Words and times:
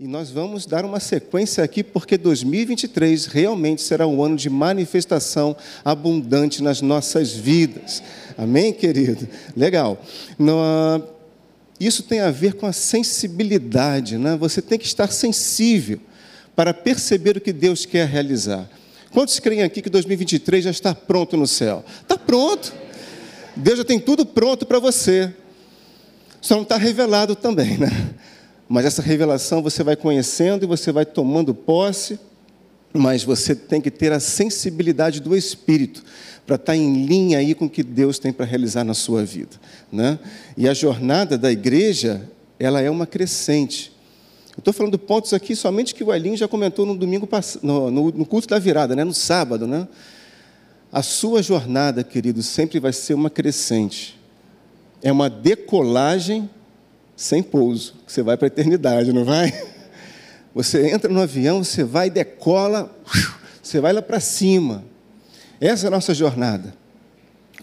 E 0.00 0.06
nós 0.06 0.30
vamos 0.30 0.64
dar 0.64 0.84
uma 0.84 1.00
sequência 1.00 1.64
aqui, 1.64 1.82
porque 1.82 2.16
2023 2.16 3.26
realmente 3.26 3.82
será 3.82 4.06
um 4.06 4.22
ano 4.22 4.36
de 4.36 4.48
manifestação 4.48 5.56
abundante 5.84 6.62
nas 6.62 6.80
nossas 6.80 7.32
vidas. 7.32 8.00
Amém, 8.36 8.72
querido? 8.72 9.26
Legal. 9.56 10.00
Isso 11.80 12.04
tem 12.04 12.20
a 12.20 12.30
ver 12.30 12.54
com 12.54 12.64
a 12.64 12.72
sensibilidade, 12.72 14.16
né? 14.18 14.36
Você 14.36 14.62
tem 14.62 14.78
que 14.78 14.86
estar 14.86 15.10
sensível 15.10 15.98
para 16.54 16.72
perceber 16.72 17.36
o 17.36 17.40
que 17.40 17.52
Deus 17.52 17.84
quer 17.84 18.06
realizar. 18.06 18.70
Quantos 19.10 19.40
creem 19.40 19.64
aqui 19.64 19.82
que 19.82 19.90
2023 19.90 20.62
já 20.62 20.70
está 20.70 20.94
pronto 20.94 21.36
no 21.36 21.48
céu? 21.48 21.84
Está 22.02 22.16
pronto. 22.16 22.72
Deus 23.56 23.78
já 23.78 23.84
tem 23.84 23.98
tudo 23.98 24.24
pronto 24.24 24.64
para 24.64 24.78
você. 24.78 25.34
Só 26.40 26.54
não 26.54 26.62
está 26.62 26.76
revelado 26.76 27.34
também, 27.34 27.76
né? 27.76 28.14
Mas 28.68 28.84
essa 28.84 29.00
revelação 29.00 29.62
você 29.62 29.82
vai 29.82 29.96
conhecendo 29.96 30.64
e 30.64 30.66
você 30.66 30.92
vai 30.92 31.06
tomando 31.06 31.54
posse, 31.54 32.20
mas 32.92 33.24
você 33.24 33.54
tem 33.54 33.80
que 33.80 33.90
ter 33.90 34.12
a 34.12 34.20
sensibilidade 34.20 35.20
do 35.20 35.34
Espírito 35.34 36.04
para 36.46 36.56
estar 36.56 36.72
tá 36.72 36.76
em 36.76 37.06
linha 37.06 37.38
aí 37.38 37.54
com 37.54 37.64
o 37.64 37.70
que 37.70 37.82
Deus 37.82 38.18
tem 38.18 38.32
para 38.32 38.44
realizar 38.44 38.84
na 38.84 38.94
sua 38.94 39.24
vida. 39.24 39.56
Né? 39.90 40.18
E 40.56 40.68
a 40.68 40.74
jornada 40.74 41.38
da 41.38 41.50
igreja, 41.50 42.28
ela 42.58 42.80
é 42.80 42.90
uma 42.90 43.06
crescente. 43.06 43.92
Estou 44.56 44.74
falando 44.74 44.98
pontos 44.98 45.32
aqui 45.32 45.54
somente 45.54 45.94
que 45.94 46.02
o 46.02 46.12
Elinho 46.12 46.36
já 46.36 46.48
comentou 46.48 46.84
no 46.84 46.96
domingo 46.96 47.28
no, 47.62 47.90
no 47.90 48.26
culto 48.26 48.48
da 48.48 48.58
virada, 48.58 48.96
né? 48.96 49.04
no 49.04 49.14
sábado. 49.14 49.66
Né? 49.66 49.86
A 50.90 51.02
sua 51.02 51.42
jornada, 51.42 52.02
querido, 52.02 52.42
sempre 52.42 52.80
vai 52.80 52.92
ser 52.92 53.14
uma 53.14 53.30
crescente. 53.30 54.18
É 55.02 55.12
uma 55.12 55.30
decolagem 55.30 56.50
sem 57.18 57.42
pouso. 57.42 57.94
Você 58.06 58.22
vai 58.22 58.36
para 58.36 58.46
a 58.46 58.48
eternidade, 58.48 59.12
não 59.12 59.24
vai? 59.24 59.52
Você 60.54 60.88
entra 60.88 61.12
no 61.12 61.20
avião, 61.20 61.62
você 61.62 61.84
vai, 61.84 62.08
decola, 62.08 62.96
você 63.62 63.80
vai 63.80 63.92
lá 63.92 64.00
para 64.00 64.18
cima. 64.18 64.84
Essa 65.60 65.86
é 65.86 65.88
a 65.88 65.90
nossa 65.90 66.14
jornada. 66.14 66.74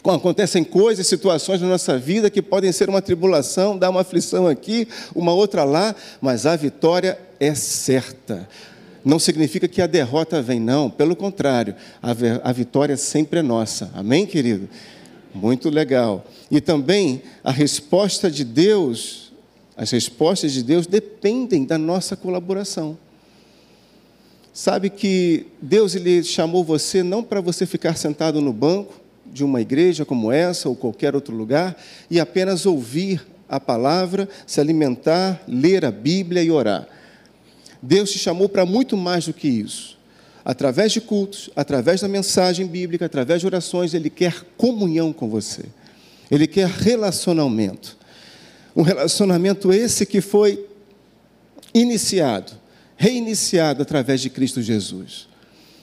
Acontecem 0.04 0.64
coisas, 0.64 1.08
situações 1.08 1.62
na 1.62 1.68
nossa 1.68 1.98
vida 1.98 2.30
que 2.30 2.42
podem 2.42 2.72
ser 2.72 2.90
uma 2.90 3.02
tribulação, 3.02 3.78
dar 3.78 3.90
uma 3.90 4.02
aflição 4.02 4.46
aqui, 4.48 4.88
uma 5.16 5.34
outra 5.34 5.64
lá, 5.64 5.96
mas 6.22 6.46
a 6.46 6.56
vitória 6.56 7.18
é 7.40 7.56
certa. 7.56 8.48
Não 9.04 9.18
significa 9.20 9.68
que 9.68 9.82
a 9.82 9.88
derrota 9.88 10.42
vem, 10.42 10.60
não. 10.60 10.90
Pelo 10.90 11.16
contrário, 11.16 11.76
a, 12.02 12.52
vitória 12.52 12.96
sempre 12.98 13.40
é 13.40 13.44
nossa. 13.44 13.90
Amém, 13.94 14.26
querido? 14.26 14.70
Muito 15.34 15.70
legal. 15.70 16.24
E 16.52 16.62
também 16.62 17.24
a 17.44 17.52
resposta 17.52 18.30
de 18.30 18.44
Deus 18.44 19.25
as 19.78 19.92
respostas 19.92 20.54
de 20.54 20.64
Deus 20.64 20.88
dependem 20.88 21.66
da 21.66 21.78
nossa 21.78 22.16
colaboração. 22.16 22.98
Sabe 24.54 24.90
que 24.90 25.48
Deus 25.62 25.96
ele 25.96 26.24
chamou 26.24 26.64
você 26.64 27.04
não 27.04 27.22
para 27.22 27.42
você 27.42 27.66
ficar 27.66 27.98
sentado 27.98 28.40
no 28.40 28.54
banco 28.54 29.02
de 29.26 29.44
uma 29.44 29.60
igreja 29.60 30.06
como 30.06 30.32
essa 30.32 30.70
ou 30.70 30.76
qualquer 30.76 31.14
outro 31.14 31.36
lugar 31.36 31.76
e 32.10 32.22
apenas 32.22 32.66
ouvir 32.66 33.26
a 33.50 33.60
palavra, 33.60 34.30
se 34.48 34.62
alimentar, 34.62 35.44
ler 35.48 35.84
a 35.84 35.92
Bíblia 35.92 36.42
e 36.42 36.50
orar. 36.50 36.88
Deus 37.82 38.12
te 38.12 38.18
chamou 38.18 38.48
para 38.48 38.66
muito 38.66 38.96
mais 38.96 39.26
do 39.26 39.34
que 39.34 39.48
isso. 39.48 39.98
Através 40.44 40.92
de 40.92 41.02
cultos, 41.02 41.50
através 41.56 42.02
da 42.02 42.08
mensagem 42.08 42.66
bíblica, 42.66 43.08
através 43.08 43.42
de 43.42 43.48
orações, 43.48 43.94
Ele 43.94 44.10
quer 44.10 44.44
comunhão 44.56 45.12
com 45.12 45.28
você. 45.28 45.66
Ele 46.32 46.48
quer 46.48 46.68
relacionamento. 46.68 47.98
Um 48.76 48.82
relacionamento 48.82 49.72
esse 49.72 50.06
que 50.06 50.22
foi 50.22 50.66
iniciado, 51.74 52.54
reiniciado 52.98 53.82
através 53.82 54.22
de 54.22 54.30
Cristo 54.30 54.62
Jesus. 54.62 55.28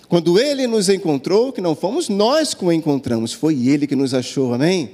Quando 0.09 0.39
ele 0.39 0.67
nos 0.67 0.89
encontrou, 0.89 1.53
que 1.53 1.61
não 1.61 1.75
fomos 1.75 2.09
nós 2.09 2.53
que 2.53 2.65
o 2.65 2.71
encontramos, 2.71 3.33
foi 3.33 3.67
ele 3.67 3.87
que 3.87 3.97
nos 3.97 4.13
achou, 4.13 4.53
amém? 4.53 4.91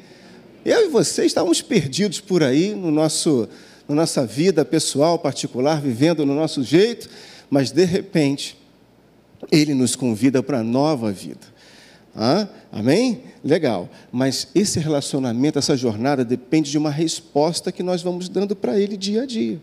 Eu 0.64 0.86
e 0.86 0.88
você 0.88 1.24
estávamos 1.24 1.60
perdidos 1.60 2.20
por 2.20 2.42
aí 2.42 2.74
no 2.74 2.90
nosso, 2.90 3.48
na 3.88 3.94
nossa 3.94 4.24
vida 4.24 4.64
pessoal, 4.64 5.18
particular, 5.18 5.80
vivendo 5.80 6.24
no 6.24 6.34
nosso 6.34 6.62
jeito, 6.62 7.08
mas 7.50 7.70
de 7.70 7.84
repente, 7.84 8.56
ele 9.50 9.74
nos 9.74 9.96
convida 9.96 10.42
para 10.42 10.60
a 10.60 10.64
nova 10.64 11.10
vida. 11.10 11.57
Ah, 12.20 12.48
amém? 12.72 13.22
Legal. 13.44 13.88
Mas 14.10 14.48
esse 14.52 14.80
relacionamento, 14.80 15.56
essa 15.56 15.76
jornada, 15.76 16.24
depende 16.24 16.68
de 16.68 16.76
uma 16.76 16.90
resposta 16.90 17.70
que 17.70 17.80
nós 17.80 18.02
vamos 18.02 18.28
dando 18.28 18.56
para 18.56 18.76
ele 18.76 18.96
dia 18.96 19.22
a 19.22 19.26
dia. 19.26 19.60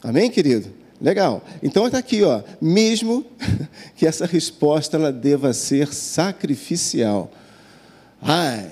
Amém, 0.00 0.30
querido? 0.30 0.72
Legal. 1.00 1.44
Então 1.60 1.86
está 1.86 1.98
aqui, 1.98 2.22
ó. 2.22 2.42
Mesmo 2.60 3.26
que 3.96 4.06
essa 4.06 4.26
resposta 4.26 4.96
ela 4.96 5.10
deva 5.10 5.52
ser 5.52 5.92
sacrificial. 5.92 7.32
Ai, 8.22 8.70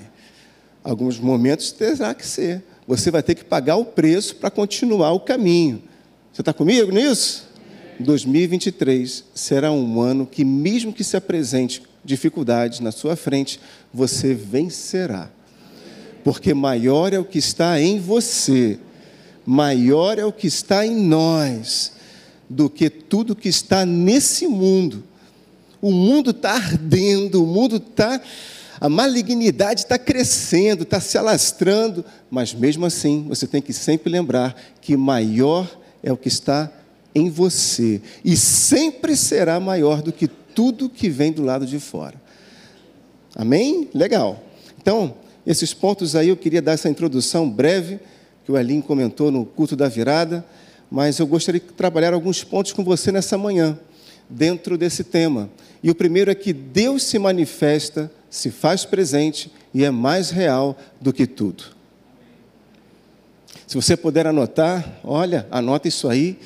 alguns 0.81 1.19
momentos 1.19 1.73
terá 1.73 2.13
que 2.13 2.25
ser. 2.25 2.63
Você 2.87 3.11
vai 3.11 3.21
ter 3.21 3.35
que 3.35 3.43
pagar 3.43 3.75
o 3.75 3.83
preço 3.83 4.37
para 4.37 4.49
continuar 4.49 5.11
o 5.11 5.19
caminho. 5.19 5.83
Você 6.31 6.41
está 6.41 6.53
comigo 6.53 6.93
nisso? 6.93 7.45
2023 7.99 9.25
será 9.33 9.69
um 9.71 9.99
ano 9.99 10.25
que, 10.25 10.45
mesmo 10.45 10.93
que 10.93 11.03
se 11.03 11.17
apresente 11.17 11.81
dificuldades 12.07 12.79
na 12.79 12.91
sua 12.91 13.15
frente, 13.17 13.59
você 13.93 14.33
vencerá. 14.33 15.29
Porque 16.23 16.53
maior 16.53 17.13
é 17.13 17.19
o 17.19 17.25
que 17.25 17.37
está 17.37 17.79
em 17.79 17.99
você, 17.99 18.79
maior 19.45 20.17
é 20.17 20.25
o 20.25 20.31
que 20.31 20.47
está 20.47 20.85
em 20.85 20.95
nós, 20.95 21.91
do 22.49 22.69
que 22.69 22.89
tudo 22.89 23.35
que 23.35 23.49
está 23.49 23.85
nesse 23.85 24.47
mundo. 24.47 25.03
O 25.81 25.91
mundo 25.91 26.31
está 26.31 26.53
ardendo, 26.53 27.43
o 27.43 27.45
mundo 27.45 27.75
está. 27.75 28.19
A 28.79 28.89
malignidade 28.89 29.81
está 29.81 29.97
crescendo, 29.97 30.83
está 30.83 30.99
se 30.99 31.17
alastrando, 31.17 32.05
mas 32.29 32.53
mesmo 32.53 32.85
assim 32.85 33.25
você 33.27 33.45
tem 33.47 33.61
que 33.61 33.73
sempre 33.73 34.09
lembrar 34.09 34.55
que 34.79 34.95
maior 34.95 35.69
é 36.01 36.11
o 36.11 36.17
que 36.17 36.27
está 36.27 36.71
em 37.13 37.29
você 37.29 38.01
e 38.23 38.37
sempre 38.37 39.15
será 39.15 39.59
maior 39.59 40.01
do 40.01 40.13
que 40.13 40.29
tudo 40.57 40.89
que 40.89 41.07
vem 41.07 41.31
do 41.31 41.43
lado 41.43 41.67
de 41.67 41.79
fora. 41.79 42.15
Amém? 43.35 43.87
Legal. 43.93 44.43
Então, 44.81 45.13
esses 45.45 45.71
pontos 45.71 46.15
aí 46.15 46.29
eu 46.29 46.35
queria 46.35 46.63
dar 46.63 46.71
essa 46.71 46.89
introdução 46.89 47.47
breve, 47.47 47.99
que 48.43 48.51
o 48.51 48.57
Elinho 48.57 48.81
comentou 48.81 49.29
no 49.29 49.45
culto 49.45 49.75
da 49.75 49.87
virada, 49.87 50.43
mas 50.89 51.19
eu 51.19 51.27
gostaria 51.27 51.61
de 51.61 51.67
trabalhar 51.67 52.11
alguns 52.11 52.43
pontos 52.43 52.73
com 52.73 52.83
você 52.83 53.11
nessa 53.11 53.37
manhã, 53.37 53.77
dentro 54.27 54.79
desse 54.79 55.03
tema. 55.03 55.47
E 55.83 55.91
o 55.91 55.95
primeiro 55.95 56.31
é 56.31 56.35
que 56.35 56.51
Deus 56.51 57.03
se 57.03 57.19
manifesta, 57.19 58.11
se 58.27 58.49
faz 58.49 58.83
presente 58.83 59.51
e 59.75 59.85
é 59.85 59.91
mais 59.91 60.31
real 60.31 60.75
do 60.99 61.13
que 61.13 61.27
tudo. 61.27 61.65
Se 63.67 63.75
você 63.75 63.95
puder 63.95 64.25
anotar, 64.25 64.99
olha, 65.03 65.45
anota 65.51 65.87
isso 65.87 66.09
aí. 66.09 66.39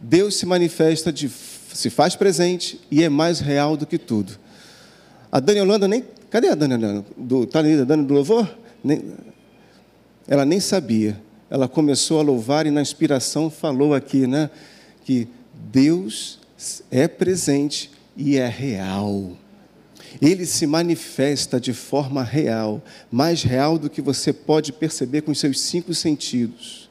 Deus 0.00 0.34
se 0.34 0.46
manifesta 0.46 1.12
de 1.12 1.30
se 1.76 1.90
faz 1.90 2.14
presente 2.16 2.80
e 2.90 3.02
é 3.02 3.08
mais 3.08 3.40
real 3.40 3.76
do 3.76 3.86
que 3.86 3.98
tudo. 3.98 4.38
A 5.30 5.40
Dani 5.40 5.60
Holanda 5.60 5.88
nem. 5.88 6.04
Cadê 6.30 6.48
a 6.48 6.54
Dani 6.54 6.74
Holanda? 6.74 7.04
Está 7.42 7.58
ali 7.58 7.80
a 7.80 7.84
Dani 7.84 8.04
do 8.04 8.14
louvor? 8.14 8.48
Nem, 8.82 9.02
ela 10.26 10.44
nem 10.44 10.60
sabia. 10.60 11.20
Ela 11.50 11.68
começou 11.68 12.18
a 12.18 12.22
louvar 12.22 12.66
e 12.66 12.70
na 12.70 12.80
inspiração 12.80 13.50
falou 13.50 13.94
aqui, 13.94 14.26
né? 14.26 14.50
Que 15.04 15.28
Deus 15.70 16.38
é 16.90 17.06
presente 17.08 17.90
e 18.16 18.36
é 18.36 18.48
real. 18.48 19.32
Ele 20.20 20.44
se 20.46 20.66
manifesta 20.66 21.60
de 21.60 21.72
forma 21.72 22.22
real, 22.22 22.82
mais 23.10 23.42
real 23.42 23.78
do 23.78 23.88
que 23.88 24.02
você 24.02 24.32
pode 24.32 24.72
perceber 24.72 25.22
com 25.22 25.34
seus 25.34 25.60
cinco 25.60 25.94
sentidos. 25.94 26.90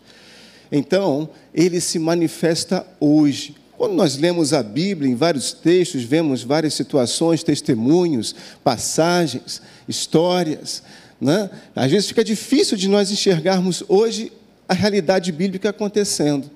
Então, 0.72 1.30
ele 1.54 1.82
se 1.82 2.00
manifesta 2.00 2.86
hoje. 3.00 3.56
Quando 3.82 3.96
nós 3.96 4.16
lemos 4.16 4.54
a 4.54 4.62
Bíblia, 4.62 5.10
em 5.10 5.16
vários 5.16 5.54
textos, 5.54 6.04
vemos 6.04 6.44
várias 6.44 6.76
situações, 6.76 7.42
testemunhos, 7.42 8.36
passagens, 8.64 9.60
histórias. 9.88 10.84
Né? 11.20 11.50
Às 11.76 11.90
vezes 11.90 12.08
fica 12.08 12.24
difícil 12.24 12.78
de 12.78 12.88
nós 12.88 13.10
enxergarmos 13.10 13.84
hoje 13.88 14.32
a 14.70 14.76
realidade 14.76 15.32
bíblica 15.32 15.72
acontecendo. 15.72 16.48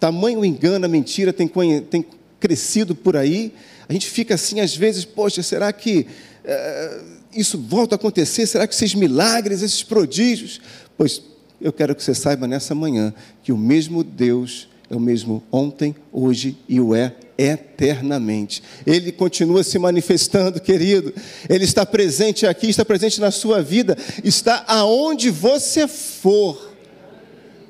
Tamanho 0.00 0.44
engano, 0.44 0.86
a 0.86 0.88
mentira 0.88 1.32
tem, 1.32 1.46
tem 1.88 2.04
crescido 2.40 2.96
por 2.96 3.16
aí. 3.16 3.54
A 3.88 3.92
gente 3.92 4.10
fica 4.10 4.34
assim, 4.34 4.58
às 4.58 4.74
vezes, 4.74 5.04
poxa, 5.04 5.40
será 5.40 5.72
que 5.72 6.08
é, 6.44 7.00
isso 7.32 7.56
volta 7.56 7.94
a 7.94 7.96
acontecer? 7.96 8.44
Será 8.48 8.66
que 8.66 8.74
esses 8.74 8.92
milagres, 8.92 9.62
esses 9.62 9.84
prodígios? 9.84 10.60
Pois 10.98 11.22
eu 11.60 11.72
quero 11.72 11.94
que 11.94 12.02
você 12.02 12.12
saiba 12.12 12.48
nessa 12.48 12.74
manhã 12.74 13.14
que 13.44 13.52
o 13.52 13.56
mesmo 13.56 14.02
Deus 14.02 14.71
é 14.92 14.96
o 14.96 15.00
mesmo 15.00 15.42
ontem, 15.50 15.96
hoje 16.12 16.54
e 16.68 16.78
o 16.78 16.94
é 16.94 17.14
eternamente. 17.38 18.62
Ele 18.86 19.10
continua 19.10 19.64
se 19.64 19.78
manifestando, 19.78 20.60
querido. 20.60 21.14
Ele 21.48 21.64
está 21.64 21.86
presente 21.86 22.46
aqui, 22.46 22.68
está 22.68 22.84
presente 22.84 23.18
na 23.18 23.30
sua 23.30 23.62
vida, 23.62 23.96
está 24.22 24.62
aonde 24.68 25.30
você 25.30 25.88
for. 25.88 26.74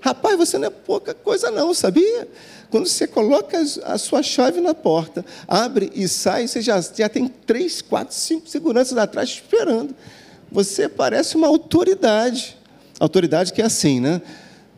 Rapaz, 0.00 0.36
você 0.36 0.58
não 0.58 0.66
é 0.66 0.70
pouca 0.70 1.14
coisa, 1.14 1.48
não, 1.48 1.72
sabia? 1.72 2.26
Quando 2.70 2.88
você 2.88 3.06
coloca 3.06 3.56
a 3.84 3.96
sua 3.98 4.20
chave 4.20 4.60
na 4.60 4.74
porta, 4.74 5.24
abre 5.46 5.92
e 5.94 6.08
sai, 6.08 6.48
você 6.48 6.60
já, 6.60 6.80
já 6.80 7.08
tem 7.08 7.28
três, 7.28 7.80
quatro, 7.80 8.16
cinco 8.16 8.48
seguranças 8.48 8.98
atrás 8.98 9.28
esperando. 9.28 9.94
Você 10.50 10.88
parece 10.88 11.36
uma 11.36 11.46
autoridade. 11.46 12.58
Autoridade 12.98 13.52
que 13.52 13.62
é 13.62 13.66
assim, 13.66 14.00
né? 14.00 14.20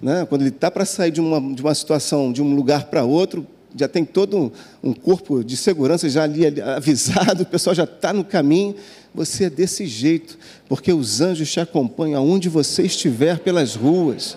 Né? 0.00 0.26
Quando 0.29 0.43
ele 0.43 0.50
está 0.50 0.70
para 0.70 0.85
sair 0.85 1.11
de 1.11 1.20
uma, 1.20 1.55
de 1.55 1.62
uma 1.62 1.75
situação, 1.75 2.32
de 2.32 2.43
um 2.43 2.55
lugar 2.55 2.85
para 2.85 3.05
outro, 3.05 3.46
já 3.76 3.88
tem 3.88 4.05
todo 4.05 4.52
um, 4.82 4.93
corpo 4.93 5.43
de 5.43 5.56
segurança 5.56 6.08
já 6.08 6.23
ali 6.23 6.61
avisado, 6.61 7.43
o 7.43 7.46
pessoal 7.46 7.75
já 7.75 7.85
está 7.85 8.12
no 8.12 8.25
caminho. 8.25 8.75
Você 9.14 9.44
é 9.44 9.50
desse 9.50 9.87
jeito, 9.87 10.38
porque 10.69 10.93
os 10.93 11.20
anjos 11.20 11.50
te 11.50 11.61
acompanham 11.61 12.20
aonde 12.20 12.49
você 12.49 12.82
estiver 12.82 13.38
pelas 13.38 13.75
ruas. 13.75 14.37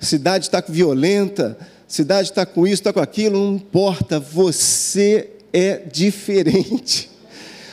Cidade 0.00 0.46
está 0.46 0.62
violenta, 0.66 1.56
cidade 1.86 2.30
está 2.30 2.44
com 2.44 2.66
isso, 2.66 2.74
está 2.74 2.92
com 2.92 3.00
aquilo, 3.00 3.38
não 3.38 3.56
importa, 3.56 4.20
você 4.20 5.30
é 5.52 5.76
diferente. 5.76 7.10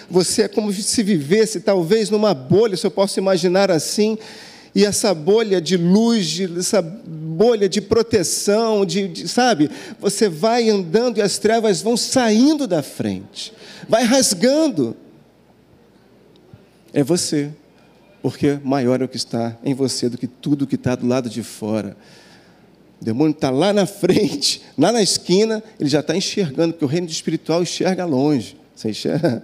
Você 0.10 0.44
é 0.44 0.48
como 0.48 0.74
se 0.74 1.04
vivesse 1.04 1.62
talvez 1.62 2.10
numa 2.10 2.34
bolha, 2.34 2.76
se 2.76 2.86
eu 2.86 2.92
posso 2.92 3.18
imaginar 3.20 3.72
assim, 3.72 4.18
e 4.74 4.86
essa 4.86 5.14
bolha 5.14 5.60
de 5.60 5.76
luz, 5.76 6.40
essa 6.58 6.82
bolha 6.82 7.68
de 7.68 7.82
proteção, 7.82 8.86
de, 8.86 9.08
de, 9.08 9.28
sabe? 9.28 9.70
Você 10.00 10.30
vai 10.30 10.70
andando 10.70 11.18
e 11.18 11.22
as 11.22 11.38
trevas 11.38 11.82
vão 11.82 11.98
saindo 11.98 12.66
da 12.66 12.82
frente, 12.82 13.54
vai 13.88 14.04
rasgando. 14.04 14.96
É 16.94 17.04
você, 17.04 17.52
porque 18.22 18.60
maior 18.64 19.02
é 19.02 19.06
o 19.06 19.10
que 19.10 19.18
está 19.18 19.58
em 19.64 19.74
você 19.74 20.08
do 20.08 20.18
que 20.18 20.28
tudo 20.28 20.68
que 20.68 20.76
está 20.76 20.96
do 20.96 21.06
lado 21.06 21.30
de 21.30 21.44
fora. 21.44 21.98
O 23.02 23.04
demônio 23.04 23.32
está 23.32 23.50
lá 23.50 23.74
na 23.74 23.86
frente, 23.86 24.62
lá 24.78 24.92
na 24.92 25.02
esquina, 25.02 25.62
ele 25.80 25.90
já 25.90 26.00
está 26.00 26.16
enxergando, 26.16 26.74
porque 26.74 26.86
o 26.86 26.88
reino 26.88 27.08
espiritual 27.08 27.62
enxerga 27.62 28.06
longe. 28.06 28.56
Você 28.74 28.92
enxerga? 28.92 29.44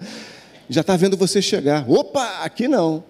Já 0.69 0.81
está 0.81 0.95
vendo 0.95 1.17
você 1.17 1.41
chegar. 1.41 1.89
Opa, 1.89 2.43
aqui 2.43 2.67
não 2.67 3.03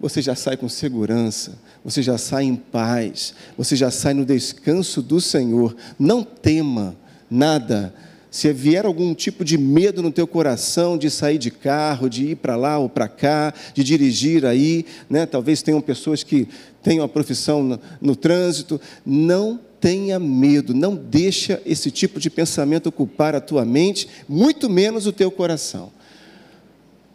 você 0.00 0.22
já 0.22 0.34
sai 0.34 0.56
com 0.56 0.68
segurança, 0.68 1.58
você 1.84 2.02
já 2.02 2.16
sai 2.16 2.44
em 2.44 2.54
paz, 2.54 3.34
você 3.56 3.74
já 3.74 3.90
sai 3.90 4.14
no 4.14 4.24
descanso 4.24 5.02
do 5.02 5.20
Senhor. 5.20 5.76
Não 5.98 6.22
tema 6.22 6.96
nada. 7.28 7.92
Se 8.30 8.52
vier 8.52 8.86
algum 8.86 9.14
tipo 9.14 9.44
de 9.44 9.58
medo 9.58 10.02
no 10.02 10.12
teu 10.12 10.26
coração 10.26 10.96
de 10.96 11.10
sair 11.10 11.38
de 11.38 11.50
carro, 11.50 12.08
de 12.08 12.30
ir 12.30 12.36
para 12.36 12.56
lá 12.56 12.78
ou 12.78 12.88
para 12.88 13.08
cá, 13.08 13.52
de 13.74 13.82
dirigir 13.82 14.44
aí, 14.44 14.84
né? 15.08 15.26
talvez 15.26 15.62
tenham 15.62 15.80
pessoas 15.80 16.22
que 16.22 16.46
tenham 16.82 17.04
a 17.04 17.08
profissão 17.08 17.62
no, 17.62 17.80
no 18.00 18.14
trânsito, 18.14 18.80
não 19.04 19.58
tenha 19.80 20.18
medo, 20.20 20.74
não 20.74 20.94
deixa 20.94 21.60
esse 21.64 21.90
tipo 21.90 22.20
de 22.20 22.28
pensamento 22.28 22.88
ocupar 22.88 23.34
a 23.34 23.40
tua 23.40 23.64
mente, 23.64 24.08
muito 24.28 24.68
menos 24.68 25.06
o 25.06 25.12
teu 25.12 25.30
coração, 25.30 25.90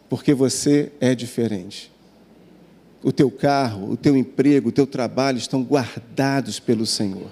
porque 0.08 0.34
você 0.34 0.90
é 1.00 1.14
diferente 1.14 1.93
o 3.04 3.12
teu 3.12 3.30
carro, 3.30 3.90
o 3.90 3.96
teu 3.98 4.16
emprego, 4.16 4.70
o 4.70 4.72
teu 4.72 4.86
trabalho 4.86 5.36
estão 5.36 5.62
guardados 5.62 6.58
pelo 6.58 6.86
Senhor. 6.86 7.30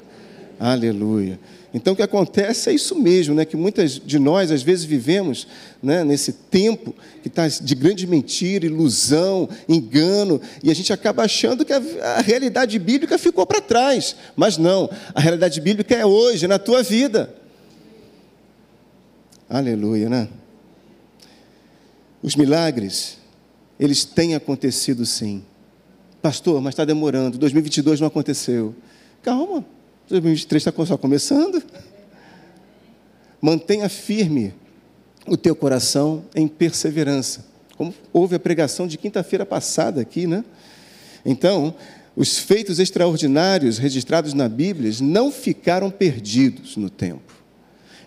Aleluia. 0.61 1.41
Então 1.73 1.95
o 1.95 1.97
que 1.97 2.03
acontece 2.03 2.69
é 2.69 2.75
isso 2.75 2.95
mesmo, 2.95 3.35
né? 3.35 3.47
que 3.47 3.57
muitas 3.57 3.93
de 3.93 4.19
nós 4.19 4.51
às 4.51 4.63
vezes 4.63 4.85
vivemos 4.85 5.49
né, 5.83 6.05
nesse 6.05 6.35
tempo 6.35 6.95
que 7.23 7.29
está 7.29 7.49
de 7.49 7.75
grande 7.75 8.07
mentira, 8.07 8.67
ilusão, 8.67 9.49
engano, 9.67 10.39
e 10.63 10.71
a 10.71 10.75
gente 10.75 10.93
acaba 10.93 11.25
achando 11.25 11.65
que 11.65 11.73
a, 11.73 11.81
a 12.17 12.21
realidade 12.21 12.79
bíblica 12.79 13.17
ficou 13.17 13.47
para 13.47 13.63
trás. 13.63 14.15
Mas 14.37 14.59
não, 14.59 14.91
a 15.15 15.21
realidade 15.21 15.59
bíblica 15.63 15.95
é 15.95 16.05
hoje, 16.05 16.47
na 16.47 16.59
tua 16.59 16.83
vida. 16.83 17.35
Aleluia, 19.49 20.11
né? 20.11 20.29
Os 22.23 22.37
milagres, 22.37 23.17
eles 23.81 24.05
têm 24.05 24.35
acontecido 24.35 25.07
sim. 25.07 25.43
Pastor, 26.23 26.63
mas 26.63 26.73
está 26.73 26.85
demorando, 26.85 27.37
2022 27.37 28.01
não 28.01 28.07
aconteceu. 28.07 28.75
Calma, 29.23 29.65
2023 30.09 30.65
está 30.65 30.87
só 30.87 30.97
começando. 30.97 31.61
Mantenha 33.41 33.89
firme 33.89 34.55
o 35.27 35.37
teu 35.37 35.57
coração 35.57 36.25
em 36.33 36.47
perseverança. 36.47 37.45
Como 37.77 37.93
houve 38.13 38.37
a 38.37 38.41
pregação 38.41 38.87
de 38.87 38.97
quinta-feira 38.97 39.45
passada 39.45 40.01
aqui, 40.01 40.29
né? 40.29 40.45
Então, 41.27 41.75
os 42.15 42.39
feitos 42.39 42.79
extraordinários 42.79 43.79
registrados 43.79 44.33
na 44.33 44.49
Bíblia 44.49 44.93
não 45.01 45.33
ficaram 45.33 45.91
perdidos 45.91 46.77
no 46.77 46.89
tempo. 46.89 47.33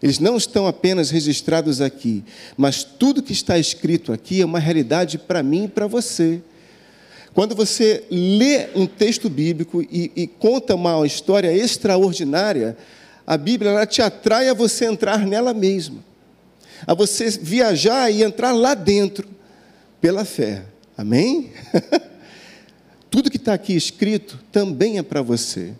Eles 0.01 0.19
não 0.19 0.37
estão 0.37 0.67
apenas 0.67 1.09
registrados 1.09 1.81
aqui, 1.81 2.23
mas 2.55 2.83
tudo 2.83 3.23
que 3.23 3.33
está 3.33 3.57
escrito 3.57 4.13
aqui 4.13 4.41
é 4.41 4.45
uma 4.45 4.59
realidade 4.59 5.17
para 5.17 5.41
mim 5.41 5.65
e 5.65 5.67
para 5.67 5.87
você. 5.87 6.41
Quando 7.35 7.53
você 7.53 8.05
lê 8.09 8.69
um 8.73 8.87
texto 8.87 9.29
bíblico 9.29 9.81
e, 9.81 10.09
e 10.15 10.25
conta 10.25 10.73
uma 10.73 11.05
história 11.05 11.51
extraordinária, 11.51 12.77
a 13.27 13.35
Bíblia 13.35 13.85
te 13.85 14.01
atrai 14.01 14.47
a 14.47 14.53
você 14.53 14.85
entrar 14.85 15.27
nela 15.27 15.53
mesma, 15.53 16.01
a 16.87 16.93
você 16.93 17.29
viajar 17.29 18.09
e 18.09 18.23
entrar 18.23 18.53
lá 18.53 18.73
dentro 18.73 19.27
pela 19.99 20.23
fé. 20.23 20.63
Amém? 20.97 21.51
Tudo 23.11 23.29
que 23.29 23.35
está 23.35 23.53
aqui 23.53 23.75
escrito 23.75 24.39
também 24.49 24.97
é 24.97 25.03
para 25.03 25.21
você. 25.21 25.73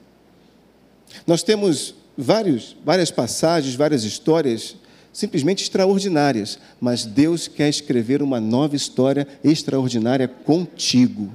Nós 1.25 1.41
temos 1.41 1.95
vários, 2.17 2.75
várias 2.83 3.11
passagens, 3.11 3.75
várias 3.75 4.03
histórias 4.03 4.75
simplesmente 5.13 5.63
extraordinárias, 5.63 6.59
mas 6.81 7.05
Deus 7.05 7.47
quer 7.47 7.69
escrever 7.69 8.21
uma 8.21 8.41
nova 8.41 8.75
história 8.75 9.25
extraordinária 9.41 10.27
contigo. 10.27 11.31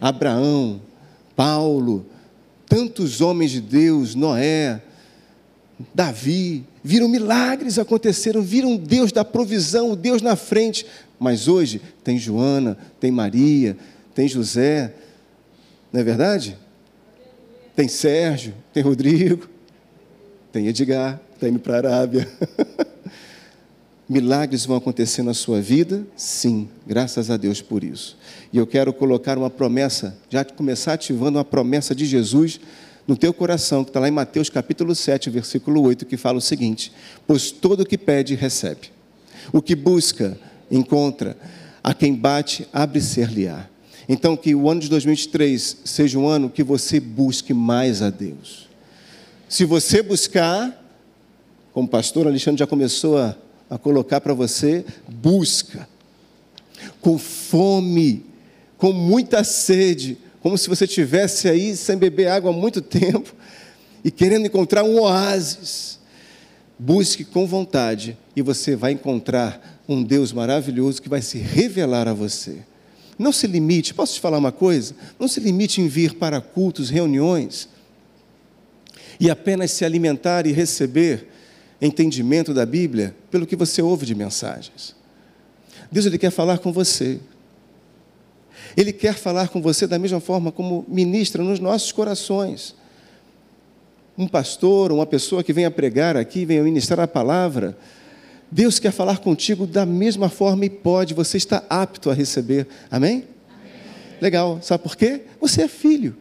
Abraão, 0.00 0.80
Paulo, 1.34 2.06
tantos 2.66 3.20
homens 3.20 3.50
de 3.50 3.60
Deus, 3.60 4.14
Noé, 4.14 4.80
Davi, 5.94 6.64
viram 6.82 7.08
milagres 7.08 7.78
aconteceram, 7.78 8.42
viram 8.42 8.76
Deus 8.76 9.12
da 9.12 9.24
provisão, 9.24 9.92
o 9.92 9.96
Deus 9.96 10.22
na 10.22 10.36
frente. 10.36 10.86
Mas 11.18 11.48
hoje 11.48 11.80
tem 12.02 12.18
Joana, 12.18 12.76
tem 12.98 13.10
Maria, 13.10 13.76
tem 14.14 14.26
José, 14.26 14.94
não 15.92 16.00
é 16.00 16.04
verdade? 16.04 16.56
Tem 17.74 17.88
Sérgio, 17.88 18.54
tem 18.72 18.82
Rodrigo, 18.82 19.48
tem 20.50 20.66
Edgar, 20.66 21.20
está 21.34 21.48
indo 21.48 21.58
para 21.58 21.74
a 21.74 21.76
Arábia. 21.78 22.28
Milagres 24.08 24.64
vão 24.64 24.76
acontecer 24.76 25.22
na 25.22 25.34
sua 25.34 25.60
vida? 25.60 26.06
Sim, 26.16 26.68
graças 26.86 27.28
a 27.28 27.36
Deus 27.36 27.60
por 27.60 27.82
isso. 27.82 28.16
E 28.52 28.56
eu 28.56 28.66
quero 28.66 28.92
colocar 28.92 29.36
uma 29.36 29.50
promessa, 29.50 30.16
já 30.30 30.44
começar 30.44 30.92
ativando 30.92 31.38
uma 31.38 31.44
promessa 31.44 31.92
de 31.92 32.06
Jesus 32.06 32.60
no 33.06 33.16
teu 33.16 33.34
coração, 33.34 33.82
que 33.82 33.90
está 33.90 33.98
lá 33.98 34.08
em 34.08 34.12
Mateus 34.12 34.48
capítulo 34.48 34.94
7, 34.94 35.28
versículo 35.28 35.82
8, 35.82 36.06
que 36.06 36.16
fala 36.16 36.38
o 36.38 36.40
seguinte: 36.40 36.92
Pois 37.26 37.50
todo 37.50 37.80
o 37.80 37.86
que 37.86 37.98
pede, 37.98 38.36
recebe. 38.36 38.92
O 39.52 39.60
que 39.60 39.74
busca, 39.74 40.38
encontra. 40.70 41.36
A 41.82 41.94
quem 41.94 42.14
bate, 42.14 42.66
abre-ser-lhe-á. 42.72 43.68
Então, 44.08 44.36
que 44.36 44.54
o 44.54 44.68
ano 44.68 44.80
de 44.80 44.88
2023 44.88 45.78
seja 45.84 46.18
um 46.18 46.26
ano 46.28 46.50
que 46.50 46.62
você 46.62 47.00
busque 47.00 47.52
mais 47.52 48.02
a 48.02 48.10
Deus. 48.10 48.68
Se 49.48 49.64
você 49.64 50.02
buscar, 50.02 50.84
como 51.72 51.86
o 51.86 51.90
pastor 51.90 52.26
Alexandre 52.26 52.58
já 52.58 52.66
começou 52.66 53.18
a 53.18 53.36
a 53.68 53.76
colocar 53.78 54.20
para 54.20 54.34
você, 54.34 54.84
busca, 55.08 55.88
com 57.00 57.18
fome, 57.18 58.24
com 58.78 58.92
muita 58.92 59.42
sede, 59.42 60.18
como 60.40 60.56
se 60.56 60.68
você 60.68 60.86
tivesse 60.86 61.48
aí 61.48 61.76
sem 61.76 61.96
beber 61.96 62.28
água 62.28 62.50
há 62.50 62.54
muito 62.54 62.80
tempo 62.80 63.34
e 64.04 64.10
querendo 64.10 64.46
encontrar 64.46 64.84
um 64.84 65.00
oásis. 65.00 65.98
Busque 66.78 67.24
com 67.24 67.46
vontade 67.46 68.16
e 68.36 68.42
você 68.42 68.76
vai 68.76 68.92
encontrar 68.92 69.82
um 69.88 70.02
Deus 70.02 70.32
maravilhoso 70.32 71.00
que 71.00 71.08
vai 71.08 71.22
se 71.22 71.38
revelar 71.38 72.06
a 72.06 72.12
você. 72.12 72.58
Não 73.18 73.32
se 73.32 73.46
limite, 73.46 73.94
posso 73.94 74.14
te 74.14 74.20
falar 74.20 74.36
uma 74.36 74.52
coisa? 74.52 74.94
Não 75.18 75.26
se 75.26 75.40
limite 75.40 75.80
em 75.80 75.88
vir 75.88 76.14
para 76.14 76.40
cultos, 76.40 76.90
reuniões 76.90 77.68
e 79.18 79.30
apenas 79.30 79.70
se 79.70 79.84
alimentar 79.84 80.46
e 80.46 80.52
receber 80.52 81.28
entendimento 81.86 82.52
da 82.52 82.66
Bíblia 82.66 83.14
pelo 83.30 83.46
que 83.46 83.56
você 83.56 83.80
ouve 83.80 84.04
de 84.04 84.14
mensagens. 84.14 84.94
Deus 85.90 86.06
ele 86.06 86.18
quer 86.18 86.30
falar 86.30 86.58
com 86.58 86.72
você. 86.72 87.20
Ele 88.76 88.92
quer 88.92 89.14
falar 89.14 89.48
com 89.48 89.62
você 89.62 89.86
da 89.86 89.98
mesma 89.98 90.20
forma 90.20 90.52
como 90.52 90.84
ministra 90.88 91.42
nos 91.42 91.60
nossos 91.60 91.92
corações. 91.92 92.74
Um 94.18 94.26
pastor, 94.26 94.92
uma 94.92 95.06
pessoa 95.06 95.44
que 95.44 95.52
venha 95.52 95.70
pregar 95.70 96.16
aqui, 96.16 96.44
venha 96.44 96.62
ministrar 96.62 97.00
a 97.00 97.08
palavra, 97.08 97.76
Deus 98.50 98.78
quer 98.78 98.92
falar 98.92 99.18
contigo 99.18 99.66
da 99.66 99.84
mesma 99.84 100.28
forma 100.28 100.64
e 100.64 100.70
pode, 100.70 101.14
você 101.14 101.36
está 101.36 101.64
apto 101.68 102.10
a 102.10 102.14
receber. 102.14 102.66
Amém? 102.90 103.24
Amém. 103.48 103.72
Legal, 104.20 104.58
sabe 104.62 104.82
por 104.82 104.96
quê? 104.96 105.22
Você 105.40 105.62
é 105.62 105.68
filho. 105.68 106.16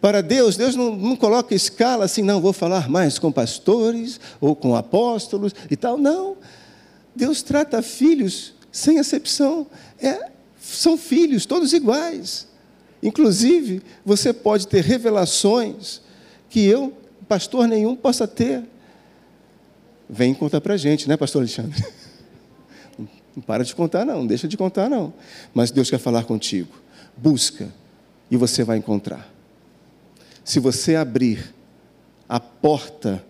Para 0.00 0.22
Deus, 0.22 0.56
Deus 0.56 0.76
não, 0.76 0.94
não 0.94 1.16
coloca 1.16 1.54
escala 1.54 2.04
assim, 2.04 2.22
não, 2.22 2.40
vou 2.40 2.52
falar 2.52 2.88
mais 2.88 3.18
com 3.18 3.32
pastores 3.32 4.20
ou 4.40 4.54
com 4.54 4.76
apóstolos 4.76 5.54
e 5.70 5.76
tal. 5.76 5.96
Não. 5.96 6.36
Deus 7.14 7.42
trata 7.42 7.80
filhos 7.82 8.54
sem 8.70 8.98
exceção. 8.98 9.66
É, 9.98 10.30
são 10.60 10.98
filhos, 10.98 11.46
todos 11.46 11.72
iguais. 11.72 12.46
Inclusive, 13.02 13.82
você 14.04 14.32
pode 14.32 14.66
ter 14.66 14.82
revelações 14.82 16.00
que 16.48 16.64
eu, 16.64 16.92
pastor 17.28 17.66
nenhum, 17.66 17.96
possa 17.96 18.26
ter. 18.26 18.64
Vem 20.08 20.34
contar 20.34 20.60
para 20.60 20.74
a 20.74 20.76
gente, 20.76 21.08
né, 21.08 21.16
pastor 21.16 21.42
Alexandre? 21.42 21.84
Não 23.34 23.42
para 23.42 23.62
de 23.62 23.74
contar, 23.74 24.06
não, 24.06 24.20
não 24.20 24.26
deixa 24.26 24.48
de 24.48 24.56
contar, 24.56 24.88
não. 24.88 25.12
Mas 25.52 25.70
Deus 25.70 25.90
quer 25.90 25.98
falar 25.98 26.24
contigo. 26.24 26.72
Busca 27.14 27.68
e 28.30 28.36
você 28.36 28.64
vai 28.64 28.78
encontrar. 28.78 29.30
Se 30.46 30.60
você 30.60 30.94
abrir 30.94 31.52
a 32.28 32.38
porta, 32.38 33.26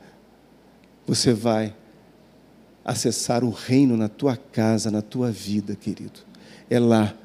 você 1.06 1.32
vai 1.32 1.74
acessar 2.84 3.42
o 3.42 3.48
reino 3.48 3.96
na 3.96 4.06
tua 4.06 4.36
casa, 4.36 4.90
na 4.90 5.00
tua 5.00 5.32
vida, 5.32 5.74
querido. 5.74 6.20
É 6.68 6.78
lá, 6.78 7.16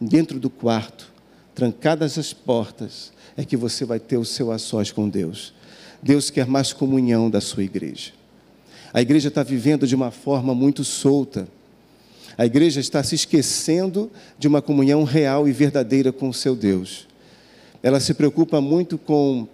dentro 0.00 0.38
do 0.38 0.48
quarto, 0.48 1.12
trancadas 1.56 2.16
as 2.18 2.32
portas, 2.32 3.12
é 3.36 3.44
que 3.44 3.56
você 3.56 3.84
vai 3.84 3.98
ter 3.98 4.16
o 4.16 4.24
seu 4.24 4.52
a 4.52 4.58
sós 4.58 4.92
com 4.92 5.08
Deus. 5.08 5.52
Deus 6.00 6.30
quer 6.30 6.46
mais 6.46 6.72
comunhão 6.72 7.28
da 7.28 7.40
sua 7.40 7.64
igreja. 7.64 8.12
A 8.94 9.02
igreja 9.02 9.26
está 9.26 9.42
vivendo 9.42 9.88
de 9.88 9.96
uma 9.96 10.12
forma 10.12 10.54
muito 10.54 10.84
solta. 10.84 11.48
A 12.38 12.46
igreja 12.46 12.78
está 12.78 13.02
se 13.02 13.16
esquecendo 13.16 14.08
de 14.38 14.46
uma 14.46 14.62
comunhão 14.62 15.02
real 15.02 15.48
e 15.48 15.52
verdadeira 15.52 16.12
com 16.12 16.28
o 16.28 16.34
seu 16.34 16.54
Deus. 16.54 17.05
Ela 17.86 18.00
se 18.00 18.14
preocupa 18.14 18.60
muito 18.60 18.98
com 18.98 19.46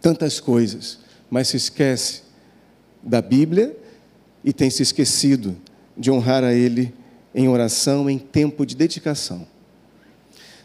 tantas 0.00 0.40
coisas, 0.40 1.00
mas 1.28 1.48
se 1.48 1.58
esquece 1.58 2.22
da 3.02 3.20
Bíblia 3.20 3.76
e 4.42 4.54
tem 4.54 4.70
se 4.70 4.82
esquecido 4.82 5.54
de 5.94 6.10
honrar 6.10 6.44
a 6.44 6.54
Ele 6.54 6.94
em 7.34 7.50
oração, 7.50 8.08
em 8.08 8.16
tempo 8.16 8.64
de 8.64 8.74
dedicação. 8.74 9.46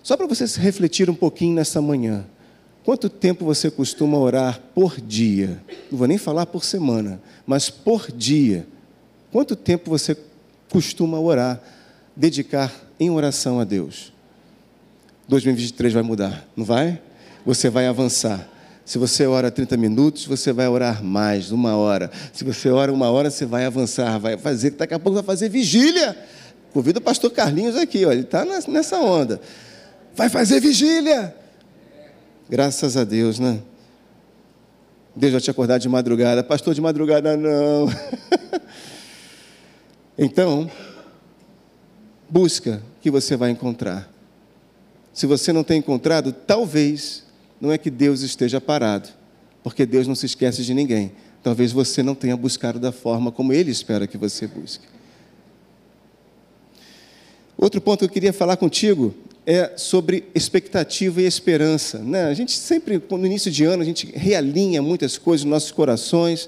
Só 0.01 0.15
para 0.15 0.27
você 0.27 0.47
se 0.47 0.61
refletir 0.61 1.09
um 1.09 1.13
pouquinho 1.13 1.55
nessa 1.55 1.81
manhã. 1.81 2.25
Quanto 2.85 3.09
tempo 3.09 3.43
você 3.43 3.69
costuma 3.69 4.17
orar 4.17 4.61
por 4.73 5.01
dia? 5.01 5.61
Não 5.91 5.97
vou 5.97 6.07
nem 6.07 6.17
falar 6.17 6.45
por 6.45 6.63
semana, 6.63 7.21
mas 7.45 7.69
por 7.69 8.09
dia. 8.09 8.65
Quanto 9.29 9.57
tempo 9.57 9.89
você 9.89 10.15
costuma 10.69 11.19
orar, 11.19 11.61
dedicar 12.15 12.73
em 12.97 13.09
oração 13.09 13.59
a 13.59 13.65
Deus. 13.65 14.15
2023 15.27 15.93
vai 15.93 16.03
mudar, 16.03 16.47
não 16.55 16.63
vai? 16.65 17.01
Você 17.45 17.69
vai 17.69 17.87
avançar. 17.87 18.47
Se 18.85 18.97
você 18.97 19.25
ora 19.25 19.51
30 19.51 19.75
minutos, 19.75 20.25
você 20.25 20.53
vai 20.53 20.67
orar 20.67 21.03
mais, 21.03 21.51
uma 21.51 21.75
hora. 21.75 22.09
Se 22.31 22.43
você 22.43 22.69
ora 22.69 22.91
uma 22.91 23.09
hora, 23.09 23.29
você 23.29 23.45
vai 23.45 23.65
avançar, 23.65 24.17
vai 24.17 24.37
fazer, 24.37 24.71
daqui 24.71 24.93
a 24.93 24.99
pouco 24.99 25.15
vai 25.15 25.23
fazer 25.23 25.49
vigília. 25.49 26.17
Convido 26.73 26.99
o 26.99 27.01
pastor 27.01 27.29
Carlinhos 27.31 27.75
aqui, 27.75 28.05
ó, 28.05 28.11
ele 28.11 28.21
está 28.21 28.45
nessa 28.45 28.97
onda. 28.97 29.41
Vai 30.15 30.29
fazer 30.29 30.59
vigília. 30.61 31.35
Graças 32.49 32.95
a 32.95 33.03
Deus, 33.03 33.39
né? 33.39 33.59
Deus 35.13 35.33
vai 35.33 35.41
te 35.41 35.51
acordar 35.51 35.79
de 35.79 35.89
madrugada. 35.89 36.43
Pastor, 36.43 36.73
de 36.73 36.81
madrugada 36.81 37.35
não. 37.35 37.87
Então, 40.19 40.69
busca 42.27 42.81
que 42.99 43.11
você 43.11 43.35
vai 43.35 43.51
encontrar. 43.51 44.11
Se 45.17 45.25
você 45.25 45.51
não 45.51 45.63
tem 45.63 45.79
encontrado, 45.79 46.31
talvez 46.31 47.23
não 47.59 47.71
é 47.71 47.77
que 47.79 47.89
Deus 47.89 48.21
esteja 48.21 48.61
parado, 48.61 49.09
porque 49.63 49.83
Deus 49.83 50.07
não 50.07 50.13
se 50.13 50.27
esquece 50.27 50.63
de 50.63 50.75
ninguém. 50.75 51.11
Talvez 51.41 51.71
você 51.71 52.03
não 52.03 52.13
tenha 52.13 52.37
buscado 52.37 52.79
da 52.79 52.91
forma 52.91 53.31
como 53.31 53.51
Ele 53.51 53.71
espera 53.71 54.05
que 54.05 54.15
você 54.15 54.45
busque. 54.45 54.85
Outro 57.57 57.81
ponto 57.81 58.01
que 58.01 58.05
eu 58.05 58.09
queria 58.09 58.31
falar 58.31 58.57
contigo 58.57 59.11
é 59.43 59.73
sobre 59.75 60.25
expectativa 60.35 61.19
e 61.19 61.25
esperança. 61.25 61.97
Né? 61.97 62.25
A 62.25 62.33
gente 62.35 62.51
sempre, 62.51 63.01
no 63.09 63.25
início 63.25 63.49
de 63.49 63.63
ano, 63.63 63.81
a 63.81 63.85
gente 63.87 64.11
realinha 64.15 64.83
muitas 64.83 65.17
coisas 65.17 65.43
nos 65.43 65.51
nossos 65.51 65.71
corações 65.71 66.47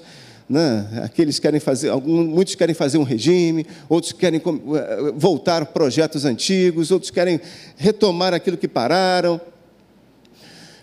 né? 0.50 1.02
Aqueles 1.04 1.38
querem 1.38 1.60
fazer, 1.60 1.90
alguns, 1.90 2.26
muitos 2.26 2.56
querem 2.56 2.74
fazer 2.74 2.98
um 2.98 3.04
regime, 3.04 3.64
outros 3.88 4.12
querem 4.12 4.42
eh, 4.44 5.12
voltar 5.14 5.64
projetos 5.66 6.24
antigos, 6.24 6.90
outros 6.90 7.12
querem 7.12 7.40
retomar 7.76 8.34
aquilo 8.34 8.56
que 8.56 8.66
pararam. 8.66 9.40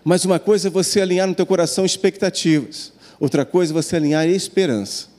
Mas 0.05 0.23
uma 0.23 0.39
coisa 0.39 0.69
é 0.69 0.71
você 0.71 1.01
alinhar 1.01 1.27
no 1.27 1.35
teu 1.35 1.45
coração 1.45 1.85
expectativas, 1.85 2.93
outra 3.19 3.43
coisa 3.43 3.73
é 3.73 3.75
você 3.75 3.97
alinhar 3.97 4.25
esperança. 4.29 5.09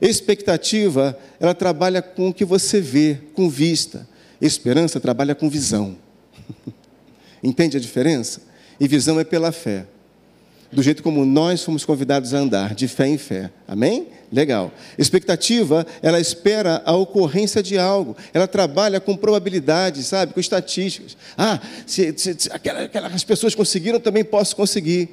Expectativa, 0.00 1.18
ela 1.40 1.52
trabalha 1.52 2.00
com 2.00 2.28
o 2.28 2.34
que 2.34 2.44
você 2.44 2.80
vê, 2.80 3.18
com 3.34 3.50
vista. 3.50 4.08
Esperança 4.40 5.00
trabalha 5.00 5.34
com 5.34 5.50
visão. 5.50 5.96
Entende 7.42 7.76
a 7.76 7.80
diferença? 7.80 8.42
E 8.78 8.86
visão 8.86 9.18
é 9.18 9.24
pela 9.24 9.50
fé 9.50 9.86
do 10.72 10.82
jeito 10.82 11.02
como 11.02 11.24
nós 11.26 11.62
fomos 11.62 11.84
convidados 11.84 12.32
a 12.32 12.38
andar, 12.38 12.74
de 12.74 12.88
fé 12.88 13.06
em 13.06 13.18
fé. 13.18 13.50
Amém? 13.68 14.08
Legal. 14.32 14.72
Expectativa, 14.96 15.86
ela 16.00 16.18
espera 16.18 16.82
a 16.86 16.96
ocorrência 16.96 17.62
de 17.62 17.78
algo. 17.78 18.16
Ela 18.32 18.48
trabalha 18.48 18.98
com 18.98 19.14
probabilidades, 19.14 20.06
sabe? 20.06 20.32
Com 20.32 20.40
estatísticas. 20.40 21.14
Ah, 21.36 21.60
se, 21.86 22.14
se, 22.16 22.34
se 22.38 22.50
aquelas, 22.50 22.84
aquelas 22.84 23.22
pessoas 23.22 23.54
conseguiram, 23.54 24.00
também 24.00 24.24
posso 24.24 24.56
conseguir. 24.56 25.10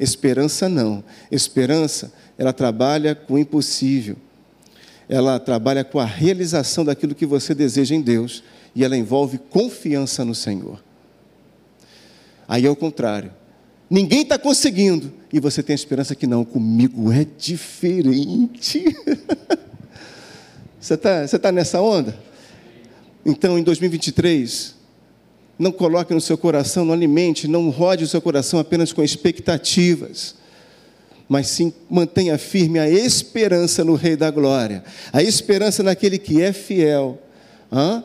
Esperança 0.00 0.66
não. 0.66 1.04
Esperança, 1.30 2.10
ela 2.38 2.54
trabalha 2.54 3.14
com 3.14 3.34
o 3.34 3.38
impossível. 3.38 4.16
Ela 5.06 5.38
trabalha 5.38 5.84
com 5.84 6.00
a 6.00 6.06
realização 6.06 6.86
daquilo 6.86 7.14
que 7.14 7.26
você 7.26 7.54
deseja 7.54 7.94
em 7.94 8.00
Deus. 8.00 8.42
E 8.74 8.82
ela 8.82 8.96
envolve 8.96 9.36
confiança 9.36 10.24
no 10.24 10.34
Senhor. 10.34 10.82
Aí 12.48 12.64
é 12.64 12.70
o 12.70 12.76
contrário 12.76 13.41
ninguém 13.92 14.22
está 14.22 14.38
conseguindo, 14.38 15.12
e 15.30 15.38
você 15.38 15.62
tem 15.62 15.74
a 15.74 15.76
esperança 15.76 16.14
que 16.14 16.26
não, 16.26 16.46
comigo 16.46 17.12
é 17.12 17.26
diferente. 17.36 18.84
você 20.80 20.94
está 20.94 21.26
você 21.26 21.38
tá 21.38 21.52
nessa 21.52 21.78
onda? 21.78 22.18
Então, 23.24 23.58
em 23.58 23.62
2023, 23.62 24.74
não 25.58 25.70
coloque 25.70 26.14
no 26.14 26.22
seu 26.22 26.38
coração, 26.38 26.86
não 26.86 26.94
alimente, 26.94 27.46
não 27.46 27.68
rode 27.68 28.04
o 28.04 28.08
seu 28.08 28.22
coração 28.22 28.58
apenas 28.58 28.94
com 28.94 29.02
expectativas, 29.02 30.36
mas 31.28 31.48
sim 31.48 31.70
mantenha 31.90 32.38
firme 32.38 32.78
a 32.78 32.88
esperança 32.88 33.84
no 33.84 33.94
Rei 33.94 34.16
da 34.16 34.30
Glória, 34.30 34.82
a 35.12 35.22
esperança 35.22 35.82
naquele 35.82 36.16
que 36.16 36.40
é 36.40 36.50
fiel. 36.54 37.20
Hã? 37.70 38.02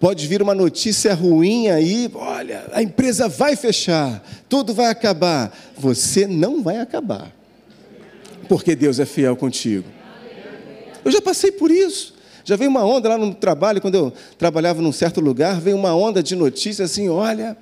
Pode 0.00 0.26
vir 0.26 0.42
uma 0.42 0.54
notícia 0.54 1.14
ruim 1.14 1.68
aí, 1.68 2.10
olha, 2.14 2.66
a 2.72 2.82
empresa 2.82 3.28
vai 3.28 3.56
fechar, 3.56 4.22
tudo 4.48 4.74
vai 4.74 4.86
acabar. 4.86 5.56
Você 5.76 6.26
não 6.26 6.62
vai 6.62 6.78
acabar, 6.78 7.32
porque 8.48 8.74
Deus 8.74 8.98
é 8.98 9.06
fiel 9.06 9.36
contigo. 9.36 9.86
Eu 11.04 11.10
já 11.10 11.20
passei 11.20 11.52
por 11.52 11.70
isso. 11.70 12.14
Já 12.44 12.56
veio 12.56 12.70
uma 12.70 12.84
onda 12.84 13.08
lá 13.08 13.16
no 13.16 13.34
trabalho, 13.34 13.80
quando 13.80 13.94
eu 13.94 14.12
trabalhava 14.36 14.82
num 14.82 14.92
certo 14.92 15.20
lugar, 15.20 15.60
veio 15.60 15.76
uma 15.76 15.94
onda 15.94 16.22
de 16.22 16.36
notícias 16.36 16.90
assim: 16.90 17.08
olha, 17.08 17.56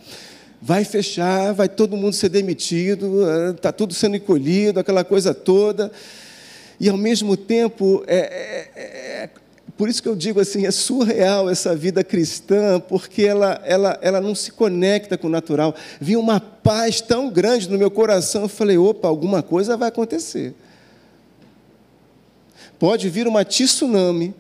vai 0.61 0.85
fechar, 0.85 1.53
vai 1.53 1.69
todo 1.69 1.97
mundo 1.97 2.15
ser 2.15 2.29
demitido, 2.29 3.25
está 3.51 3.71
tudo 3.71 3.95
sendo 3.95 4.17
encolhido, 4.17 4.81
aquela 4.81 5.05
coisa 5.05 5.33
toda. 5.33 5.93
E 6.81 6.89
ao 6.89 6.97
mesmo 6.97 7.37
tempo, 7.37 8.03
é, 8.09 8.17
é, 8.17 8.71
é, 8.75 9.31
por 9.83 9.89
isso 9.89 10.01
que 10.01 10.09
eu 10.09 10.15
digo 10.15 10.39
assim, 10.39 10.65
é 10.65 10.71
surreal 10.71 11.51
essa 11.51 11.75
vida 11.75 12.05
cristã, 12.05 12.79
porque 12.79 13.23
ela, 13.23 13.61
ela, 13.65 13.99
ela 14.01 14.21
não 14.21 14.33
se 14.33 14.53
conecta 14.53 15.19
com 15.19 15.27
o 15.27 15.31
natural. 15.31 15.75
Vi 16.01 16.17
uma 16.17 16.39
paz 16.39 17.01
tão 17.01 17.29
grande 17.29 17.69
no 17.69 17.77
meu 17.77 17.91
coração, 17.91 18.43
eu 18.43 18.49
falei, 18.49 18.79
opa, 18.79 19.09
alguma 19.09 19.43
coisa 19.43 19.77
vai 19.77 19.89
acontecer. 19.89 20.55
Pode 22.79 23.09
vir 23.09 23.27
uma 23.27 23.45
tsunami, 23.45 24.33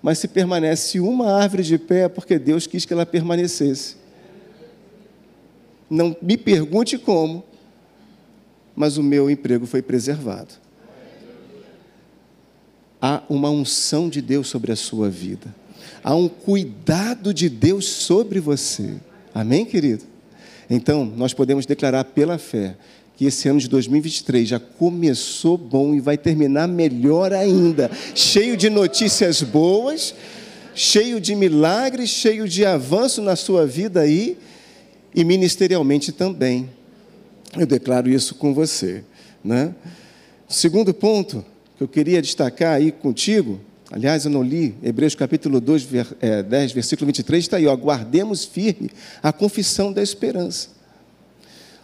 mas 0.00 0.20
se 0.20 0.28
permanece 0.28 1.00
uma 1.00 1.32
árvore 1.32 1.64
de 1.64 1.76
pé, 1.76 2.04
é 2.04 2.08
porque 2.08 2.38
Deus 2.38 2.64
quis 2.64 2.84
que 2.84 2.92
ela 2.92 3.04
permanecesse. 3.04 3.96
Não 5.90 6.16
me 6.22 6.36
pergunte 6.36 6.96
como, 6.96 7.42
mas 8.76 8.96
o 8.96 9.02
meu 9.02 9.28
emprego 9.28 9.66
foi 9.66 9.82
preservado 9.82 10.67
há 13.00 13.22
uma 13.28 13.50
unção 13.50 14.08
de 14.08 14.20
Deus 14.20 14.48
sobre 14.48 14.72
a 14.72 14.76
sua 14.76 15.08
vida, 15.08 15.54
há 16.02 16.14
um 16.14 16.28
cuidado 16.28 17.32
de 17.32 17.48
Deus 17.48 17.86
sobre 17.86 18.40
você. 18.40 18.94
Amém, 19.34 19.64
querido? 19.64 20.04
Então, 20.68 21.04
nós 21.04 21.32
podemos 21.32 21.64
declarar 21.64 22.04
pela 22.04 22.38
fé 22.38 22.76
que 23.16 23.24
esse 23.24 23.48
ano 23.48 23.58
de 23.58 23.68
2023 23.68 24.48
já 24.48 24.60
começou 24.60 25.58
bom 25.58 25.92
e 25.94 26.00
vai 26.00 26.16
terminar 26.16 26.68
melhor 26.68 27.32
ainda, 27.32 27.90
cheio 28.14 28.56
de 28.56 28.70
notícias 28.70 29.42
boas, 29.42 30.14
cheio 30.74 31.20
de 31.20 31.34
milagres, 31.34 32.10
cheio 32.10 32.48
de 32.48 32.64
avanço 32.64 33.20
na 33.20 33.34
sua 33.34 33.66
vida 33.66 34.00
aí, 34.00 34.38
e 35.14 35.24
ministerialmente 35.24 36.12
também. 36.12 36.70
Eu 37.56 37.66
declaro 37.66 38.08
isso 38.08 38.36
com 38.36 38.54
você. 38.54 39.02
Né? 39.42 39.74
Segundo 40.48 40.94
ponto 40.94 41.44
que 41.78 41.84
eu 41.84 41.88
queria 41.88 42.20
destacar 42.20 42.74
aí 42.74 42.90
contigo, 42.90 43.60
aliás, 43.88 44.24
eu 44.24 44.30
não 44.32 44.42
li, 44.42 44.74
Hebreus 44.82 45.14
capítulo 45.14 45.60
2, 45.60 45.86
10, 46.48 46.72
versículo 46.72 47.06
23, 47.06 47.44
está 47.44 47.56
aí, 47.56 47.68
ó, 47.68 47.76
guardemos 47.76 48.44
firme 48.44 48.90
a 49.22 49.32
confissão 49.32 49.92
da 49.92 50.02
esperança. 50.02 50.70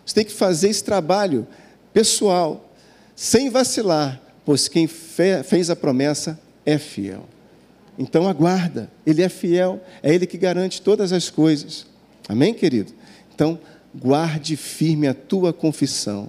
Você 0.05 0.17
tem 0.17 0.25
que 0.25 0.33
fazer 0.33 0.69
esse 0.69 0.83
trabalho 0.83 1.47
pessoal, 1.93 2.75
sem 3.15 3.49
vacilar, 3.49 4.21
pois 4.45 4.67
quem 4.67 4.89
fez 4.89 5.71
a 5.71 5.77
promessa 5.77 6.41
é 6.67 6.77
fiel. 6.77 7.29
Então 7.97 8.29
aguarda, 8.29 8.91
Ele 9.07 9.23
é 9.23 9.29
fiel, 9.29 9.81
é 10.03 10.13
Ele 10.13 10.27
que 10.27 10.37
garante 10.37 10.83
todas 10.83 11.13
as 11.13 11.31
coisas. 11.31 11.87
Amém, 12.29 12.53
querido? 12.53 12.93
Então, 13.33 13.57
guarde 13.95 14.57
firme 14.57 15.07
a 15.07 15.15
tua 15.15 15.53
confissão. 15.53 16.29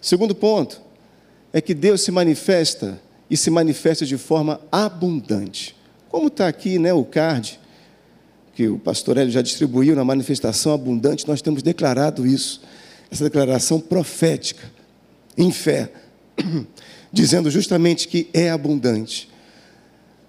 Segundo 0.00 0.34
ponto, 0.34 0.87
é 1.52 1.60
que 1.60 1.74
Deus 1.74 2.02
se 2.02 2.10
manifesta 2.10 3.00
e 3.30 3.36
se 3.36 3.50
manifesta 3.50 4.04
de 4.04 4.16
forma 4.16 4.60
abundante. 4.70 5.76
Como 6.08 6.28
está 6.28 6.48
aqui 6.48 6.78
né, 6.78 6.92
o 6.92 7.04
card, 7.04 7.58
que 8.54 8.68
o 8.68 8.78
pastor 8.78 9.16
Hélio 9.18 9.32
já 9.32 9.42
distribuiu 9.42 9.94
na 9.94 10.04
manifestação 10.04 10.72
abundante, 10.72 11.26
nós 11.28 11.42
temos 11.42 11.62
declarado 11.62 12.26
isso, 12.26 12.60
essa 13.10 13.24
declaração 13.24 13.80
profética, 13.80 14.70
em 15.36 15.52
fé, 15.52 15.92
dizendo 17.12 17.50
justamente 17.50 18.08
que 18.08 18.28
é 18.32 18.50
abundante. 18.50 19.28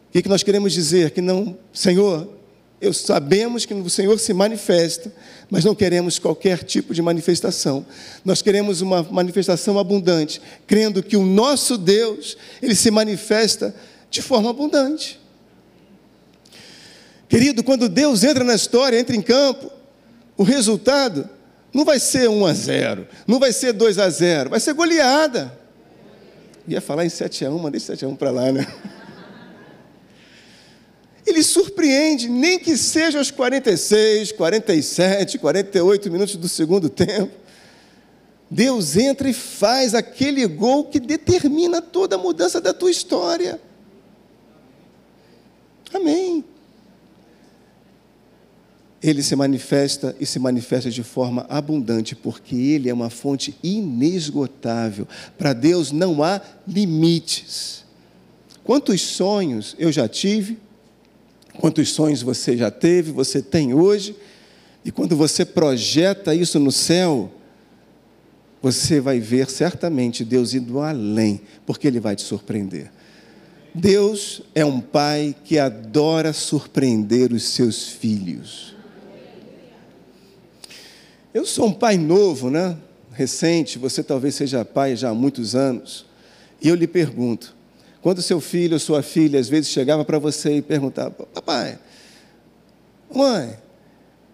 O 0.09 0.21
que 0.21 0.29
nós 0.29 0.43
queremos 0.43 0.73
dizer? 0.73 1.11
Que 1.11 1.21
não, 1.21 1.57
Senhor, 1.71 2.38
eu 2.81 2.93
sabemos 2.93 3.65
que 3.65 3.73
o 3.73 3.89
Senhor 3.89 4.17
se 4.19 4.33
manifesta, 4.33 5.11
mas 5.49 5.65
não 5.65 5.75
queremos 5.75 6.17
qualquer 6.17 6.63
tipo 6.63 6.93
de 6.93 7.01
manifestação. 7.01 7.85
Nós 8.23 8.41
queremos 8.41 8.81
uma 8.81 9.03
manifestação 9.03 9.77
abundante, 9.77 10.41
crendo 10.65 11.03
que 11.03 11.17
o 11.17 11.25
nosso 11.25 11.77
Deus, 11.77 12.37
ele 12.61 12.75
se 12.75 12.89
manifesta 12.89 13.75
de 14.09 14.21
forma 14.21 14.49
abundante. 14.49 15.19
Querido, 17.27 17.63
quando 17.63 17.89
Deus 17.89 18.23
entra 18.23 18.43
na 18.43 18.55
história, 18.55 18.99
entra 18.99 19.15
em 19.15 19.21
campo, 19.21 19.69
o 20.37 20.43
resultado 20.43 21.29
não 21.73 21.83
vai 21.83 21.99
ser 21.99 22.29
1 22.29 22.45
a 22.45 22.53
0, 22.53 23.07
não 23.27 23.39
vai 23.39 23.51
ser 23.51 23.73
2 23.73 23.99
a 23.99 24.09
0, 24.09 24.49
vai 24.49 24.59
ser 24.59 24.73
goleada. 24.73 25.57
Ia 26.67 26.79
falar 26.79 27.05
em 27.05 27.09
7 27.09 27.45
a 27.45 27.51
1, 27.51 27.59
mas 27.59 27.71
deixa 27.71 27.87
7 27.87 28.05
a 28.05 28.07
1 28.07 28.15
para 28.15 28.31
lá, 28.31 28.51
né? 28.51 28.65
Ele 31.29 31.43
surpreende, 31.43 32.27
nem 32.27 32.57
que 32.57 32.75
seja 32.75 33.19
aos 33.19 33.29
46, 33.29 34.31
47, 34.31 35.37
48 35.37 36.11
minutos 36.11 36.35
do 36.35 36.49
segundo 36.49 36.89
tempo. 36.89 37.31
Deus 38.49 38.97
entra 38.97 39.29
e 39.29 39.33
faz 39.33 39.93
aquele 39.93 40.47
gol 40.47 40.85
que 40.85 40.99
determina 40.99 41.81
toda 41.83 42.15
a 42.15 42.19
mudança 42.19 42.59
da 42.59 42.73
tua 42.73 42.89
história. 42.89 43.61
Amém. 45.93 46.43
Ele 49.01 49.21
se 49.21 49.35
manifesta 49.35 50.15
e 50.19 50.25
se 50.25 50.39
manifesta 50.39 50.89
de 50.89 51.03
forma 51.03 51.45
abundante, 51.47 52.15
porque 52.15 52.55
Ele 52.55 52.89
é 52.89 52.93
uma 52.93 53.11
fonte 53.11 53.55
inesgotável. 53.63 55.07
Para 55.37 55.53
Deus 55.53 55.91
não 55.91 56.23
há 56.23 56.41
limites. 56.67 57.85
Quantos 58.63 58.99
sonhos 59.01 59.75
eu 59.79 59.91
já 59.91 60.07
tive, 60.07 60.57
Quantos 61.59 61.89
sonhos 61.89 62.21
você 62.21 62.55
já 62.55 62.71
teve, 62.71 63.11
você 63.11 63.41
tem 63.41 63.73
hoje, 63.73 64.15
e 64.85 64.91
quando 64.91 65.15
você 65.15 65.43
projeta 65.43 66.33
isso 66.33 66.57
no 66.57 66.71
céu, 66.71 67.29
você 68.61 69.01
vai 69.01 69.19
ver 69.19 69.49
certamente 69.49 70.23
Deus 70.23 70.53
indo 70.53 70.79
além, 70.79 71.41
porque 71.65 71.85
Ele 71.85 71.99
vai 71.99 72.15
te 72.15 72.21
surpreender. 72.21 72.89
Deus 73.75 74.41
é 74.55 74.63
um 74.63 74.79
pai 74.79 75.35
que 75.43 75.59
adora 75.59 76.31
surpreender 76.31 77.33
os 77.33 77.43
seus 77.43 77.89
filhos. 77.89 78.73
Eu 81.33 81.45
sou 81.45 81.67
um 81.67 81.73
pai 81.73 81.97
novo, 81.97 82.49
né? 82.49 82.77
Recente, 83.11 83.77
você 83.77 84.01
talvez 84.01 84.33
seja 84.33 84.63
pai 84.63 84.95
já 84.95 85.09
há 85.09 85.13
muitos 85.13 85.55
anos. 85.55 86.05
E 86.61 86.69
eu 86.69 86.75
lhe 86.75 86.87
pergunto: 86.87 87.53
quando 88.09 88.23
seu 88.23 88.41
filho 88.41 88.73
ou 88.73 88.79
sua 88.79 89.03
filha 89.03 89.39
às 89.39 89.47
vezes 89.47 89.69
chegava 89.69 90.03
para 90.03 90.17
você 90.17 90.57
e 90.57 90.61
perguntava: 90.63 91.11
Papai, 91.11 91.77
mãe, 93.13 93.55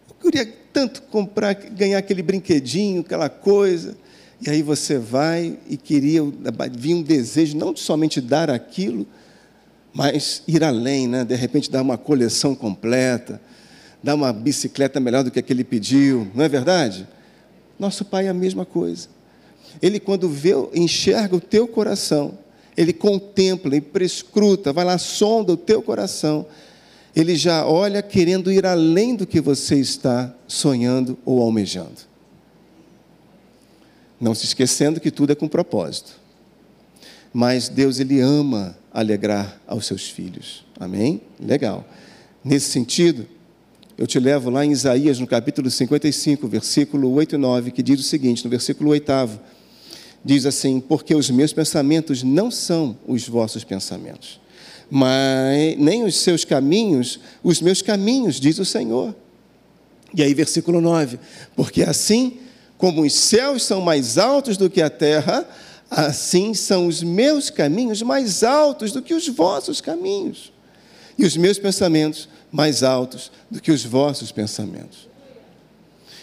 eu 0.08 0.16
queria 0.32 0.50
tanto 0.72 1.02
comprar, 1.02 1.54
ganhar 1.54 1.98
aquele 1.98 2.24
brinquedinho, 2.24 3.02
aquela 3.02 3.28
coisa. 3.28 3.98
E 4.40 4.50
aí 4.50 4.62
você 4.62 4.98
vai 4.98 5.60
e 5.68 5.76
queria, 5.76 6.22
vinha 6.72 6.96
um 6.96 7.02
desejo 7.02 7.58
não 7.58 7.74
de 7.74 7.82
somente 7.82 8.22
dar 8.22 8.50
aquilo, 8.50 9.06
mas 9.94 10.42
ir 10.48 10.64
além, 10.64 11.06
né? 11.06 11.26
de 11.26 11.36
repente 11.36 11.70
dar 11.70 11.82
uma 11.82 11.98
coleção 11.98 12.56
completa, 12.56 13.42
dar 14.02 14.16
uma 14.16 14.32
bicicleta 14.32 15.02
melhor 15.02 15.22
do 15.22 15.30
que 15.32 15.40
aquele 15.40 15.66
pediu, 15.66 16.32
não 16.34 16.46
é 16.46 16.48
verdade? 16.48 17.06
Nosso 17.78 18.06
pai 18.06 18.28
é 18.28 18.30
a 18.30 18.34
mesma 18.34 18.66
coisa. 18.66 19.10
Ele, 19.82 20.00
quando 20.00 20.30
vê, 20.30 20.52
enxerga 20.74 21.36
o 21.36 21.42
teu 21.42 21.68
coração, 21.68 22.45
ele 22.78 22.94
contempla, 22.94 23.74
ele 23.74 23.82
prescruta, 23.82 24.74
vai 24.74 24.84
lá, 24.84 24.98
sonda 24.98 25.54
o 25.54 25.58
teu 25.58 25.82
coração. 25.82 26.46
Ele 27.16 27.36
já 27.36 27.66
olha 27.66 28.02
querendo 28.02 28.52
ir 28.52 28.66
além 28.66 29.16
do 29.16 29.26
que 29.26 29.40
você 29.40 29.76
está 29.76 30.34
sonhando 30.48 31.18
ou 31.24 31.42
almejando. 31.42 32.02
Não 34.20 34.36
se 34.36 34.46
esquecendo 34.46 35.00
que 35.00 35.12
tudo 35.12 35.32
é 35.32 35.36
com 35.36 35.48
propósito. 35.48 36.20
Mas 37.34 37.70
Deus, 37.70 38.00
Ele 38.00 38.20
ama 38.20 38.78
alegrar 38.94 39.62
aos 39.68 39.86
seus 39.86 40.10
filhos. 40.10 40.66
Amém? 40.80 41.22
Legal. 41.40 41.86
Nesse 42.44 42.70
sentido, 42.70 43.28
eu 43.98 44.06
te 44.06 44.20
levo 44.20 44.50
lá 44.50 44.66
em 44.66 44.72
Isaías, 44.72 45.20
no 45.20 45.28
capítulo 45.28 45.70
55, 45.70 46.48
versículo 46.48 47.12
8 47.14 47.36
e 47.36 47.38
9, 47.38 47.72
que 47.72 47.82
diz 47.82 48.00
o 48.00 48.04
seguinte, 48.04 48.44
no 48.44 48.50
versículo 48.50 48.90
8 48.90 49.12
diz 50.26 50.48
assim: 50.48 50.80
Porque 50.80 51.14
os 51.14 51.30
meus 51.30 51.54
pensamentos 51.54 52.24
não 52.24 52.50
são 52.50 52.98
os 53.08 53.28
vossos 53.28 53.64
pensamentos, 53.64 54.42
mas 54.90 55.78
nem 55.78 56.04
os 56.04 56.18
seus 56.18 56.44
caminhos, 56.44 57.20
os 57.44 57.62
meus 57.62 57.84
caminhos, 57.84 58.40
diz 58.40 58.58
o 58.58 58.66
Senhor. 58.66 59.16
E 60.14 60.24
aí, 60.24 60.34
versículo 60.34 60.82
9: 60.82 61.20
Porque 61.56 61.84
assim 61.84 62.40
como 62.78 63.04
os 63.04 63.14
céus 63.14 63.64
são 63.64 63.80
mais 63.80 64.18
altos 64.18 64.58
do 64.58 64.70
que 64.70 64.82
a 64.82 64.90
terra, 64.90 65.48
assim 65.90 66.54
são 66.54 66.88
os 66.88 67.04
meus 67.04 67.50
caminhos 67.50 68.02
mais 68.02 68.44
altos 68.44 68.92
do 68.92 69.02
que 69.02 69.14
os 69.14 69.28
vossos 69.28 69.80
caminhos, 69.80 70.52
e 71.18 71.24
os 71.24 71.38
meus 71.38 71.60
pensamentos 71.60 72.28
mais 72.52 72.84
altos 72.84 73.32
do 73.50 73.62
que 73.62 73.72
os 73.72 73.84
vossos 73.86 74.32
pensamentos. 74.32 75.08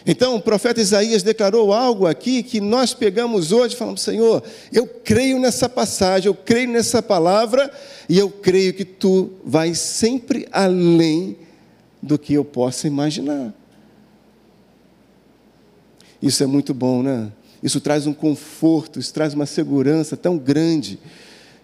Então, 0.06 0.34
o 0.34 0.40
profeta 0.40 0.80
Isaías 0.80 1.22
declarou 1.22 1.72
algo 1.72 2.06
aqui 2.06 2.42
que 2.42 2.60
nós 2.60 2.92
pegamos 2.92 3.52
hoje 3.52 3.74
e 3.74 3.78
falamos: 3.78 4.02
Senhor, 4.02 4.42
eu 4.72 4.86
creio 4.86 5.38
nessa 5.38 5.68
passagem, 5.68 6.26
eu 6.26 6.34
creio 6.34 6.68
nessa 6.68 7.00
palavra 7.00 7.70
e 8.08 8.18
eu 8.18 8.28
creio 8.28 8.74
que 8.74 8.84
tu 8.84 9.30
vais 9.44 9.78
sempre 9.78 10.48
além 10.50 11.36
do 12.02 12.18
que 12.18 12.34
eu 12.34 12.44
possa 12.44 12.88
imaginar. 12.88 13.54
Isso 16.20 16.42
é 16.42 16.46
muito 16.46 16.74
bom, 16.74 17.02
né? 17.02 17.30
Isso 17.62 17.80
traz 17.80 18.06
um 18.06 18.12
conforto, 18.12 18.98
isso 18.98 19.14
traz 19.14 19.34
uma 19.34 19.46
segurança 19.46 20.16
tão 20.16 20.36
grande 20.36 20.98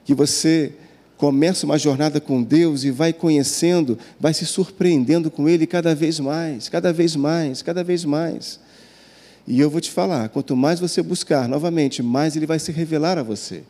que 0.04 0.14
você 0.14 0.72
começa 1.18 1.66
uma 1.66 1.76
jornada 1.76 2.20
com 2.20 2.42
Deus 2.42 2.84
e 2.84 2.90
vai 2.92 3.12
conhecendo, 3.12 3.98
vai 4.18 4.32
se 4.32 4.46
surpreendendo 4.46 5.30
com 5.30 5.48
Ele 5.48 5.66
cada 5.66 5.94
vez 5.94 6.18
mais, 6.20 6.68
cada 6.68 6.92
vez 6.92 7.16
mais, 7.16 7.60
cada 7.60 7.84
vez 7.84 8.04
mais. 8.04 8.60
E 9.46 9.60
eu 9.60 9.68
vou 9.68 9.80
te 9.80 9.90
falar: 9.90 10.28
quanto 10.28 10.56
mais 10.56 10.78
você 10.78 11.02
buscar 11.02 11.48
novamente, 11.48 12.02
mais 12.02 12.36
Ele 12.36 12.46
vai 12.46 12.60
se 12.60 12.70
revelar 12.70 13.18
a 13.18 13.22
você. 13.22 13.64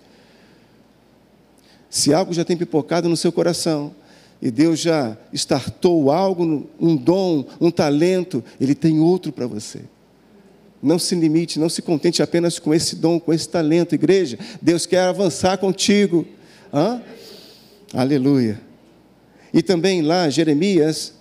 Se 1.88 2.12
algo 2.12 2.34
já 2.34 2.44
tem 2.44 2.56
pipocado 2.56 3.08
no 3.08 3.16
seu 3.16 3.32
coração, 3.32 3.94
e 4.42 4.50
Deus 4.50 4.78
já 4.78 5.16
startou 5.32 6.10
algo, 6.10 6.68
um 6.78 6.94
dom, 6.94 7.46
um 7.58 7.70
talento, 7.70 8.44
Ele 8.60 8.74
tem 8.74 9.00
outro 9.00 9.32
para 9.32 9.46
você. 9.46 9.80
Não 10.82 10.98
se 10.98 11.14
limite, 11.14 11.58
não 11.58 11.68
se 11.68 11.80
contente 11.80 12.22
apenas 12.22 12.58
com 12.58 12.74
esse 12.74 12.94
dom, 12.94 13.18
com 13.18 13.32
esse 13.32 13.48
talento, 13.48 13.94
igreja. 13.94 14.38
Deus 14.60 14.84
quer 14.84 15.00
avançar 15.00 15.56
contigo. 15.56 16.26
Hã? 16.72 17.00
Aleluia. 17.92 18.60
E 19.52 19.62
também 19.62 20.02
lá, 20.02 20.28
Jeremias, 20.28 21.14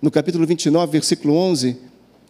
no 0.00 0.10
capítulo 0.10 0.46
29, 0.46 0.92
versículo 0.92 1.34
11, 1.34 1.76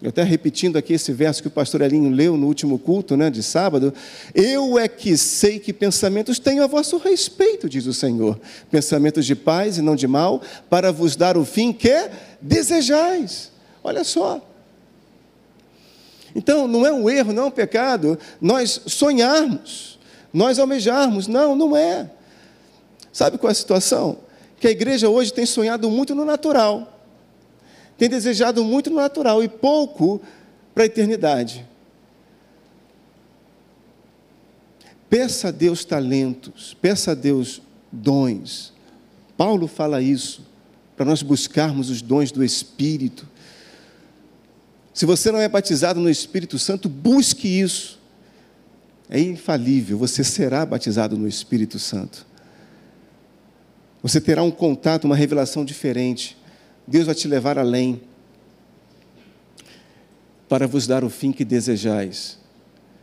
Eu 0.01 0.09
até 0.09 0.23
repetindo 0.23 0.77
aqui 0.77 0.95
esse 0.95 1.13
verso 1.13 1.43
que 1.43 1.49
o 1.49 1.51
pastor 1.51 1.83
Elinho 1.83 2.09
leu 2.09 2.37
no 2.37 2.47
último 2.47 2.79
culto, 2.79 3.17
né, 3.17 3.29
de 3.29 3.43
sábado. 3.43 3.93
Eu 4.35 4.79
é 4.79 4.87
que 4.89 5.17
sei 5.19 5.59
que 5.59 5.73
pensamentos 5.73 6.39
tenho 6.39 6.63
a 6.63 6.67
vosso 6.67 6.97
respeito, 6.99 7.69
diz 7.69 7.85
o 7.85 7.93
Senhor. 7.93 8.41
Pensamentos 8.71 9.27
de 9.27 9.35
paz 9.35 9.77
e 9.77 9.83
não 9.83 9.97
de 9.97 10.07
mal, 10.07 10.41
para 10.71 10.93
vos 10.93 11.17
dar 11.17 11.37
o 11.37 11.45
fim 11.45 11.73
que 11.73 12.09
desejais. 12.41 13.51
Olha 13.83 14.05
só. 14.05 14.41
Então, 16.35 16.69
não 16.69 16.87
é 16.87 16.93
um 16.93 17.11
erro, 17.11 17.33
não 17.33 17.45
é 17.45 17.47
um 17.47 17.51
pecado 17.51 18.19
nós 18.41 18.81
sonharmos, 18.87 19.99
nós 20.33 20.59
almejarmos. 20.59 21.27
Não, 21.27 21.57
não 21.57 21.77
é. 21.77 22.09
Sabe 23.19 23.39
qual 23.39 23.49
é 23.49 23.53
a 23.53 23.55
situação? 23.55 24.19
Que 24.61 24.69
a 24.69 24.71
igreja 24.71 25.09
hoje 25.09 25.33
tem 25.33 25.45
sonhado 25.45 25.91
muito 25.91 26.15
no 26.15 26.25
natural 26.25 26.99
tem 27.99 28.09
desejado 28.09 28.65
muito 28.65 28.89
no 28.89 28.97
natural 28.97 29.43
e 29.43 29.49
pouco 29.49 30.23
para 30.73 30.85
a 30.85 30.87
eternidade. 30.87 31.67
Peça 35.11 35.49
a 35.49 35.51
Deus 35.51 35.85
talentos, 35.85 36.77
peça 36.81 37.11
a 37.11 37.15
Deus 37.15 37.61
dons. 37.91 38.73
Paulo 39.37 39.67
fala 39.67 40.01
isso, 40.01 40.47
para 40.97 41.05
nós 41.05 41.23
buscarmos 41.23 41.91
os 41.91 42.01
dons 42.01 42.31
do 42.31 42.45
Espírito. 42.45 43.27
Se 44.95 45.05
você 45.05 45.33
não 45.33 45.41
é 45.41 45.49
batizado 45.49 45.99
no 45.99 46.09
Espírito 46.09 46.57
Santo, 46.57 46.89
busque 46.89 47.49
isso. 47.49 47.99
É 49.11 49.19
infalível, 49.19 49.99
você 49.99 50.23
será 50.23 50.65
batizado 50.65 51.17
no 51.17 51.27
Espírito 51.27 51.81
Santo. 51.81 52.28
Você 54.03 54.21
terá 54.21 54.43
um 54.43 54.51
contato, 54.51 55.05
uma 55.05 55.17
revelação 55.17 55.65
diferente. 55.65 56.37
Deus 56.87 57.07
vai 57.07 57.15
te 57.15 57.27
levar 57.27 57.59
além 57.59 58.01
para 60.49 60.67
vos 60.67 60.87
dar 60.87 61.05
o 61.05 61.11
fim 61.11 61.33
que 61.33 61.45
desejais. 61.45 62.39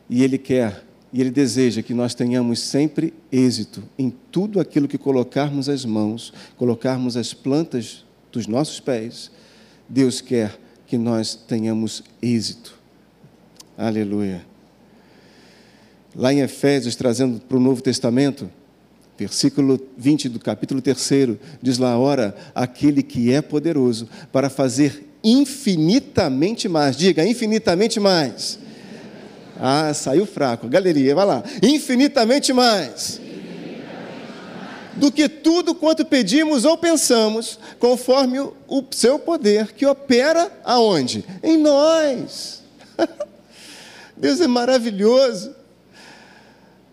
E 0.09 0.23
Ele 0.23 0.37
quer 0.37 0.83
e 1.13 1.21
Ele 1.21 1.31
deseja 1.31 1.81
que 1.81 1.93
nós 1.93 2.13
tenhamos 2.13 2.59
sempre 2.59 3.13
êxito 3.31 3.83
em 3.97 4.09
tudo 4.09 4.59
aquilo 4.59 4.87
que 4.87 4.97
colocarmos 4.97 5.69
as 5.69 5.85
mãos, 5.85 6.33
colocarmos 6.57 7.15
as 7.15 7.33
plantas 7.33 8.03
dos 8.31 8.47
nossos 8.47 8.79
pés. 8.79 9.31
Deus 9.87 10.19
quer 10.19 10.59
que 10.87 10.97
nós 10.97 11.35
tenhamos 11.35 12.03
êxito. 12.21 12.77
Aleluia. 13.77 14.45
Lá 16.15 16.33
em 16.33 16.41
Efésios, 16.41 16.95
trazendo 16.95 17.39
para 17.39 17.57
o 17.57 17.59
Novo 17.61 17.81
Testamento, 17.81 18.49
Versículo 19.17 19.79
20 19.97 20.27
do 20.27 20.39
capítulo 20.39 20.81
3 20.81 21.37
diz 21.61 21.77
lá: 21.77 21.97
Ora, 21.97 22.35
aquele 22.53 23.01
que 23.01 23.31
é 23.31 23.41
poderoso 23.41 24.09
para 24.31 24.49
fazer 24.49 25.07
infinitamente 25.23 26.67
mais, 26.67 26.97
diga 26.97 27.25
infinitamente 27.25 27.99
mais. 27.99 28.59
Ah, 29.57 29.93
saiu 29.93 30.25
fraco, 30.25 30.67
galeria, 30.67 31.15
vai 31.15 31.25
lá. 31.25 31.43
Infinitamente 31.63 32.51
mais. 32.51 33.21
Do 34.97 35.11
que 35.11 35.27
tudo 35.29 35.73
quanto 35.73 36.05
pedimos 36.05 36.65
ou 36.65 36.77
pensamos, 36.77 37.57
conforme 37.79 38.39
o, 38.39 38.53
o 38.67 38.83
seu 38.91 39.17
poder 39.17 39.73
que 39.73 39.85
opera 39.85 40.51
aonde? 40.63 41.23
Em 41.41 41.57
nós. 41.57 42.61
Deus 44.15 44.39
é 44.41 44.47
maravilhoso 44.47 45.53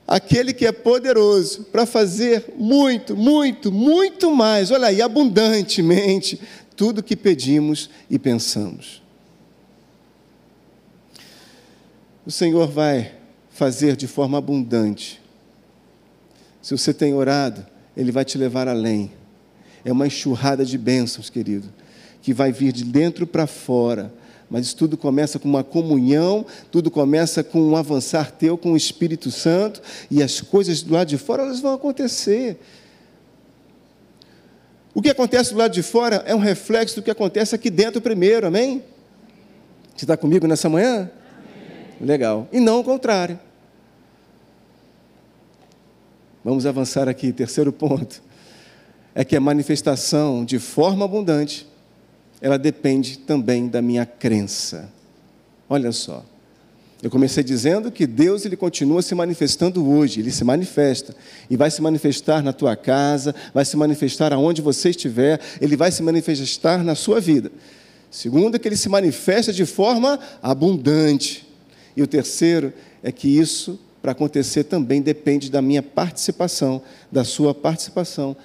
aquele 0.07 0.53
que 0.53 0.67
é 0.67 0.73
poderoso 0.73 1.65
para 1.65 1.87
fazer 1.87 2.53
muito, 2.57 3.17
muito, 3.17 3.71
muito 3.71 4.35
mais, 4.35 4.71
olha 4.71 4.89
aí, 4.89 5.01
abundantemente, 5.01 6.41
tudo 6.77 7.03
que 7.03 7.17
pedimos 7.17 7.89
e 8.11 8.19
pensamos. 8.19 9.03
O 12.25 12.31
Senhor 12.31 12.69
vai 12.69 13.13
fazer 13.51 13.97
de 13.97 14.07
forma 14.07 14.39
abundante. 14.39 15.21
Se 16.61 16.77
você 16.77 16.95
tem 16.95 17.13
orado, 17.15 17.67
Ele 17.97 18.13
vai 18.13 18.25
te 18.25 18.39
levar 18.39 18.69
além. 18.69 19.11
É 19.85 19.91
uma 19.91 20.07
enxurrada 20.07 20.65
de 20.65 20.79
bênçãos, 20.79 21.29
querido, 21.29 21.69
que 22.23 22.33
vai 22.33 22.53
vir 22.53 22.73
de 22.73 22.85
dentro 22.85 23.27
para 23.27 23.47
fora 23.47 24.13
mas 24.53 24.75
tudo 24.75 24.99
começa 24.99 25.39
com 25.39 25.49
uma 25.49 25.65
comunhão, 25.65 26.45
tudo 26.71 26.91
começa 26.91 27.43
com 27.43 27.59
um 27.59 27.75
avançar 27.75 28.31
teu 28.31 28.59
com 28.59 28.73
o 28.73 28.77
Espírito 28.77 29.31
Santo, 29.31 29.81
e 30.11 30.23
as 30.23 30.43
coisas 30.43 30.83
do 30.83 30.93
lado 30.93 31.09
de 31.09 31.17
fora 31.17 31.43
elas 31.43 31.59
vão 31.59 31.73
acontecer. 31.73 32.61
O 34.93 35.01
que 35.01 35.09
acontece 35.09 35.55
do 35.55 35.59
lado 35.59 35.73
de 35.73 35.83
fora 35.83 36.23
é 36.27 36.35
um 36.35 36.39
reflexo 36.39 36.97
do 36.97 37.03
que 37.03 37.11
acontece 37.11 37.55
aqui 37.55 37.71
dentro 37.71 37.99
primeiro, 38.03 38.47
amém? 38.47 38.85
Você 39.97 40.05
está 40.05 40.19
comigo 40.19 40.47
nessa 40.47 40.69
manhã? 40.69 41.11
Amém. 41.11 41.97
Legal. 42.03 42.47
E 42.53 42.61
não 42.61 42.81
o 42.81 42.85
contrário. 42.85 43.41
Vamos 46.45 46.67
avançar 46.67 47.09
aqui, 47.09 47.33
terceiro 47.33 47.73
ponto. 47.73 48.23
É 49.15 49.25
que 49.25 49.35
a 49.35 49.41
manifestação 49.41 50.45
de 50.45 50.59
forma 50.59 51.07
abundante 51.07 51.72
ela 52.43 52.59
depende 52.59 53.21
também 53.21 53.69
da 53.69 53.81
minha 53.81 54.05
crença. 54.05 54.93
Olha 55.71 55.93
só. 55.93 56.25
Eu 57.01 57.09
comecei 57.09 57.43
dizendo 57.43 57.91
que 57.91 58.05
Deus 58.05 58.45
ele 58.45 58.57
continua 58.57 59.01
se 59.01 59.15
manifestando 59.15 59.89
hoje, 59.89 60.21
ele 60.21 60.31
se 60.31 60.43
manifesta 60.43 61.15
e 61.49 61.57
vai 61.57 61.71
se 61.71 61.81
manifestar 61.81 62.43
na 62.43 62.53
tua 62.53 62.75
casa, 62.75 63.33
vai 63.55 63.65
se 63.65 63.77
manifestar 63.77 64.33
aonde 64.33 64.61
você 64.61 64.91
estiver, 64.91 65.41
ele 65.61 65.77
vai 65.77 65.93
se 65.93 66.03
manifestar 66.03 66.83
na 66.83 66.97
sua 66.97 67.21
vida. 67.21 67.51
Segundo, 68.11 68.57
é 68.57 68.59
que 68.59 68.69
ele 68.69 68.77
se 68.77 68.89
manifesta 68.89 69.53
de 69.53 69.65
forma 69.65 70.19
abundante. 70.43 71.49
E 71.97 72.03
o 72.03 72.07
terceiro 72.07 72.73
é 73.03 73.11
que 73.13 73.29
isso, 73.29 73.79
para 74.01 74.13
acontecer, 74.13 74.65
também 74.65 75.01
depende 75.01 75.49
da 75.49 75.63
minha 75.63 75.83
participação, 75.83 76.83
da 77.11 77.25
sua 77.25 77.55
participação 77.55 78.37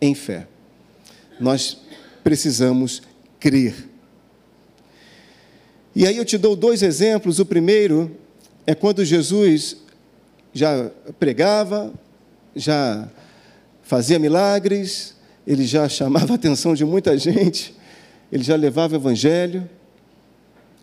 em 0.00 0.14
fé. 0.14 0.46
Nós 1.40 1.78
precisamos 2.22 3.02
crer. 3.42 3.74
E 5.96 6.06
aí 6.06 6.16
eu 6.16 6.24
te 6.24 6.38
dou 6.38 6.54
dois 6.54 6.80
exemplos. 6.80 7.40
O 7.40 7.44
primeiro 7.44 8.16
é 8.64 8.72
quando 8.72 9.04
Jesus 9.04 9.78
já 10.54 10.92
pregava, 11.18 11.92
já 12.54 13.08
fazia 13.82 14.18
milagres, 14.18 15.16
ele 15.44 15.66
já 15.66 15.88
chamava 15.88 16.32
a 16.32 16.36
atenção 16.36 16.72
de 16.72 16.84
muita 16.84 17.18
gente, 17.18 17.74
ele 18.30 18.44
já 18.44 18.54
levava 18.54 18.94
o 18.94 18.96
evangelho, 18.96 19.68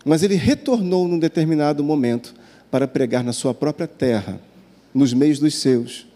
mas 0.04 0.22
ele 0.22 0.34
retornou 0.34 1.08
num 1.08 1.18
determinado 1.18 1.82
momento 1.82 2.34
para 2.70 2.86
pregar 2.86 3.24
na 3.24 3.32
sua 3.32 3.54
própria 3.54 3.88
terra, 3.88 4.38
nos 4.94 5.14
meios 5.14 5.38
dos 5.38 5.54
seus. 5.54 6.06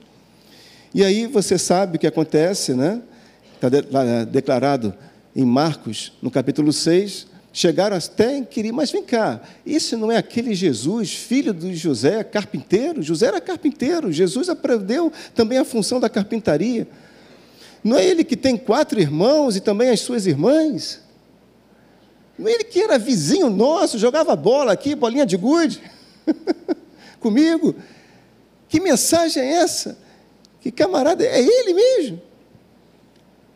E 0.94 1.02
aí 1.02 1.26
você 1.26 1.56
sabe 1.56 1.96
o 1.96 1.98
que 1.98 2.06
acontece, 2.06 2.74
né? 2.74 3.02
Está 3.54 3.68
declarado 4.24 4.94
em 5.34 5.44
Marcos, 5.44 6.12
no 6.22 6.30
capítulo 6.30 6.72
6, 6.72 7.26
chegaram 7.52 7.96
até 7.96 8.36
em 8.36 8.44
querer, 8.44 8.72
mas 8.72 8.90
vem 8.90 9.02
cá, 9.02 9.40
isso 9.64 9.96
não 9.96 10.10
é 10.10 10.16
aquele 10.16 10.54
Jesus, 10.54 11.14
filho 11.14 11.54
de 11.54 11.74
José, 11.74 12.22
carpinteiro? 12.24 13.02
José 13.02 13.26
era 13.26 13.40
carpinteiro, 13.40 14.12
Jesus 14.12 14.48
aprendeu 14.48 15.12
também 15.34 15.58
a 15.58 15.64
função 15.64 16.00
da 16.00 16.08
carpintaria. 16.08 16.86
Não 17.82 17.96
é 17.96 18.04
ele 18.04 18.24
que 18.24 18.36
tem 18.36 18.56
quatro 18.56 19.00
irmãos 19.00 19.56
e 19.56 19.60
também 19.60 19.90
as 19.90 20.00
suas 20.00 20.26
irmãs? 20.26 21.00
Não 22.36 22.48
é 22.48 22.52
ele 22.52 22.64
que 22.64 22.80
era 22.80 22.98
vizinho 22.98 23.48
nosso, 23.48 23.98
jogava 23.98 24.34
bola 24.34 24.72
aqui, 24.72 24.94
bolinha 24.94 25.26
de 25.26 25.36
gude, 25.36 25.80
comigo? 27.20 27.74
Que 28.68 28.80
mensagem 28.80 29.42
é 29.42 29.52
essa? 29.58 29.96
Que 30.60 30.72
camarada, 30.72 31.24
é 31.24 31.40
ele 31.40 31.74
mesmo? 31.74 32.22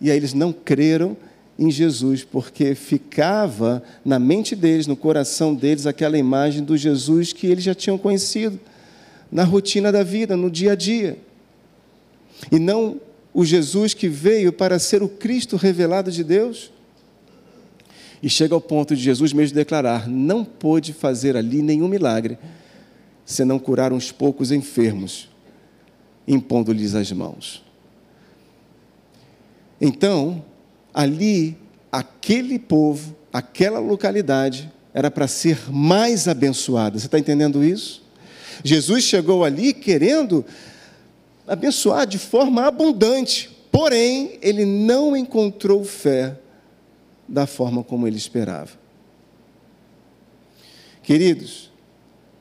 E 0.00 0.10
aí 0.10 0.16
eles 0.16 0.34
não 0.34 0.52
creram 0.52 1.16
em 1.58 1.70
Jesus, 1.70 2.22
porque 2.22 2.74
ficava 2.74 3.82
na 4.04 4.18
mente 4.18 4.54
deles, 4.54 4.86
no 4.86 4.96
coração 4.96 5.54
deles, 5.54 5.86
aquela 5.86 6.16
imagem 6.16 6.62
do 6.62 6.76
Jesus 6.76 7.32
que 7.32 7.48
eles 7.48 7.64
já 7.64 7.74
tinham 7.74 7.98
conhecido, 7.98 8.60
na 9.30 9.42
rotina 9.42 9.90
da 9.90 10.04
vida, 10.04 10.36
no 10.36 10.50
dia 10.50 10.72
a 10.72 10.74
dia. 10.76 11.18
E 12.52 12.58
não 12.58 13.00
o 13.34 13.44
Jesus 13.44 13.92
que 13.92 14.08
veio 14.08 14.52
para 14.52 14.78
ser 14.78 15.02
o 15.02 15.08
Cristo 15.08 15.56
revelado 15.56 16.10
de 16.12 16.22
Deus. 16.22 16.70
E 18.22 18.28
chega 18.28 18.54
ao 18.54 18.60
ponto 18.60 18.96
de 18.96 19.02
Jesus 19.02 19.32
mesmo 19.32 19.54
declarar: 19.54 20.08
não 20.08 20.44
pôde 20.44 20.92
fazer 20.92 21.36
ali 21.36 21.60
nenhum 21.60 21.88
milagre, 21.88 22.38
senão 23.24 23.58
curar 23.58 23.92
uns 23.92 24.10
poucos 24.10 24.50
enfermos, 24.50 25.28
impondo-lhes 26.26 26.94
as 26.94 27.10
mãos. 27.12 27.64
Então, 29.80 30.44
ali, 30.98 31.56
aquele 31.92 32.58
povo, 32.58 33.16
aquela 33.32 33.78
localidade, 33.78 34.68
era 34.92 35.08
para 35.12 35.28
ser 35.28 35.70
mais 35.70 36.26
abençoada. 36.26 36.98
Você 36.98 37.06
está 37.06 37.20
entendendo 37.20 37.62
isso? 37.62 38.02
Jesus 38.64 39.04
chegou 39.04 39.44
ali 39.44 39.72
querendo 39.72 40.44
abençoar 41.46 42.04
de 42.04 42.18
forma 42.18 42.66
abundante, 42.66 43.48
porém, 43.70 44.40
ele 44.42 44.64
não 44.64 45.16
encontrou 45.16 45.84
fé 45.84 46.36
da 47.28 47.46
forma 47.46 47.84
como 47.84 48.04
ele 48.04 48.16
esperava. 48.16 48.72
Queridos, 51.00 51.70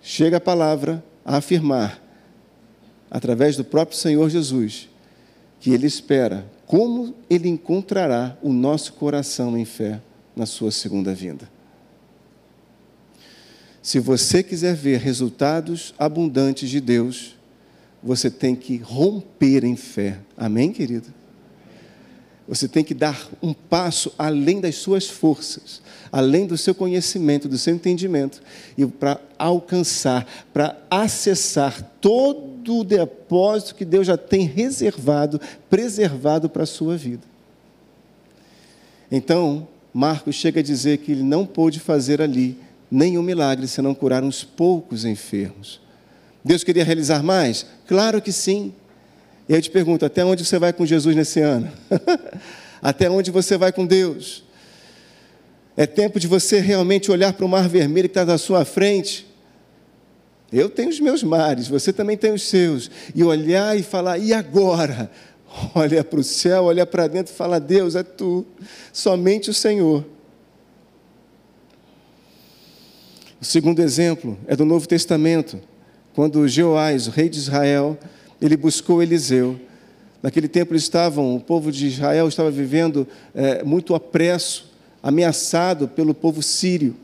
chega 0.01 0.37
a 0.37 0.41
palavra 0.41 1.03
a 1.23 1.37
afirmar, 1.37 2.01
através 3.11 3.55
do 3.55 3.63
próprio 3.63 3.95
Senhor 3.95 4.27
Jesus, 4.31 4.89
que 5.59 5.71
Ele 5.71 5.87
espera 5.87 6.45
como 6.65 7.15
Ele 7.29 7.47
encontrará 7.47 8.37
o 8.41 8.51
nosso 8.51 8.93
coração 8.93 9.57
em 9.57 9.65
fé 9.65 10.01
na 10.35 10.45
Sua 10.45 10.71
segunda 10.71 11.13
vinda. 11.13 11.49
Se 13.81 13.99
você 13.99 14.43
quiser 14.43 14.75
ver 14.75 14.99
resultados 14.99 15.93
abundantes 15.97 16.69
de 16.69 16.81
Deus, 16.81 17.37
você 18.03 18.29
tem 18.29 18.55
que 18.55 18.77
romper 18.77 19.63
em 19.63 19.77
fé. 19.77 20.19
Amém, 20.35 20.73
querido? 20.73 21.07
Você 22.47 22.67
tem 22.67 22.83
que 22.83 22.93
dar 22.93 23.27
um 23.41 23.53
passo 23.53 24.13
além 24.17 24.61
das 24.61 24.75
suas 24.75 25.07
forças, 25.07 25.81
além 26.11 26.47
do 26.47 26.57
seu 26.57 26.73
conhecimento, 26.73 27.49
do 27.49 27.57
seu 27.57 27.75
entendimento, 27.75 28.41
e 28.77 28.85
para 28.85 29.19
alcançar, 29.37 30.25
para 30.53 30.77
acessar 30.89 31.81
todo 31.99 32.79
o 32.79 32.83
depósito 32.83 33.75
que 33.75 33.83
Deus 33.83 34.07
já 34.07 34.17
tem 34.17 34.45
reservado, 34.45 35.41
preservado 35.69 36.49
para 36.49 36.63
a 36.63 36.67
sua 36.67 36.95
vida. 36.95 37.23
Então, 39.11 39.67
Marcos 39.93 40.35
chega 40.35 40.59
a 40.59 40.63
dizer 40.63 40.99
que 40.99 41.11
ele 41.11 41.23
não 41.23 41.45
pôde 41.45 41.79
fazer 41.79 42.21
ali 42.21 42.57
nenhum 42.89 43.23
milagre 43.23 43.67
senão 43.67 43.93
curar 43.93 44.23
uns 44.23 44.43
poucos 44.43 45.03
enfermos. 45.03 45.81
Deus 46.43 46.63
queria 46.63 46.83
realizar 46.83 47.21
mais? 47.21 47.65
Claro 47.85 48.21
que 48.21 48.31
sim. 48.31 48.73
E 49.47 49.53
eu 49.53 49.61
te 49.61 49.69
pergunto: 49.69 50.05
até 50.05 50.23
onde 50.25 50.45
você 50.45 50.59
vai 50.59 50.73
com 50.73 50.85
Jesus 50.85 51.15
nesse 51.15 51.39
ano? 51.39 51.71
até 52.81 53.09
onde 53.09 53.31
você 53.31 53.57
vai 53.57 53.71
com 53.71 53.85
Deus? 53.85 54.43
É 55.75 55.85
tempo 55.85 56.19
de 56.19 56.27
você 56.27 56.59
realmente 56.59 57.11
olhar 57.11 57.33
para 57.33 57.45
o 57.45 57.49
mar 57.49 57.69
vermelho 57.69 58.09
que 58.09 58.11
está 58.11 58.25
na 58.25 58.37
sua 58.37 58.65
frente. 58.65 59.27
Eu 60.51 60.69
tenho 60.69 60.89
os 60.89 60.99
meus 60.99 61.23
mares, 61.23 61.67
você 61.67 61.91
também 61.93 62.17
tem 62.17 62.33
os 62.33 62.43
seus. 62.43 62.89
E 63.13 63.23
olhar 63.23 63.77
e 63.77 63.83
falar: 63.83 64.17
e 64.17 64.33
agora? 64.33 65.09
Olha 65.73 66.03
para 66.03 66.19
o 66.19 66.23
céu, 66.23 66.65
olha 66.65 66.85
para 66.85 67.07
dentro 67.07 67.33
e 67.33 67.35
fala: 67.35 67.57
Deus, 67.57 67.95
é 67.95 68.03
tu, 68.03 68.45
somente 68.91 69.49
o 69.49 69.53
Senhor. 69.53 70.05
O 73.39 73.45
segundo 73.45 73.81
exemplo 73.81 74.37
é 74.45 74.55
do 74.55 74.65
Novo 74.65 74.87
Testamento, 74.87 75.59
quando 76.13 76.47
Jeoás, 76.47 77.07
o 77.07 77.11
rei 77.11 77.29
de 77.29 77.37
Israel, 77.37 77.97
ele 78.41 78.57
buscou 78.57 79.01
Eliseu. 79.01 79.59
Naquele 80.21 80.47
tempo 80.47 80.75
estavam, 80.75 81.35
o 81.35 81.39
povo 81.39 81.71
de 81.71 81.87
Israel 81.87 82.27
estava 82.27 82.49
vivendo 82.49 83.07
é, 83.33 83.63
muito 83.63 83.93
apresso, 83.93 84.71
ameaçado 85.01 85.87
pelo 85.87 86.13
povo 86.13 86.41
sírio. 86.41 86.95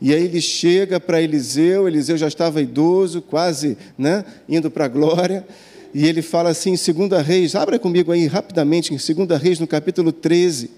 E 0.00 0.12
aí 0.12 0.24
ele 0.24 0.40
chega 0.40 0.98
para 0.98 1.22
Eliseu, 1.22 1.86
Eliseu 1.86 2.16
já 2.16 2.26
estava 2.26 2.60
idoso, 2.60 3.22
quase 3.22 3.78
né, 3.96 4.24
indo 4.48 4.68
para 4.68 4.86
a 4.86 4.88
glória, 4.88 5.46
e 5.94 6.06
ele 6.06 6.22
fala 6.22 6.50
assim 6.50 6.74
em 6.74 7.08
2 7.08 7.24
Reis, 7.24 7.54
abra 7.54 7.78
comigo 7.78 8.10
aí 8.10 8.26
rapidamente, 8.26 8.92
em 8.92 8.96
2 8.96 9.40
Reis, 9.40 9.60
no 9.60 9.66
capítulo 9.66 10.10
13. 10.10 10.70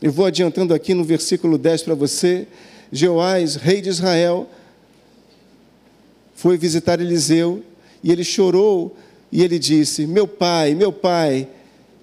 Eu 0.00 0.12
vou 0.12 0.26
adiantando 0.26 0.72
aqui 0.72 0.94
no 0.94 1.04
versículo 1.04 1.58
10 1.58 1.82
para 1.82 1.94
você. 1.94 2.46
Jeoás, 2.92 3.56
rei 3.56 3.80
de 3.80 3.88
Israel, 3.88 4.48
foi 6.36 6.58
visitar 6.58 7.00
Eliseu 7.00 7.62
e 8.04 8.12
ele 8.12 8.22
chorou 8.22 8.94
e 9.32 9.42
ele 9.42 9.58
disse: 9.58 10.06
Meu 10.06 10.28
pai, 10.28 10.74
meu 10.74 10.92
pai, 10.92 11.48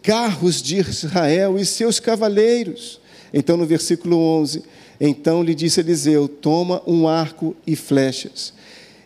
carros 0.02 0.62
de 0.62 0.78
Israel 0.78 1.58
e 1.58 1.66
seus 1.66 2.00
cavaleiros. 2.00 3.00
Então, 3.32 3.56
no 3.56 3.66
versículo 3.66 4.18
11, 4.18 4.64
então 5.00 5.44
lhe 5.44 5.56
disse 5.56 5.80
Eliseu: 5.80 6.28
Toma 6.28 6.82
um 6.86 7.08
arco 7.08 7.56
e 7.66 7.76
flechas. 7.76 8.54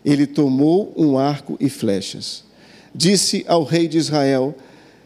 Ele 0.04 0.26
tomou 0.26 0.92
um 0.96 1.18
arco 1.18 1.56
e 1.60 1.68
flechas. 1.68 2.42
Disse 2.94 3.44
ao 3.46 3.64
rei 3.64 3.86
de 3.86 3.98
Israel: 3.98 4.56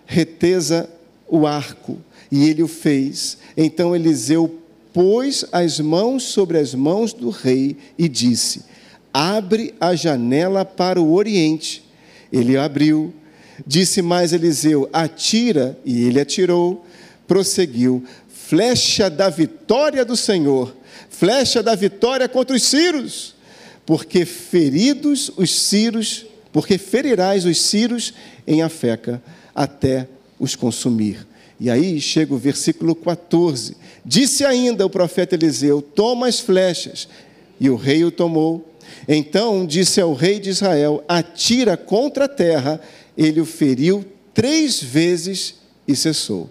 Reteza 0.06 0.88
o 1.28 1.46
arco 1.46 1.98
e 2.30 2.48
ele 2.48 2.62
o 2.62 2.68
fez. 2.68 3.38
Então 3.56 3.94
Eliseu 3.94 4.58
pôs 4.92 5.44
as 5.50 5.80
mãos 5.80 6.22
sobre 6.22 6.58
as 6.58 6.74
mãos 6.74 7.12
do 7.12 7.28
rei 7.28 7.76
e 7.98 8.08
disse: 8.08 8.62
Abre 9.12 9.74
a 9.80 9.94
janela 9.94 10.64
para 10.64 11.00
o 11.00 11.12
oriente. 11.12 11.84
Ele 12.32 12.56
abriu. 12.56 13.12
Disse 13.66 14.00
mais 14.00 14.32
Eliseu: 14.32 14.88
Atira, 14.92 15.78
e 15.84 16.04
ele 16.04 16.20
atirou. 16.20 16.84
Prosseguiu: 17.26 18.04
Flecha 18.28 19.08
da 19.08 19.28
vitória 19.28 20.04
do 20.04 20.16
Senhor, 20.16 20.74
flecha 21.08 21.62
da 21.62 21.74
vitória 21.74 22.28
contra 22.28 22.56
os 22.56 22.62
ciros, 22.62 23.34
porque 23.86 24.24
feridos 24.24 25.30
os 25.36 25.54
ciros, 25.54 26.26
porque 26.52 26.76
ferirás 26.76 27.44
os 27.44 27.60
ciros 27.60 28.12
em 28.46 28.62
Afeca 28.62 29.22
até 29.54 30.08
os 30.38 30.56
consumir. 30.56 31.26
E 31.60 31.70
aí 31.70 32.00
chega 32.00 32.34
o 32.34 32.38
versículo 32.38 32.94
14. 32.94 33.76
Disse 34.04 34.44
ainda 34.44 34.84
o 34.84 34.90
profeta 34.90 35.36
Eliseu: 35.36 35.80
Toma 35.80 36.26
as 36.26 36.40
flechas. 36.40 37.08
E 37.60 37.70
o 37.70 37.76
rei 37.76 38.04
o 38.04 38.10
tomou. 38.10 38.71
Então 39.08 39.66
disse 39.66 40.00
ao 40.00 40.14
rei 40.14 40.38
de 40.38 40.50
Israel: 40.50 41.04
Atira 41.08 41.76
contra 41.76 42.24
a 42.26 42.28
terra. 42.28 42.80
Ele 43.16 43.40
o 43.40 43.46
feriu 43.46 44.04
três 44.32 44.82
vezes 44.82 45.56
e 45.86 45.94
cessou. 45.94 46.50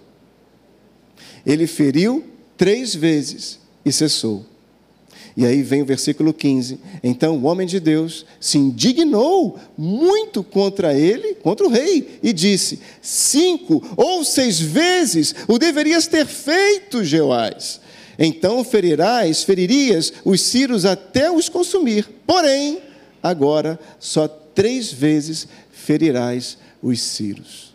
Ele 1.46 1.66
feriu 1.66 2.24
três 2.56 2.94
vezes 2.94 3.60
e 3.84 3.92
cessou. 3.92 4.46
E 5.36 5.46
aí 5.46 5.64
vem 5.64 5.82
o 5.82 5.86
versículo 5.86 6.34
15. 6.34 6.80
Então 7.02 7.38
o 7.38 7.46
homem 7.46 7.66
de 7.66 7.80
Deus 7.80 8.26
se 8.40 8.58
indignou 8.58 9.58
muito 9.78 10.44
contra 10.44 10.94
ele, 10.94 11.36
contra 11.36 11.66
o 11.66 11.70
rei, 11.70 12.20
e 12.22 12.34
disse: 12.34 12.80
Cinco 13.02 13.82
ou 13.96 14.24
seis 14.24 14.60
vezes 14.60 15.34
o 15.48 15.58
deverias 15.58 16.08
ter 16.08 16.26
feito, 16.26 17.04
Jeoás. 17.04 17.80
Então 18.24 18.64
ferirás, 18.64 19.44
feririas 19.44 20.14
os 20.24 20.42
círios 20.42 20.86
até 20.86 21.32
os 21.32 21.50
consumir. 21.50 22.08
Porém, 22.28 22.80
agora 23.24 23.80
só 24.00 24.28
três 24.28 24.92
vezes 24.92 25.48
ferirás 25.72 26.58
os 26.84 27.02
círios. 27.02 27.74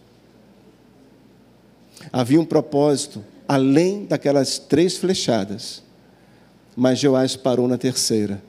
Havia 2.12 2.40
um 2.40 2.44
propósito 2.44 3.24
além 3.48 4.04
daquelas 4.04 4.58
três 4.58 4.96
flechadas 4.96 5.82
mas 6.76 6.98
Joás 6.98 7.34
parou 7.34 7.66
na 7.66 7.78
terceira. 7.78 8.42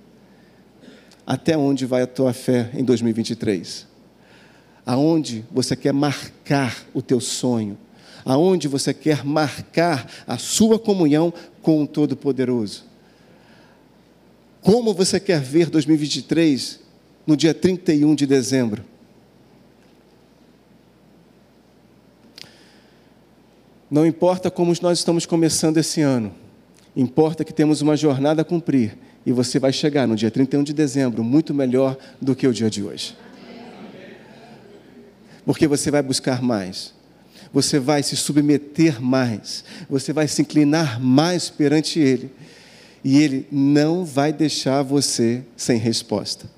Até 1.26 1.58
onde 1.58 1.86
vai 1.86 2.02
a 2.02 2.08
tua 2.08 2.34
fé 2.34 2.70
em 2.74 2.84
2023? 2.84 3.88
Aonde 4.86 5.46
você 5.50 5.76
quer 5.76 5.94
marcar 5.94 6.86
o 6.94 7.02
teu 7.02 7.22
sonho? 7.22 7.78
Aonde 8.28 8.68
você 8.68 8.94
quer 8.94 9.24
marcar 9.24 10.12
a 10.28 10.38
sua 10.38 10.78
comunhão 10.78 11.34
com 11.62 11.84
o 11.84 11.88
Todo-Poderoso? 11.88 12.84
Como 14.62 14.94
você 14.94 15.20
quer 15.20 15.40
ver 15.40 15.70
2023 15.70 16.80
no 17.26 17.38
dia 17.38 17.54
31 17.54 18.14
de 18.16 18.26
dezembro? 18.26 18.84
Não 23.90 24.06
importa 24.06 24.52
como 24.52 24.74
nós 24.82 25.00
estamos 25.00 25.26
começando 25.26 25.78
esse 25.78 26.02
ano, 26.02 26.36
Importa 26.98 27.46
que 27.46 27.54
temos 27.54 27.84
uma 27.84 27.96
jornada 27.96 28.42
a 28.42 28.46
cumprir 28.46 28.98
e 29.24 29.32
você 29.32 29.60
vai 29.60 29.72
chegar 29.72 30.08
no 30.08 30.16
dia 30.16 30.32
31 30.32 30.64
de 30.64 30.74
dezembro 30.74 31.24
muito 31.24 31.54
melhor 31.54 31.96
do 32.20 32.36
que 32.36 32.48
o 32.48 32.52
dia 32.52 32.72
de 32.72 32.82
hoje. 32.82 33.16
Porque 35.46 35.68
você 35.68 35.92
vai 35.92 36.02
buscar 36.02 36.42
mais, 36.42 36.96
você 37.52 37.80
vai 37.80 38.04
se 38.04 38.16
submeter 38.16 39.02
mais, 39.02 39.64
você 39.90 40.14
vai 40.14 40.28
se 40.28 40.42
inclinar 40.42 41.00
mais 41.00 41.50
perante 41.50 42.00
Ele 42.00 42.32
e 43.04 43.18
Ele 43.20 43.48
não 43.52 44.04
vai 44.04 44.34
deixar 44.34 44.82
você 44.84 45.44
sem 45.56 45.78
resposta. 45.78 46.50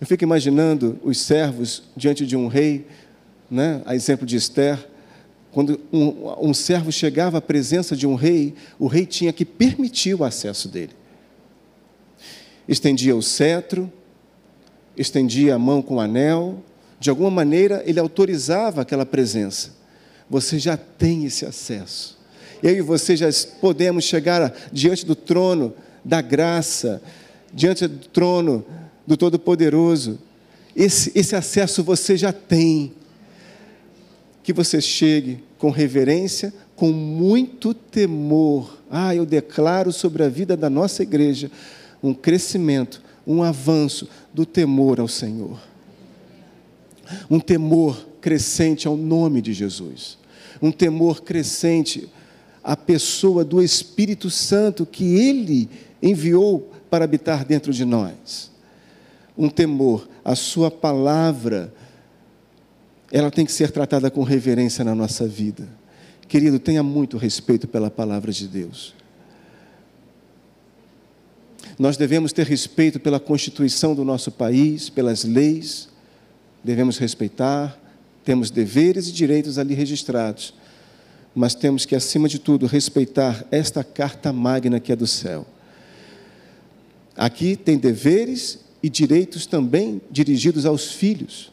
Eu 0.00 0.06
fico 0.06 0.24
imaginando 0.24 0.98
os 1.02 1.18
servos 1.18 1.84
diante 1.96 2.26
de 2.26 2.36
um 2.36 2.48
rei, 2.48 2.86
né, 3.50 3.80
a 3.86 3.94
exemplo 3.94 4.26
de 4.26 4.36
Esther, 4.36 4.78
quando 5.50 5.80
um, 5.90 6.48
um 6.50 6.52
servo 6.52 6.92
chegava 6.92 7.38
à 7.38 7.40
presença 7.40 7.96
de 7.96 8.06
um 8.06 8.14
rei, 8.14 8.54
o 8.78 8.86
rei 8.86 9.06
tinha 9.06 9.32
que 9.32 9.44
permitir 9.44 10.14
o 10.14 10.22
acesso 10.22 10.68
dele. 10.68 10.92
Estendia 12.68 13.16
o 13.16 13.22
cetro, 13.22 13.90
estendia 14.96 15.54
a 15.54 15.58
mão 15.58 15.80
com 15.80 15.94
o 15.94 16.00
anel, 16.00 16.62
de 16.98 17.10
alguma 17.10 17.30
maneira 17.30 17.82
ele 17.86 18.00
autorizava 18.00 18.82
aquela 18.82 19.06
presença. 19.06 19.70
Você 20.28 20.58
já 20.58 20.76
tem 20.76 21.24
esse 21.24 21.44
acesso. 21.44 22.16
Eu 22.62 22.76
e 22.76 22.80
você 22.80 23.16
já 23.16 23.28
podemos 23.60 24.04
chegar 24.04 24.54
diante 24.72 25.04
do 25.04 25.14
trono 25.14 25.74
da 26.04 26.20
graça, 26.20 27.02
diante 27.52 27.86
do 27.86 28.08
trono 28.08 28.64
do 29.06 29.16
Todo-Poderoso. 29.16 30.18
Esse, 30.74 31.12
esse 31.14 31.36
acesso 31.36 31.82
você 31.84 32.16
já 32.16 32.32
tem 32.32 32.92
que 34.42 34.52
você 34.52 34.80
chegue 34.80 35.42
com 35.58 35.70
reverência, 35.70 36.52
com 36.76 36.92
muito 36.92 37.74
temor. 37.74 38.78
Ah, 38.90 39.14
eu 39.14 39.26
declaro 39.26 39.92
sobre 39.92 40.22
a 40.22 40.28
vida 40.28 40.56
da 40.56 40.70
nossa 40.70 41.02
igreja 41.02 41.50
um 42.02 42.14
crescimento, 42.14 43.02
um 43.26 43.42
avanço 43.42 44.08
do 44.32 44.46
temor 44.46 45.00
ao 45.00 45.08
Senhor. 45.08 45.58
Um 47.30 47.40
temor 47.40 48.06
crescente 48.20 48.88
ao 48.88 48.96
nome 48.96 49.40
de 49.40 49.52
Jesus. 49.52 50.18
Um 50.60 50.72
temor 50.72 51.22
crescente 51.22 52.08
à 52.62 52.76
pessoa 52.76 53.44
do 53.44 53.62
Espírito 53.62 54.30
Santo 54.30 54.84
que 54.84 55.04
Ele 55.16 55.68
enviou 56.02 56.72
para 56.90 57.04
habitar 57.04 57.44
dentro 57.44 57.72
de 57.72 57.84
nós. 57.84 58.50
Um 59.36 59.48
temor 59.48 60.08
à 60.24 60.34
Sua 60.34 60.70
palavra, 60.70 61.72
ela 63.12 63.30
tem 63.30 63.46
que 63.46 63.52
ser 63.52 63.70
tratada 63.70 64.10
com 64.10 64.22
reverência 64.22 64.84
na 64.84 64.94
nossa 64.94 65.26
vida. 65.26 65.68
Querido, 66.26 66.58
tenha 66.58 66.82
muito 66.82 67.16
respeito 67.16 67.68
pela 67.68 67.90
palavra 67.90 68.32
de 68.32 68.48
Deus. 68.48 68.94
Nós 71.78 71.96
devemos 71.96 72.32
ter 72.32 72.46
respeito 72.46 72.98
pela 72.98 73.20
constituição 73.20 73.94
do 73.94 74.04
nosso 74.04 74.32
país, 74.32 74.88
pelas 74.88 75.24
leis, 75.24 75.88
devemos 76.66 76.98
respeitar, 76.98 77.80
temos 78.24 78.50
deveres 78.50 79.08
e 79.08 79.12
direitos 79.12 79.56
ali 79.56 79.72
registrados, 79.72 80.52
mas 81.32 81.54
temos 81.54 81.86
que, 81.86 81.94
acima 81.94 82.28
de 82.28 82.40
tudo, 82.40 82.66
respeitar 82.66 83.46
esta 83.52 83.84
carta 83.84 84.32
magna 84.32 84.80
que 84.80 84.90
é 84.90 84.96
do 84.96 85.06
céu. 85.06 85.46
Aqui 87.16 87.54
tem 87.54 87.78
deveres 87.78 88.58
e 88.82 88.90
direitos 88.90 89.46
também 89.46 90.02
dirigidos 90.10 90.66
aos 90.66 90.90
filhos. 90.90 91.52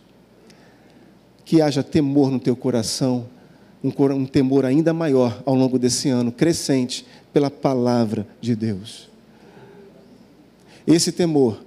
Que 1.46 1.62
haja 1.62 1.84
temor 1.84 2.32
no 2.32 2.40
teu 2.40 2.56
coração, 2.56 3.28
um, 3.84 4.26
temor 4.26 4.66
ainda 4.66 4.94
maior 4.94 5.44
ao 5.46 5.54
longo 5.54 5.78
desse 5.78 6.10
ano, 6.10 6.32
crescente 6.32 7.06
pela 7.32 7.52
palavra 7.52 8.26
de 8.42 8.56
Deus. 8.56 9.10
Esse 10.88 11.12
temor 11.12 11.62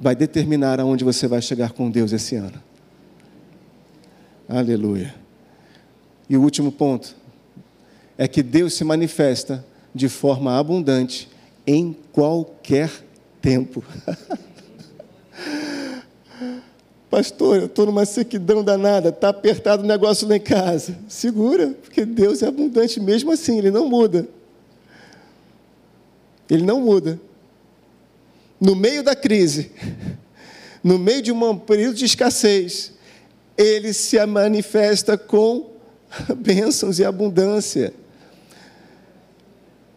vai 0.00 0.14
determinar 0.14 0.78
aonde 0.80 1.04
você 1.04 1.26
vai 1.26 1.42
chegar 1.42 1.72
com 1.72 1.90
Deus 1.90 2.12
esse 2.12 2.36
ano. 2.36 2.62
Aleluia. 4.48 5.14
E 6.30 6.36
o 6.36 6.42
último 6.42 6.70
ponto 6.70 7.16
é 8.16 8.28
que 8.28 8.42
Deus 8.42 8.74
se 8.74 8.84
manifesta 8.84 9.64
de 9.94 10.08
forma 10.08 10.58
abundante 10.58 11.28
em 11.66 11.96
qualquer 12.12 12.90
tempo. 13.42 13.84
Pastor, 17.10 17.56
eu 17.56 17.66
estou 17.66 17.86
numa 17.86 18.04
sequidão 18.04 18.62
danada, 18.62 19.08
está 19.08 19.30
apertado 19.30 19.82
o 19.82 19.86
negócio 19.86 20.28
lá 20.28 20.36
em 20.36 20.40
casa. 20.40 20.98
Segura, 21.08 21.74
porque 21.82 22.04
Deus 22.04 22.42
é 22.42 22.46
abundante 22.46 23.00
mesmo 23.00 23.32
assim, 23.32 23.58
Ele 23.58 23.70
não 23.70 23.88
muda. 23.88 24.28
Ele 26.50 26.62
não 26.62 26.80
muda. 26.80 27.18
No 28.60 28.74
meio 28.74 29.02
da 29.02 29.14
crise, 29.14 29.70
no 30.82 30.98
meio 30.98 31.22
de 31.22 31.32
um 31.32 31.58
período 31.58 31.96
de 31.96 32.04
escassez, 32.04 32.92
Ele 33.56 33.92
se 33.92 34.24
manifesta 34.26 35.16
com 35.16 35.70
bênçãos 36.36 36.98
e 36.98 37.04
abundância. 37.04 37.92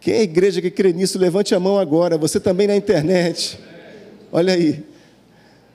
Quem 0.00 0.14
é 0.14 0.18
a 0.18 0.22
igreja 0.22 0.60
que 0.60 0.70
crê 0.70 0.92
nisso, 0.92 1.16
levante 1.16 1.54
a 1.54 1.60
mão 1.60 1.78
agora. 1.78 2.18
Você 2.18 2.40
também 2.40 2.66
na 2.66 2.74
internet. 2.74 3.58
Olha 4.32 4.52
aí. 4.52 4.84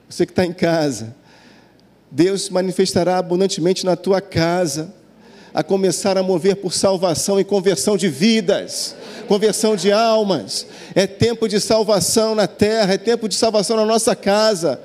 Você 0.10 0.26
que 0.26 0.34
está 0.34 0.46
em 0.46 0.52
casa. 0.52 1.16
Deus 2.12 2.44
se 2.44 2.54
manifestará 2.54 3.18
abundantemente 3.18 3.86
na 3.86 3.96
tua 3.96 4.20
casa, 4.20 4.94
a 5.54 5.64
começar 5.64 6.18
a 6.18 6.24
mover 6.24 6.58
por 6.58 6.74
salvação 6.74 7.40
e 7.40 7.44
conversão 7.44 7.96
de 7.96 8.10
vidas, 8.10 8.97
conversão 9.28 9.76
de 9.76 9.92
almas. 9.92 10.66
É 10.96 11.06
tempo 11.06 11.48
de 11.48 11.60
salvação 11.60 12.34
na 12.34 12.48
terra, 12.48 12.94
é 12.94 12.98
tempo 12.98 13.28
de 13.28 13.36
salvação 13.36 13.78
na 13.78 13.86
nossa 13.86 14.16
casa. 14.16 14.82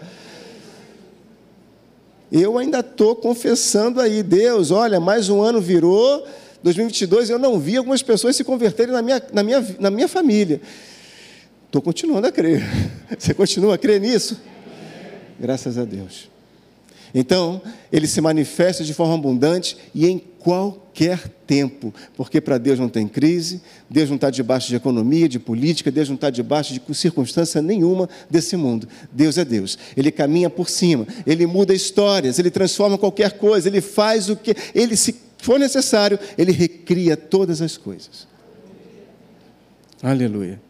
Eu 2.30 2.58
ainda 2.58 2.80
estou 2.80 3.14
confessando 3.14 4.00
aí, 4.00 4.22
Deus, 4.22 4.70
olha, 4.70 4.98
mais 4.98 5.28
um 5.28 5.42
ano 5.42 5.60
virou, 5.60 6.26
2022 6.62 7.28
eu 7.28 7.38
não 7.38 7.58
vi 7.58 7.76
algumas 7.76 8.02
pessoas 8.02 8.36
se 8.36 8.42
converterem 8.42 8.92
na 8.92 9.02
minha, 9.02 9.22
na 9.32 9.42
minha, 9.42 9.76
na 9.78 9.90
minha 9.90 10.08
família. 10.08 10.60
Estou 11.66 11.82
continuando 11.82 12.26
a 12.26 12.32
crer. 12.32 12.62
Você 13.18 13.34
continua 13.34 13.74
a 13.74 13.78
crer 13.78 14.00
nisso? 14.00 14.40
Graças 15.38 15.76
a 15.76 15.84
Deus. 15.84 16.31
Então, 17.14 17.60
ele 17.92 18.06
se 18.06 18.20
manifesta 18.20 18.82
de 18.82 18.94
forma 18.94 19.14
abundante 19.14 19.76
e 19.94 20.06
em 20.06 20.18
qualquer 20.18 21.28
tempo, 21.46 21.94
porque 22.16 22.40
para 22.40 22.58
Deus 22.58 22.78
não 22.78 22.88
tem 22.88 23.06
crise, 23.06 23.60
Deus 23.88 24.08
não 24.08 24.16
está 24.16 24.30
debaixo 24.30 24.68
de 24.68 24.76
economia, 24.76 25.28
de 25.28 25.38
política, 25.38 25.90
Deus 25.90 26.08
não 26.08 26.14
está 26.16 26.30
debaixo 26.30 26.72
de 26.72 26.94
circunstância 26.94 27.60
nenhuma 27.60 28.08
desse 28.28 28.56
mundo. 28.56 28.88
Deus 29.12 29.36
é 29.36 29.44
Deus. 29.44 29.78
Ele 29.96 30.10
caminha 30.10 30.48
por 30.48 30.68
cima, 30.68 31.06
ele 31.26 31.46
muda 31.46 31.74
histórias, 31.74 32.38
ele 32.38 32.50
transforma 32.50 32.96
qualquer 32.96 33.32
coisa, 33.32 33.68
ele 33.68 33.80
faz 33.80 34.28
o 34.28 34.36
que 34.36 34.54
ele 34.74 34.96
se 34.96 35.14
for 35.38 35.58
necessário, 35.58 36.18
ele 36.38 36.52
recria 36.52 37.16
todas 37.16 37.60
as 37.60 37.76
coisas. 37.76 38.26
Aleluia. 40.02 40.60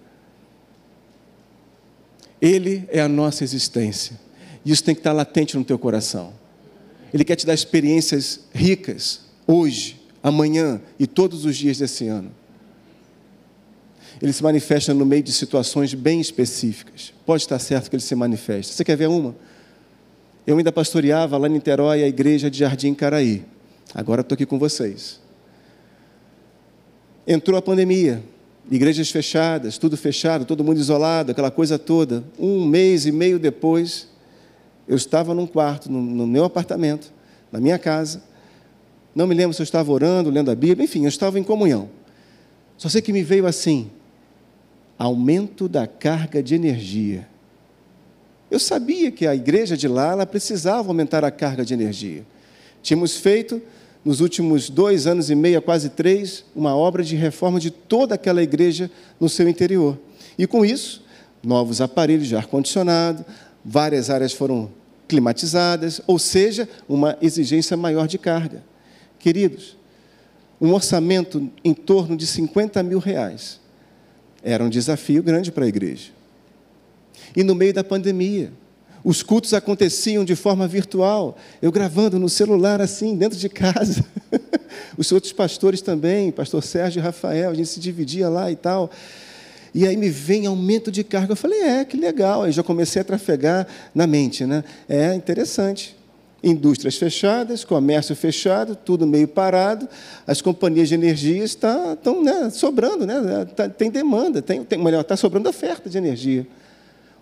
Ele 2.40 2.85
é 2.88 3.00
a 3.00 3.09
nossa 3.09 3.44
existência. 3.44 4.18
E 4.64 4.70
isso 4.70 4.85
tem 4.85 4.94
que 4.94 5.01
estar 5.01 5.12
latente 5.12 5.57
no 5.57 5.64
teu 5.64 5.79
coração. 5.79 6.33
Ele 7.12 7.25
quer 7.25 7.37
te 7.37 7.44
dar 7.44 7.55
experiências 7.55 8.40
ricas, 8.55 9.20
hoje, 9.46 10.01
amanhã 10.22 10.81
e 10.98 11.07
todos 11.07 11.44
os 11.44 11.57
dias 11.57 11.79
desse 11.79 12.07
ano. 12.09 12.31
Ele 14.20 14.33
se 14.33 14.42
manifesta 14.42 14.94
no 14.94 15.05
meio 15.05 15.22
de 15.22 15.33
situações 15.33 15.94
bem 15.94 16.20
específicas. 16.20 17.12
Pode 17.27 17.42
estar 17.42 17.59
certo 17.59 17.90
que 17.90 17.96
ele 17.96 18.03
se 18.03 18.14
manifesta. 18.14 18.72
Você 18.72 18.85
quer 18.85 18.96
ver 18.96 19.09
uma? 19.09 19.35
Eu 20.46 20.57
ainda 20.57 20.72
pastoreava 20.72 21.37
lá 21.37 21.48
em 21.48 21.53
Niterói 21.53 22.03
a 22.03 22.09
igreja 22.09 22.51
de 22.51 22.59
Jardim 22.59 22.94
Caraí. 22.94 23.44
Agora 23.94 24.20
estou 24.20 24.35
aqui 24.35 24.46
com 24.46 24.59
vocês. 24.59 25.20
Entrou 27.27 27.59
a 27.59 27.62
pandemia, 27.62 28.22
igrejas 28.70 29.11
fechadas, 29.11 29.79
tudo 29.79 29.96
fechado, 29.96 30.44
todo 30.44 30.64
mundo 30.64 30.79
isolado, 30.79 31.33
aquela 31.33 31.51
coisa 31.51 31.79
toda. 31.79 32.25
Um 32.38 32.64
mês 32.64 33.07
e 33.07 33.12
meio 33.12 33.38
depois, 33.38 34.09
eu 34.87 34.97
estava 34.97 35.35
num 35.35 35.47
quarto, 35.47 35.90
no, 35.90 36.01
no 36.01 36.27
meu 36.27 36.45
apartamento, 36.45 37.12
na 37.51 37.61
minha 37.61 37.79
casa. 37.79 38.23
Não 39.14 39.27
me 39.27 39.35
lembro 39.35 39.55
se 39.55 39.62
eu 39.62 39.64
estava 39.64 39.90
orando, 39.92 40.31
lendo 40.31 40.51
a 40.51 40.55
Bíblia, 40.55 40.85
enfim, 40.85 41.03
eu 41.03 41.09
estava 41.09 41.38
em 41.38 41.42
comunhão. 41.42 41.88
Só 42.77 42.88
sei 42.88 43.03
que 43.03 43.12
me 43.12 43.23
veio 43.23 43.47
assim: 43.47 43.90
aumento 44.99 45.68
da 45.68 45.87
carga 45.87 46.42
de 46.42 46.55
energia. 46.55 47.29
Eu 48.51 48.59
sabia 48.59 49.11
que 49.11 49.27
a 49.27 49.35
igreja 49.35 49.77
de 49.77 49.88
lá 49.88 50.27
precisava 50.27 50.88
aumentar 50.88 51.25
a 51.25 51.31
carga 51.31 51.64
de 51.64 51.73
energia. 51.73 52.25
Tínhamos 52.83 53.16
feito 53.16 53.62
nos 54.05 54.21
últimos 54.21 54.68
dois 54.68 55.07
anos 55.07 55.31
e 55.31 55.35
meio, 55.35 55.62
quase 55.62 55.88
três, 55.88 56.45
uma 56.55 56.77
obra 56.77 57.03
de 57.03 57.14
reforma 57.16 57.61
de 57.61 57.71
toda 57.71 58.14
aquela 58.14 58.42
igreja 58.42 58.90
no 59.18 59.29
seu 59.29 59.49
interior. 59.49 59.99
E 60.37 60.47
com 60.47 60.64
isso, 60.64 61.03
novos 61.42 61.81
aparelhos 61.81 62.27
de 62.27 62.37
ar-condicionado, 62.37 63.25
várias 63.64 64.11
áreas 64.11 64.33
foram 64.33 64.70
climatizadas, 65.09 66.01
ou 66.07 66.18
seja, 66.18 66.68
uma 66.88 67.16
exigência 67.20 67.77
maior 67.77 68.07
de 68.07 68.18
carga. 68.18 68.62
Queridos, 69.18 69.77
um 70.61 70.72
orçamento 70.72 71.51
em 71.64 71.75
torno 71.75 72.16
de 72.16 72.27
50 72.27 72.83
mil 72.83 72.98
reais 72.98 73.61
era 74.42 74.64
um 74.64 74.68
desafio 74.68 75.22
grande 75.22 75.53
para 75.53 75.64
a 75.64 75.68
igreja. 75.68 76.11
E 77.37 77.42
no 77.42 77.55
meio 77.55 77.72
da 77.72 77.85
pandemia, 77.85 78.53
os 79.05 79.22
cultos 79.22 79.53
aconteciam 79.53 80.25
de 80.25 80.37
forma 80.37 80.66
virtual, 80.66 81.37
eu 81.61 81.72
gravando 81.72 82.18
no 82.18 82.29
celular 82.29 82.81
assim, 82.81 83.16
dentro 83.16 83.38
de 83.38 83.48
casa. 83.48 84.05
Os 84.96 85.11
outros 85.11 85.33
pastores 85.33 85.81
também, 85.81 86.31
pastor 86.31 86.62
Sérgio 86.62 87.01
e 87.01 87.03
Rafael, 87.03 87.51
a 87.51 87.55
gente 87.55 87.68
se 87.68 87.81
dividia 87.81 88.29
lá 88.29 88.51
e 88.51 88.57
tal. 88.57 88.90
E 89.74 89.87
aí 89.87 89.96
me 89.96 90.11
vem 90.11 90.46
aumento 90.46 90.90
de 90.90 91.02
carga. 91.02 91.32
Eu 91.32 91.37
falei, 91.37 91.61
é, 91.61 91.85
que 91.85 91.96
legal. 91.96 92.42
Aí 92.42 92.52
já 92.52 92.62
comecei 92.62 93.00
a 93.00 93.04
trafegar 93.04 93.66
na 93.94 94.06
mente, 94.06 94.44
né? 94.44 94.62
É 94.88 95.14
interessante. 95.14 95.96
Indústrias 96.44 96.96
fechadas, 96.96 97.64
comércio 97.64 98.14
fechado, 98.14 98.77
tudo 98.77 99.06
meio 99.06 99.29
parado. 99.29 99.88
As 100.27 100.42
companhias 100.42 100.88
de 100.88 100.94
energia 100.94 101.42
estão 101.42 102.23
né, 102.23 102.50
sobrando, 102.50 103.06
né? 103.06 103.46
Tá, 103.56 103.68
tem 103.68 103.90
demanda, 103.90 104.42
tem, 104.42 104.62
tem, 104.64 104.79
melhor, 104.79 105.00
está 105.00 105.16
sobrando 105.16 105.48
oferta 105.48 105.88
de 105.88 105.96
energia. 105.96 106.46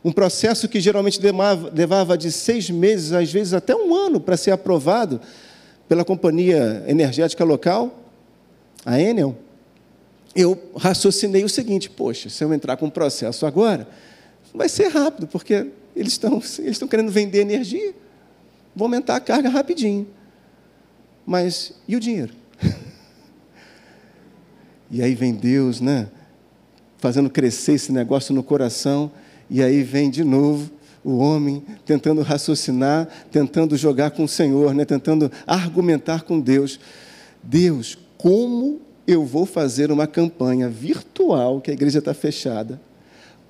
Um 0.03 0.11
processo 0.11 0.67
que 0.67 0.81
geralmente 0.81 1.21
levava 1.21 2.17
de 2.17 2.33
seis 2.33 2.71
meses, 2.71 3.13
às 3.13 3.31
vezes 3.31 3.53
até 3.53 3.77
um 3.77 3.95
ano, 3.95 4.19
para 4.19 4.37
ser 4.37 4.51
aprovado 4.51 5.21
pela 5.87 6.05
companhia 6.05 6.83
energética 6.89 7.45
local, 7.45 8.03
a 8.87 8.99
Enel, 8.99 9.37
eu 10.35 10.71
raciocinei 10.77 11.45
o 11.45 11.49
seguinte: 11.49 11.91
poxa, 11.91 12.29
se 12.29 12.43
eu 12.43 12.53
entrar 12.53 12.77
com 12.77 12.87
um 12.87 12.91
processo 12.91 13.47
agora, 13.47 13.89
vai 14.55 14.69
ser 14.69 14.89
rápido, 14.89 15.27
porque 15.27 15.67
eles 15.95 16.13
estão, 16.13 16.43
eles 16.59 16.79
querendo 16.79 17.11
vender 17.11 17.41
energia, 17.41 17.95
vou 18.75 18.87
aumentar 18.87 19.17
a 19.17 19.21
carga 19.21 19.49
rapidinho. 19.49 20.07
Mas 21.27 21.73
e 21.87 21.97
o 21.97 22.01
dinheiro? 22.01 22.35
E 24.93 25.01
aí 25.01 25.15
vem 25.15 25.33
Deus, 25.33 25.81
né? 25.81 26.09
Fazendo 26.99 27.31
crescer 27.31 27.75
esse 27.75 27.93
negócio 27.93 28.35
no 28.35 28.43
coração. 28.43 29.09
E 29.49 29.63
aí 29.63 29.85
vem 29.85 30.11
de 30.11 30.25
novo 30.25 30.69
o 31.05 31.19
homem 31.19 31.63
tentando 31.87 32.23
raciocinar, 32.23 33.09
tentando 33.31 33.77
jogar 33.77 34.11
com 34.11 34.25
o 34.25 34.29
Senhor, 34.29 34.75
né? 34.75 34.85
tentando 34.85 35.31
argumentar 35.47 36.23
com 36.23 36.41
Deus. 36.41 36.81
Deus, 37.41 37.97
como 38.19 38.81
eu 39.13 39.25
vou 39.25 39.47
fazer 39.47 39.91
uma 39.91 40.07
campanha 40.07 40.69
virtual, 40.69 41.61
que 41.61 41.71
a 41.71 41.75
igreja 41.75 41.99
está 41.99 42.15
fechada? 42.15 42.81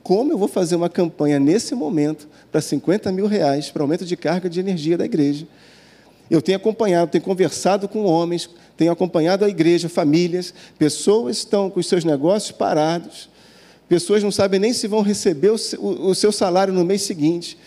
Como 0.03 0.33
eu 0.33 0.39
vou 0.39 0.49
fazer 0.49 0.77
uma 0.77 0.89
campanha 0.89 1.39
nesse 1.39 1.75
momento 1.75 2.29
para 2.51 2.61
50 2.61 3.13
mil 3.13 3.27
reais 3.27 3.71
para 3.71 3.83
aumento 3.83 4.05
de 4.05 4.17
carga 4.17 4.49
de 4.49 4.59
energia 4.59 4.97
da 4.97 5.05
igreja? 5.05 5.47
Eu 6.31 6.41
tenho 6.41 6.57
acompanhado, 6.57 7.11
tenho 7.11 7.25
conversado 7.25 7.89
com 7.89 8.05
homens, 8.05 8.49
tenho 8.77 8.93
acompanhado 8.93 9.45
a 9.45 9.49
igreja, 9.49 9.89
famílias, 9.89 10.55
pessoas 10.79 11.39
estão 11.39 11.69
com 11.69 11.81
os 11.81 11.87
seus 11.87 12.05
negócios 12.05 12.53
parados, 12.53 13.29
pessoas 13.89 14.23
não 14.23 14.31
sabem 14.31 14.61
nem 14.61 14.73
se 14.73 14.87
vão 14.87 15.03
receber 15.03 15.51
o 15.51 16.15
seu 16.15 16.33
salário 16.33 16.73
no 16.73 16.85
mês 16.85 17.03
seguinte. 17.03 17.59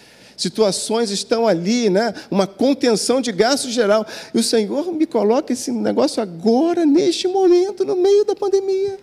Situações 0.44 1.10
estão 1.10 1.48
ali, 1.48 1.90
né? 1.90 2.14
uma 2.30 2.46
contenção 2.46 3.22
de 3.22 3.32
gasto 3.32 3.70
geral. 3.70 4.06
E 4.34 4.38
o 4.38 4.44
Senhor 4.44 4.92
me 4.92 5.06
coloca 5.06 5.54
esse 5.54 5.72
negócio 5.72 6.22
agora, 6.22 6.86
neste 6.86 7.30
momento, 7.30 7.86
no 7.86 7.96
meio 7.96 8.26
da 8.26 8.36
pandemia. 8.36 9.00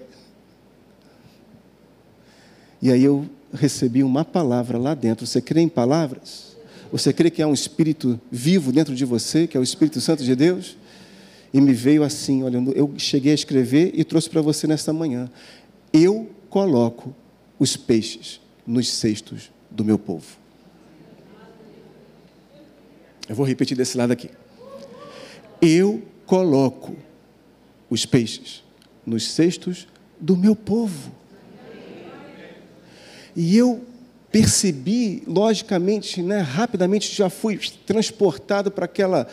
E 2.82 2.92
aí 2.92 3.02
eu 3.02 3.24
recebi 3.54 4.04
uma 4.04 4.22
palavra 4.22 4.76
lá 4.76 4.92
dentro. 4.92 5.26
Você 5.26 5.40
crê 5.40 5.62
em 5.62 5.68
palavras? 5.68 6.56
Você 6.92 7.10
crê 7.10 7.30
que 7.30 7.40
há 7.40 7.46
um 7.46 7.54
espírito 7.54 8.20
vivo 8.30 8.70
dentro 8.70 8.94
de 8.94 9.06
você, 9.06 9.46
que 9.46 9.56
é 9.56 9.60
o 9.60 9.62
Espírito 9.62 9.98
Santo 9.98 10.22
de 10.22 10.36
Deus? 10.36 10.76
E 11.54 11.60
me 11.60 11.72
veio 11.72 12.04
assim, 12.04 12.42
olhando, 12.42 12.70
eu 12.72 12.92
cheguei 12.98 13.32
a 13.32 13.34
escrever 13.34 13.92
e 13.94 14.04
trouxe 14.04 14.28
para 14.28 14.42
você 14.42 14.66
nesta 14.66 14.92
manhã. 14.92 15.30
Eu 15.90 16.28
coloco 16.50 17.14
os 17.58 17.78
peixes 17.78 18.42
nos 18.66 18.90
cestos 18.90 19.50
do 19.70 19.82
meu 19.82 19.98
povo. 19.98 20.39
Eu 23.30 23.36
vou 23.36 23.46
repetir 23.46 23.76
desse 23.76 23.96
lado 23.96 24.12
aqui. 24.12 24.28
Eu 25.62 26.02
coloco 26.26 26.96
os 27.88 28.04
peixes 28.04 28.64
nos 29.06 29.30
cestos 29.30 29.86
do 30.18 30.36
meu 30.36 30.56
povo. 30.56 31.12
E 33.36 33.56
eu 33.56 33.84
percebi, 34.32 35.22
logicamente, 35.28 36.20
né, 36.20 36.40
rapidamente 36.40 37.14
já 37.14 37.30
fui 37.30 37.56
transportado 37.86 38.68
para 38.68 38.86
aquela 38.86 39.28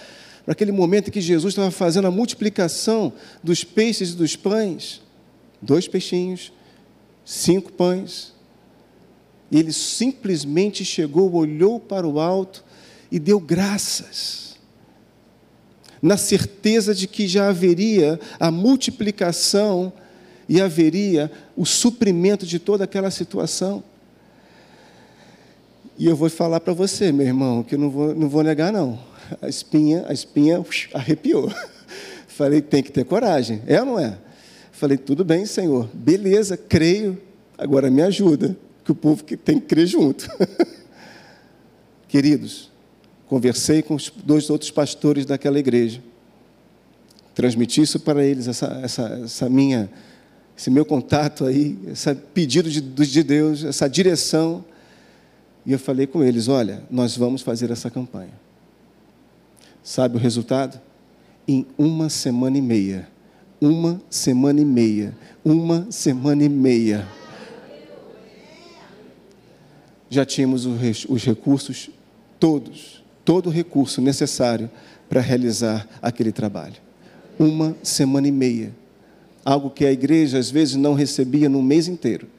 para 0.45 0.51
aquele 0.51 0.71
momento 0.71 1.07
em 1.07 1.11
que 1.11 1.19
Jesus 1.19 1.53
estava 1.53 1.71
fazendo 1.71 2.07
a 2.07 2.11
multiplicação 2.11 3.11
dos 3.43 3.63
peixes 3.63 4.11
e 4.11 4.15
dos 4.15 4.35
pães. 4.35 5.01
Dois 5.59 5.87
peixinhos, 5.87 6.53
cinco 7.25 7.73
pães. 7.73 8.31
E 9.49 9.57
ele 9.57 9.73
simplesmente 9.73 10.85
chegou, 10.85 11.33
olhou 11.33 11.79
para 11.79 12.07
o 12.07 12.19
alto 12.19 12.63
e 13.11 13.19
deu 13.19 13.39
graças, 13.39 14.57
na 16.01 16.17
certeza 16.17 16.93
de 16.93 17.07
que 17.07 17.27
já 17.27 17.49
haveria 17.49 18.19
a 18.39 18.51
multiplicação 18.51 19.91
e 20.47 20.61
haveria 20.61 21.31
o 21.55 21.65
suprimento 21.65 22.45
de 22.45 22.59
toda 22.59 22.83
aquela 22.83 23.11
situação. 23.11 23.83
E 25.97 26.05
eu 26.05 26.15
vou 26.15 26.29
falar 26.29 26.59
para 26.59 26.73
você, 26.73 27.11
meu 27.11 27.25
irmão, 27.25 27.63
que 27.63 27.75
eu 27.75 27.79
não 27.79 27.89
vou, 27.89 28.13
não 28.13 28.29
vou 28.29 28.43
negar, 28.43 28.71
não. 28.71 28.99
A 29.41 29.49
espinha, 29.49 30.05
a 30.07 30.13
espinha 30.13 30.63
arrepiou. 30.93 31.51
Falei, 32.27 32.61
tem 32.61 32.83
que 32.83 32.91
ter 32.91 33.03
coragem. 33.03 33.61
É 33.65 33.79
ou 33.79 33.85
não 33.85 33.99
é? 33.99 34.17
Falei, 34.71 34.95
tudo 34.95 35.25
bem, 35.25 35.45
Senhor. 35.45 35.89
Beleza, 35.91 36.55
creio. 36.55 37.19
Agora 37.57 37.89
me 37.89 38.03
ajuda, 38.03 38.55
que 38.85 38.91
o 38.91 38.95
povo 38.95 39.23
tem 39.23 39.59
que 39.59 39.65
crer 39.65 39.87
junto. 39.87 40.29
Queridos, 42.07 42.71
conversei 43.27 43.81
com 43.81 43.95
os 43.95 44.11
dois 44.23 44.49
outros 44.49 44.71
pastores 44.71 45.25
daquela 45.25 45.59
igreja. 45.59 46.01
Transmiti 47.35 47.81
isso 47.81 47.99
para 47.99 48.23
eles, 48.23 48.47
essa, 48.47 48.79
essa, 48.83 49.21
essa 49.23 49.49
minha, 49.49 49.89
esse 50.57 50.71
meu 50.71 50.85
contato 50.85 51.45
aí, 51.45 51.77
esse 51.87 52.15
pedido 52.15 52.69
de, 52.69 52.81
de 52.81 53.23
Deus, 53.23 53.63
essa 53.63 53.87
direção. 53.87 54.65
E 55.65 55.71
eu 55.71 55.77
falei 55.77 56.07
com 56.07 56.23
eles: 56.23 56.47
olha, 56.47 56.81
nós 56.89 57.15
vamos 57.15 57.41
fazer 57.41 57.69
essa 57.69 57.91
campanha. 57.91 58.33
Sabe 59.83 60.17
o 60.17 60.19
resultado? 60.19 60.81
Em 61.47 61.65
uma 61.77 62.09
semana 62.09 62.57
e 62.57 62.61
meia. 62.61 63.07
Uma 63.61 64.01
semana 64.09 64.59
e 64.59 64.65
meia. 64.65 65.15
Uma 65.45 65.87
semana 65.91 66.43
e 66.43 66.49
meia. 66.49 67.07
Já 70.09 70.25
tínhamos 70.25 70.65
os 70.65 71.23
recursos 71.23 71.89
todos, 72.39 72.96
todo 73.27 73.47
o 73.47 73.51
recurso 73.51 73.99
necessário 73.99 74.71
para 75.09 75.19
realizar 75.19 75.85
aquele 76.01 76.31
trabalho. 76.31 76.77
Uma 77.37 77.75
semana 77.83 78.25
e 78.25 78.31
meia. 78.31 78.73
Algo 79.43 79.69
que 79.69 79.85
a 79.85 79.91
igreja 79.91 80.37
às 80.37 80.49
vezes 80.49 80.77
não 80.77 80.93
recebia 80.93 81.49
no 81.49 81.61
mês 81.61 81.89
inteiro 81.89 82.29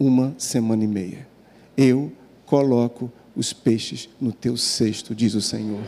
uma 0.00 0.34
semana 0.36 0.82
e 0.82 0.88
meia. 0.88 1.28
Eu 1.76 2.10
coloco 2.44 3.08
os 3.36 3.52
peixes 3.52 4.08
no 4.20 4.32
teu 4.32 4.56
cesto, 4.56 5.14
diz 5.14 5.34
o 5.34 5.40
Senhor. 5.40 5.84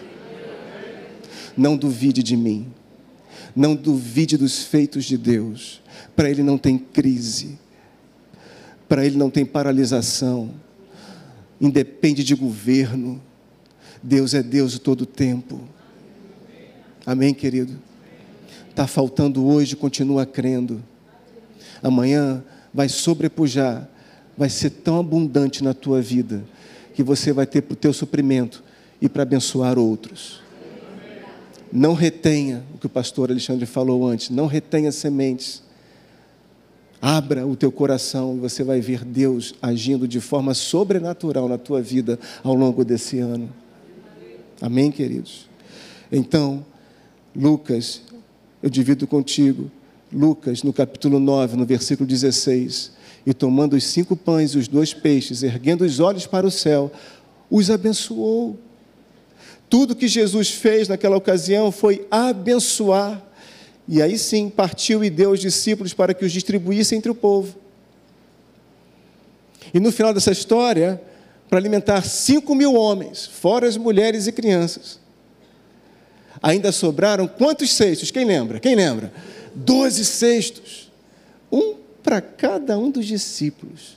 Não 1.56 1.76
duvide 1.76 2.22
de 2.22 2.36
mim. 2.36 2.68
Não 3.56 3.74
duvide 3.74 4.36
dos 4.36 4.62
feitos 4.62 5.04
de 5.04 5.18
Deus. 5.18 5.82
Para 6.14 6.30
Ele 6.30 6.44
não 6.44 6.56
tem 6.56 6.78
crise. 6.78 7.58
Para 8.88 9.04
Ele 9.04 9.16
não 9.16 9.30
tem 9.30 9.44
paralisação. 9.44 10.62
Independe 11.60 12.22
de 12.24 12.34
governo. 12.34 13.20
Deus 14.02 14.34
é 14.34 14.42
Deus 14.42 14.72
de 14.72 14.80
todo 14.80 15.06
tempo. 15.06 15.60
Amém, 17.06 17.32
querido? 17.32 17.78
Está 18.70 18.86
faltando 18.86 19.46
hoje, 19.46 19.76
continua 19.76 20.26
crendo. 20.26 20.82
Amanhã 21.82 22.42
vai 22.72 22.88
sobrepujar 22.88 23.88
vai 24.36 24.48
ser 24.48 24.70
tão 24.70 24.98
abundante 24.98 25.62
na 25.62 25.72
tua 25.72 26.00
vida 26.00 26.44
que 26.94 27.02
você 27.02 27.32
vai 27.32 27.46
ter 27.46 27.62
para 27.62 27.74
o 27.74 27.76
teu 27.76 27.92
suprimento 27.92 28.62
e 29.00 29.08
para 29.08 29.22
abençoar 29.22 29.78
outros. 29.78 30.42
Não 31.72 31.94
retenha 31.94 32.62
o 32.74 32.78
que 32.78 32.86
o 32.86 32.90
pastor 32.90 33.30
Alexandre 33.30 33.66
falou 33.66 34.06
antes, 34.06 34.30
não 34.30 34.46
retenha 34.46 34.92
sementes. 34.92 35.62
Abra 37.00 37.46
o 37.46 37.54
teu 37.54 37.70
coração 37.70 38.36
e 38.36 38.40
você 38.40 38.64
vai 38.64 38.80
ver 38.80 39.04
Deus 39.04 39.54
agindo 39.60 40.08
de 40.08 40.20
forma 40.20 40.54
sobrenatural 40.54 41.48
na 41.48 41.58
tua 41.58 41.82
vida 41.82 42.18
ao 42.42 42.54
longo 42.54 42.84
desse 42.84 43.18
ano. 43.18 43.52
Amém, 44.60 44.90
queridos? 44.90 45.48
Então, 46.10 46.64
Lucas, 47.36 48.02
eu 48.62 48.70
divido 48.70 49.06
contigo, 49.06 49.70
Lucas, 50.12 50.62
no 50.62 50.72
capítulo 50.72 51.18
9, 51.18 51.56
no 51.56 51.66
versículo 51.66 52.08
16 52.08 52.92
e 53.26 53.32
tomando 53.32 53.74
os 53.74 53.84
cinco 53.84 54.14
pães 54.14 54.50
e 54.52 54.58
os 54.58 54.68
dois 54.68 54.92
peixes, 54.92 55.42
erguendo 55.42 55.84
os 55.84 55.98
olhos 55.98 56.26
para 56.26 56.46
o 56.46 56.50
céu, 56.50 56.92
os 57.50 57.70
abençoou. 57.70 58.58
Tudo 59.68 59.96
que 59.96 60.06
Jesus 60.06 60.50
fez 60.50 60.88
naquela 60.88 61.16
ocasião 61.16 61.72
foi 61.72 62.06
abençoar. 62.10 63.23
E 63.86 64.00
aí 64.00 64.18
sim 64.18 64.48
partiu 64.48 65.04
e 65.04 65.10
deu 65.10 65.30
os 65.30 65.40
discípulos 65.40 65.92
para 65.92 66.14
que 66.14 66.24
os 66.24 66.32
distribuíssem 66.32 66.98
entre 66.98 67.10
o 67.10 67.14
povo. 67.14 67.56
E 69.72 69.80
no 69.80 69.92
final 69.92 70.14
dessa 70.14 70.30
história, 70.30 71.00
para 71.48 71.58
alimentar 71.58 72.02
cinco 72.02 72.54
mil 72.54 72.74
homens, 72.74 73.26
fora 73.26 73.66
as 73.66 73.76
mulheres 73.76 74.26
e 74.26 74.32
crianças, 74.32 74.98
ainda 76.42 76.72
sobraram 76.72 77.26
quantos 77.26 77.72
cestos? 77.72 78.10
Quem 78.10 78.24
lembra? 78.24 78.58
Quem 78.58 78.74
lembra? 78.74 79.12
Doze 79.54 80.04
cestos. 80.04 80.90
Um 81.50 81.76
para 82.02 82.20
cada 82.20 82.78
um 82.78 82.90
dos 82.90 83.06
discípulos 83.06 83.96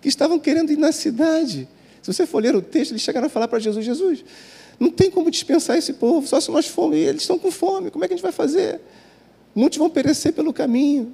que 0.00 0.08
estavam 0.08 0.38
querendo 0.38 0.72
ir 0.72 0.76
na 0.76 0.92
cidade. 0.92 1.68
Se 2.02 2.12
você 2.12 2.26
for 2.26 2.42
ler 2.42 2.54
o 2.54 2.62
texto, 2.62 2.92
eles 2.92 3.02
chegaram 3.02 3.26
a 3.26 3.30
falar 3.30 3.48
para 3.48 3.58
Jesus: 3.58 3.84
Jesus, 3.84 4.24
não 4.78 4.90
tem 4.90 5.10
como 5.10 5.30
dispensar 5.30 5.76
esse 5.76 5.94
povo, 5.94 6.26
só 6.26 6.40
se 6.40 6.50
nós 6.50 6.66
formos. 6.66 6.96
Eles 6.96 7.22
estão 7.22 7.38
com 7.38 7.50
fome, 7.50 7.90
como 7.90 8.04
é 8.04 8.08
que 8.08 8.14
a 8.14 8.16
gente 8.16 8.22
vai 8.22 8.32
fazer? 8.32 8.80
Muitos 9.56 9.78
vão 9.78 9.90
perecer 9.90 10.32
pelo 10.32 10.52
caminho. 10.52 11.12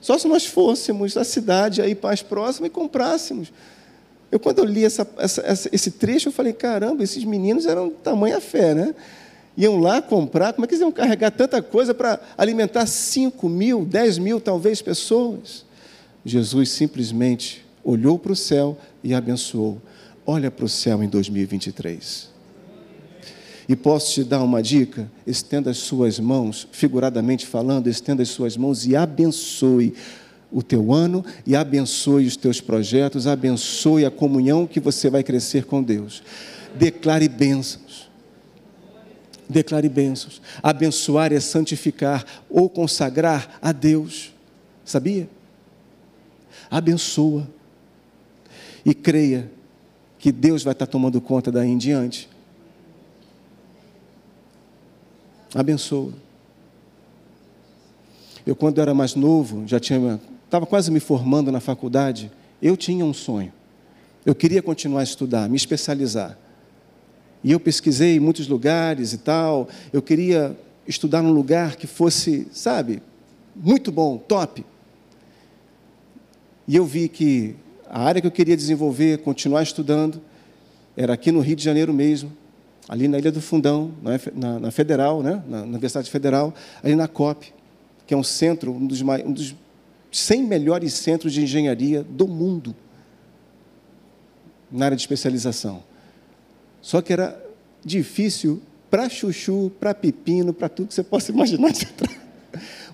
Só 0.00 0.16
se 0.18 0.28
nós 0.28 0.46
fôssemos 0.46 1.16
à 1.16 1.24
cidade 1.24 1.82
aí 1.82 1.98
mais 2.00 2.22
próxima 2.22 2.68
e 2.68 2.70
comprássemos. 2.70 3.52
Eu, 4.30 4.38
quando 4.38 4.58
eu 4.58 4.64
li 4.64 4.84
essa, 4.84 5.08
essa, 5.16 5.68
esse 5.72 5.90
trecho, 5.90 6.28
eu 6.28 6.32
falei: 6.32 6.52
caramba, 6.52 7.02
esses 7.02 7.24
meninos 7.24 7.66
eram 7.66 7.90
tamanha 7.90 8.40
fé, 8.40 8.74
né? 8.74 8.94
iam 9.56 9.78
lá 9.78 10.02
comprar, 10.02 10.52
como 10.52 10.64
é 10.64 10.68
que 10.68 10.74
eles 10.74 10.82
iam 10.82 10.92
carregar 10.92 11.30
tanta 11.30 11.62
coisa 11.62 11.94
para 11.94 12.20
alimentar 12.36 12.84
5 12.86 13.48
mil, 13.48 13.84
10 13.84 14.18
mil 14.18 14.40
talvez 14.40 14.82
pessoas? 14.82 15.64
Jesus 16.24 16.70
simplesmente 16.70 17.64
olhou 17.82 18.18
para 18.18 18.32
o 18.32 18.36
céu 18.36 18.76
e 19.02 19.14
abençoou. 19.14 19.80
Olha 20.26 20.50
para 20.50 20.64
o 20.64 20.68
céu 20.68 21.02
em 21.02 21.08
2023. 21.08 22.35
E 23.68 23.74
posso 23.74 24.14
te 24.14 24.24
dar 24.24 24.42
uma 24.42 24.62
dica? 24.62 25.10
Estenda 25.26 25.70
as 25.70 25.78
suas 25.78 26.20
mãos, 26.20 26.68
figuradamente 26.70 27.46
falando, 27.46 27.88
estenda 27.88 28.22
as 28.22 28.28
suas 28.28 28.56
mãos 28.56 28.86
e 28.86 28.94
abençoe 28.94 29.92
o 30.52 30.62
teu 30.62 30.92
ano 30.92 31.24
e 31.44 31.56
abençoe 31.56 32.26
os 32.26 32.36
teus 32.36 32.60
projetos, 32.60 33.26
abençoe 33.26 34.04
a 34.04 34.10
comunhão 34.10 34.66
que 34.66 34.78
você 34.78 35.10
vai 35.10 35.24
crescer 35.24 35.64
com 35.64 35.82
Deus. 35.82 36.22
Declare 36.76 37.28
bênçãos. 37.28 38.08
Declare 39.48 39.88
bênçãos. 39.88 40.40
Abençoar 40.62 41.32
é 41.32 41.40
santificar 41.40 42.24
ou 42.48 42.68
consagrar 42.68 43.58
a 43.60 43.72
Deus. 43.72 44.32
Sabia? 44.84 45.28
Abençoa. 46.70 47.48
E 48.84 48.94
creia 48.94 49.50
que 50.18 50.30
Deus 50.30 50.62
vai 50.62 50.72
estar 50.72 50.86
tomando 50.86 51.20
conta 51.20 51.50
daí 51.50 51.68
em 51.68 51.78
diante. 51.78 52.28
Abençoa. 55.56 56.12
Eu, 58.46 58.54
quando 58.54 58.78
era 58.78 58.92
mais 58.92 59.14
novo, 59.14 59.66
já 59.66 59.80
tinha, 59.80 60.20
estava 60.44 60.66
quase 60.66 60.90
me 60.90 61.00
formando 61.00 61.50
na 61.50 61.60
faculdade, 61.60 62.30
eu 62.60 62.76
tinha 62.76 63.02
um 63.02 63.14
sonho. 63.14 63.50
Eu 64.26 64.34
queria 64.34 64.60
continuar 64.60 65.00
a 65.00 65.04
estudar, 65.04 65.48
me 65.48 65.56
especializar. 65.56 66.36
E 67.42 67.52
eu 67.52 67.58
pesquisei 67.58 68.20
muitos 68.20 68.46
lugares 68.46 69.14
e 69.14 69.18
tal. 69.18 69.66
Eu 69.94 70.02
queria 70.02 70.54
estudar 70.86 71.22
num 71.22 71.32
lugar 71.32 71.76
que 71.76 71.86
fosse, 71.86 72.46
sabe, 72.52 73.02
muito 73.54 73.90
bom, 73.90 74.18
top. 74.18 74.62
E 76.68 76.76
eu 76.76 76.84
vi 76.84 77.08
que 77.08 77.56
a 77.88 78.02
área 78.02 78.20
que 78.20 78.26
eu 78.26 78.32
queria 78.32 78.58
desenvolver, 78.58 79.22
continuar 79.22 79.62
estudando, 79.62 80.20
era 80.94 81.14
aqui 81.14 81.32
no 81.32 81.40
Rio 81.40 81.56
de 81.56 81.64
Janeiro 81.64 81.94
mesmo, 81.94 82.30
ali 82.88 83.08
na 83.08 83.18
Ilha 83.18 83.32
do 83.32 83.40
Fundão, 83.40 83.92
na, 84.34 84.60
na 84.60 84.70
Federal, 84.70 85.22
né? 85.22 85.42
na, 85.46 85.62
Universidade 85.62 86.10
Federal, 86.10 86.54
ali 86.82 86.94
na 86.94 87.08
COP, 87.08 87.52
que 88.06 88.14
é 88.14 88.16
um 88.16 88.22
centro, 88.22 88.72
um 88.72 88.86
dos, 88.86 89.02
um 89.02 89.32
dos 89.32 89.54
100 90.12 90.44
melhores 90.44 90.92
centros 90.94 91.32
de 91.32 91.42
engenharia 91.42 92.02
do 92.02 92.28
mundo, 92.28 92.74
na 94.70 94.86
área 94.86 94.96
de 94.96 95.02
especialização. 95.02 95.82
Só 96.80 97.02
que 97.02 97.12
era 97.12 97.40
difícil 97.84 98.62
para 98.90 99.08
chuchu, 99.08 99.70
para 99.80 99.92
pepino, 99.92 100.52
para 100.52 100.68
tudo 100.68 100.88
que 100.88 100.94
você 100.94 101.02
possa 101.02 101.32
imaginar. 101.32 101.72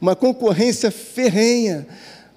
Uma 0.01 0.16
concorrência 0.16 0.90
ferrenha. 0.90 1.86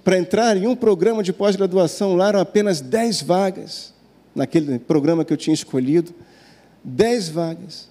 Para 0.03 0.19
entrar 0.19 0.55
em 0.55 0.67
um 0.67 0.75
programa 0.75 1.23
de 1.23 1.33
pós-graduação 1.33 2.15
lá 2.15 2.27
eram 2.27 2.39
apenas 2.39 2.79
10 2.79 3.23
vagas, 3.23 3.91
naquele 4.35 4.77
programa 4.77 5.25
que 5.25 5.33
eu 5.33 5.37
tinha 5.37 5.53
escolhido. 5.53 6.13
10 6.85 7.29
vagas. 7.29 7.89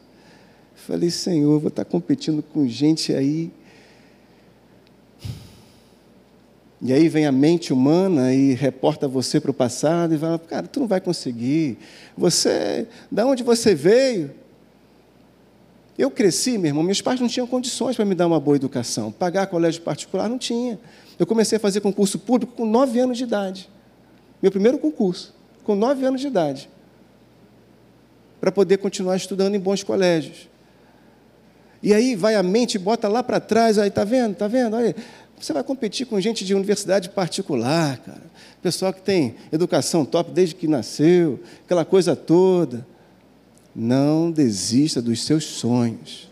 Falei, 0.74 1.10
Senhor, 1.10 1.58
vou 1.58 1.68
estar 1.68 1.84
competindo 1.84 2.42
com 2.42 2.66
gente 2.68 3.12
aí. 3.12 3.50
E 6.80 6.92
aí 6.92 7.08
vem 7.08 7.26
a 7.26 7.32
mente 7.32 7.72
humana 7.72 8.32
e 8.34 8.52
reporta 8.52 9.08
você 9.08 9.40
para 9.40 9.50
o 9.50 9.54
passado 9.54 10.14
e 10.14 10.18
fala, 10.18 10.38
cara, 10.38 10.66
tu 10.66 10.80
não 10.80 10.86
vai 10.86 11.00
conseguir. 11.00 11.78
Você, 12.16 12.86
da 13.10 13.26
onde 13.26 13.42
você 13.42 13.74
veio? 13.74 14.30
Eu 15.96 16.10
cresci, 16.10 16.58
meu 16.58 16.68
irmão, 16.68 16.82
meus 16.82 17.00
pais 17.00 17.20
não 17.20 17.28
tinham 17.28 17.46
condições 17.46 17.96
para 17.96 18.04
me 18.04 18.14
dar 18.14 18.26
uma 18.26 18.38
boa 18.38 18.56
educação. 18.56 19.10
Pagar 19.10 19.46
colégio 19.46 19.80
particular 19.82 20.28
não 20.28 20.38
tinha. 20.38 20.78
Eu 21.18 21.26
comecei 21.26 21.56
a 21.56 21.60
fazer 21.60 21.80
concurso 21.80 22.18
público 22.18 22.52
com 22.52 22.66
nove 22.66 22.98
anos 22.98 23.16
de 23.16 23.24
idade. 23.24 23.70
Meu 24.42 24.50
primeiro 24.50 24.78
concurso, 24.78 25.32
com 25.64 25.74
nove 25.74 26.04
anos 26.04 26.20
de 26.20 26.26
idade. 26.26 26.68
Para 28.44 28.52
poder 28.52 28.76
continuar 28.76 29.16
estudando 29.16 29.54
em 29.54 29.58
bons 29.58 29.82
colégios. 29.82 30.50
E 31.82 31.94
aí 31.94 32.14
vai 32.14 32.34
a 32.34 32.42
mente, 32.42 32.78
bota 32.78 33.08
lá 33.08 33.22
para 33.22 33.40
trás, 33.40 33.78
aí, 33.78 33.90
tá 33.90 34.04
vendo, 34.04 34.34
tá 34.34 34.46
vendo? 34.46 34.76
Olha, 34.76 34.94
você 35.40 35.50
vai 35.54 35.64
competir 35.64 36.06
com 36.06 36.20
gente 36.20 36.44
de 36.44 36.54
universidade 36.54 37.08
particular, 37.08 37.96
cara. 38.00 38.20
Pessoal 38.62 38.92
que 38.92 39.00
tem 39.00 39.36
educação 39.50 40.04
top 40.04 40.30
desde 40.30 40.56
que 40.56 40.68
nasceu, 40.68 41.40
aquela 41.64 41.86
coisa 41.86 42.14
toda. 42.14 42.86
Não 43.74 44.30
desista 44.30 45.00
dos 45.00 45.24
seus 45.24 45.44
sonhos. 45.44 46.30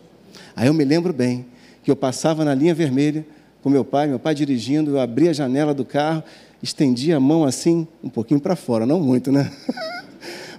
Aí 0.55 0.67
eu 0.67 0.75
me 0.75 0.85
lembro 0.85 1.15
bem 1.15 1.47
que 1.83 1.91
eu 1.91 1.97
passava 1.97 2.45
na 2.45 2.55
linha 2.55 2.75
vermelha 2.75 3.25
com 3.63 3.71
meu 3.71 3.87
pai, 3.87 4.07
meu 4.07 4.19
pai 4.19 4.35
dirigindo, 4.35 4.91
eu 4.91 5.01
abria 5.01 5.31
a 5.31 5.33
janela 5.33 5.73
do 5.73 5.87
carro, 5.87 6.23
estendia 6.63 7.17
a 7.17 7.21
mão 7.21 7.43
assim, 7.43 7.89
um 8.05 8.11
pouquinho 8.11 8.39
para 8.39 8.55
fora, 8.55 8.85
não 8.85 9.01
muito, 9.01 9.33
né? 9.33 9.51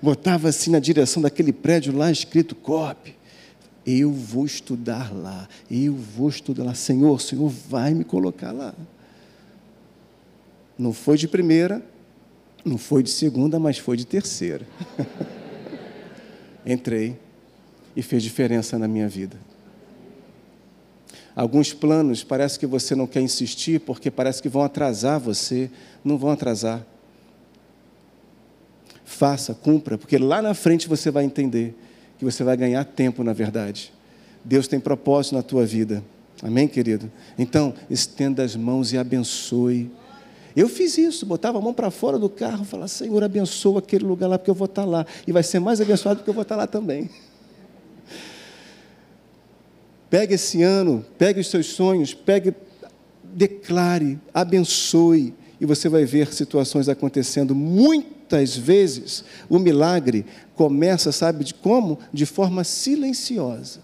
Botava 0.03 0.49
assim 0.49 0.69
na 0.69 0.79
direção 0.79 1.21
daquele 1.21 1.53
prédio 1.53 1.95
lá 1.95 2.11
escrito 2.11 2.55
COP. 2.55 3.15
Eu 3.85 4.11
vou 4.11 4.45
estudar 4.45 5.15
lá, 5.15 5.47
eu 5.71 5.95
vou 5.95 6.27
estudar 6.27 6.65
lá. 6.65 6.75
Senhor, 6.75 7.15
o 7.15 7.19
Senhor 7.19 7.47
vai 7.47 7.93
me 7.93 8.03
colocar 8.03 8.51
lá. 8.51 8.75
Não 10.77 10.91
foi 10.91 11.17
de 11.17 11.25
primeira, 11.25 11.81
não 12.65 12.77
foi 12.77 13.01
de 13.01 13.11
segunda, 13.11 13.57
mas 13.59 13.77
foi 13.77 13.95
de 13.95 14.05
terceira. 14.05 14.67
Entrei 16.65 17.17
e 17.95 18.01
fez 18.01 18.21
diferença 18.21 18.77
na 18.77 18.89
minha 18.89 19.07
vida. 19.07 19.37
Alguns 21.33 21.71
planos 21.71 22.25
parece 22.25 22.59
que 22.59 22.67
você 22.67 22.93
não 22.93 23.07
quer 23.07 23.21
insistir 23.21 23.79
porque 23.79 24.11
parece 24.11 24.41
que 24.41 24.49
vão 24.49 24.63
atrasar 24.63 25.17
você. 25.17 25.71
Não 26.03 26.17
vão 26.17 26.29
atrasar. 26.29 26.85
Faça, 29.24 29.53
cumpra, 29.53 29.97
porque 29.97 30.17
lá 30.17 30.41
na 30.41 30.53
frente 30.53 30.86
você 30.86 31.09
vai 31.09 31.24
entender 31.24 31.74
que 32.19 32.26
você 32.26 32.43
vai 32.43 32.57
ganhar 32.57 32.84
tempo, 32.84 33.24
na 33.24 33.32
verdade. 33.32 33.93
Deus 34.43 34.67
tem 34.67 34.82
propósito 34.82 35.36
na 35.36 35.41
tua 35.41 35.65
vida. 35.65 36.03
Amém, 36.41 36.67
querido? 36.67 37.09
Então, 37.39 37.74
estenda 37.89 38.43
as 38.43 38.53
mãos 38.53 38.91
e 38.91 38.97
abençoe. 38.97 39.89
Eu 40.53 40.67
fiz 40.67 40.97
isso, 40.97 41.26
botava 41.26 41.57
a 41.57 41.61
mão 41.61 41.74
para 41.74 41.89
fora 41.89 42.19
do 42.19 42.28
carro, 42.28 42.65
falava, 42.65 42.89
Senhor, 42.89 43.24
abençoa 43.24 43.80
aquele 43.80 44.03
lugar 44.03 44.28
lá, 44.28 44.38
porque 44.38 44.51
eu 44.51 44.55
vou 44.55 44.65
estar 44.65 44.84
lá. 44.84 45.05
E 45.26 45.32
vai 45.32 45.41
ser 45.41 45.59
mais 45.59 45.80
abençoado 45.80 46.17
porque 46.17 46.30
eu 46.30 46.34
vou 46.34 46.43
estar 46.43 46.57
lá 46.57 46.67
também. 46.67 47.09
Pegue 50.09 50.34
esse 50.34 50.61
ano, 50.61 51.05
pegue 51.17 51.39
os 51.39 51.47
seus 51.47 51.67
sonhos, 51.67 52.13
pegue, 52.13 52.53
declare, 53.24 54.19
abençoe, 54.34 55.34
e 55.61 55.65
você 55.65 55.88
vai 55.88 56.03
ver 56.03 56.34
situações 56.34 56.89
acontecendo. 56.89 57.55
Muitas 58.24 58.55
vezes 58.55 59.24
o 59.49 59.59
milagre 59.59 60.26
começa, 60.55 61.11
sabe 61.11 61.43
de 61.43 61.53
como? 61.53 61.99
De 62.11 62.26
forma 62.26 62.63
silenciosa. 62.63 63.82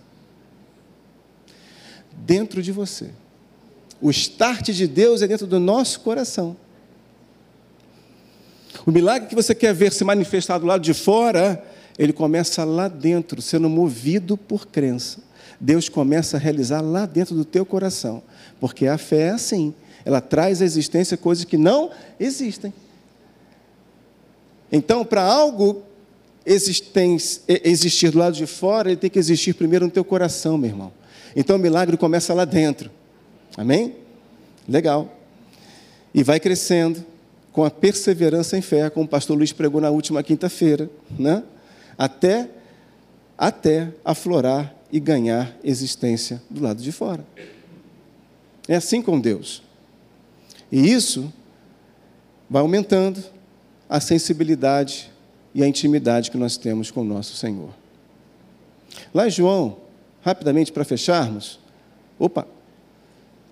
Dentro 2.26 2.64
de 2.64 2.72
você. 2.72 3.10
O 4.02 4.10
start 4.10 4.70
de 4.70 4.88
Deus 4.88 5.22
é 5.22 5.28
dentro 5.28 5.46
do 5.46 5.60
nosso 5.60 6.00
coração. 6.00 6.56
O 8.86 8.92
milagre 8.92 9.28
que 9.28 9.36
você 9.36 9.54
quer 9.54 9.74
ver 9.74 9.92
se 9.92 10.06
manifestar 10.06 10.58
do 10.58 10.66
lado 10.66 10.82
de 10.82 10.94
fora, 10.94 11.62
ele 11.98 12.14
começa 12.14 12.64
lá 12.64 12.88
dentro, 12.88 13.42
sendo 13.42 13.68
movido 13.68 14.38
por 14.38 14.68
crença. 14.68 15.20
Deus 15.60 15.90
começa 15.90 16.38
a 16.38 16.40
realizar 16.40 16.80
lá 16.80 17.06
dentro 17.06 17.36
do 17.36 17.44
teu 17.44 17.66
coração. 17.66 18.24
Porque 18.58 18.88
a 18.88 18.98
fé 18.98 19.28
é 19.28 19.30
assim. 19.32 19.74
Ela 20.06 20.22
traz 20.22 20.62
à 20.62 20.66
existência 20.66 21.18
coisas 21.18 21.44
que 21.44 21.58
não 21.58 21.92
existem. 22.18 22.74
Então, 24.72 25.04
para 25.04 25.24
algo 25.24 25.84
existir 26.46 28.12
do 28.12 28.18
lado 28.18 28.36
de 28.36 28.46
fora, 28.46 28.90
ele 28.90 28.98
tem 28.98 29.10
que 29.10 29.20
existir 29.20 29.54
primeiro 29.54 29.86
no 29.86 29.92
teu 29.92 30.04
coração, 30.04 30.58
meu 30.58 30.70
irmão. 30.70 30.92
Então 31.36 31.58
o 31.58 31.60
milagre 31.60 31.96
começa 31.98 32.34
lá 32.34 32.46
dentro. 32.46 32.90
Amém? 33.56 33.96
Legal. 34.68 35.16
E 36.14 36.24
vai 36.24 36.40
crescendo 36.40 37.06
com 37.52 37.64
a 37.64 37.70
perseverança 37.70 38.58
em 38.58 38.62
fé, 38.62 38.90
como 38.90 39.06
o 39.06 39.10
pastor 39.10 39.38
Luiz 39.38 39.52
pregou 39.52 39.82
na 39.82 39.90
última 39.90 40.24
quinta-feira, 40.24 40.90
né? 41.18 41.44
Até 41.98 42.50
até 43.38 43.94
aflorar 44.04 44.76
e 44.92 45.00
ganhar 45.00 45.56
existência 45.64 46.42
do 46.50 46.62
lado 46.62 46.82
de 46.82 46.92
fora. 46.92 47.26
É 48.68 48.76
assim 48.76 49.02
com 49.02 49.18
Deus. 49.18 49.64
E 50.70 50.92
isso 50.92 51.32
vai 52.50 52.62
aumentando 52.62 53.24
a 53.90 54.00
sensibilidade 54.00 55.12
e 55.54 55.64
a 55.64 55.68
intimidade 55.68 56.30
que 56.30 56.38
nós 56.38 56.56
temos 56.56 56.92
com 56.92 57.02
o 57.02 57.04
nosso 57.04 57.36
Senhor. 57.36 57.72
Lá 59.14 59.28
em 59.28 59.32
João, 59.32 59.78
rapidamente 60.22 60.72
para 60.72 60.86
fecharmos. 60.86 61.60
Opa, 62.20 62.48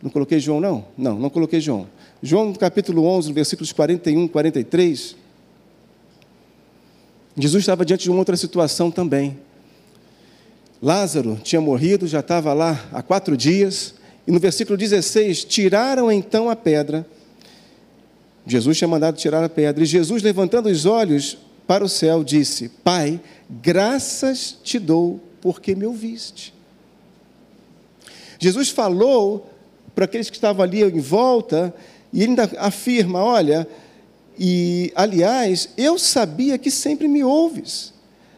não 0.01 0.11
coloquei 0.11 0.39
João, 0.39 0.59
não? 0.59 0.85
Não, 0.95 1.17
não 1.17 1.29
coloquei 1.29 1.59
João. 1.59 1.87
João, 2.21 2.49
no 2.49 2.57
capítulo 2.57 3.03
11, 3.05 3.33
versículos 3.33 3.71
41 3.71 4.25
e 4.25 4.29
43. 4.29 5.15
Jesus 7.35 7.63
estava 7.63 7.85
diante 7.85 8.03
de 8.03 8.09
uma 8.09 8.19
outra 8.19 8.37
situação 8.37 8.91
também. 8.91 9.37
Lázaro 10.81 11.39
tinha 11.43 11.59
morrido, 11.59 12.07
já 12.07 12.19
estava 12.19 12.53
lá 12.53 12.87
há 12.91 13.01
quatro 13.01 13.35
dias, 13.35 13.95
e 14.27 14.31
no 14.31 14.39
versículo 14.39 14.77
16: 14.77 15.45
tiraram 15.45 16.11
então 16.11 16.49
a 16.49 16.55
pedra. 16.55 17.05
Jesus 18.47 18.77
tinha 18.77 18.87
mandado 18.87 19.17
tirar 19.17 19.43
a 19.43 19.49
pedra, 19.49 19.83
e 19.83 19.85
Jesus, 19.85 20.23
levantando 20.23 20.69
os 20.69 20.85
olhos 20.85 21.37
para 21.67 21.83
o 21.83 21.89
céu, 21.89 22.23
disse: 22.23 22.69
Pai, 22.69 23.19
graças 23.49 24.57
te 24.63 24.79
dou 24.79 25.19
porque 25.41 25.75
me 25.75 25.85
ouviste. 25.85 26.53
Jesus 28.39 28.69
falou 28.69 29.49
para 29.93 30.05
aqueles 30.05 30.29
que 30.29 30.37
estavam 30.37 30.63
ali 30.63 30.81
em 30.81 30.99
volta, 30.99 31.73
e 32.13 32.23
ainda 32.23 32.49
afirma: 32.57 33.21
Olha, 33.21 33.67
e 34.39 34.93
aliás, 34.95 35.69
eu 35.75 35.99
sabia 35.99 36.57
que 36.57 36.71
sempre 36.71 37.07
me 37.07 37.23
ouves, 37.23 37.93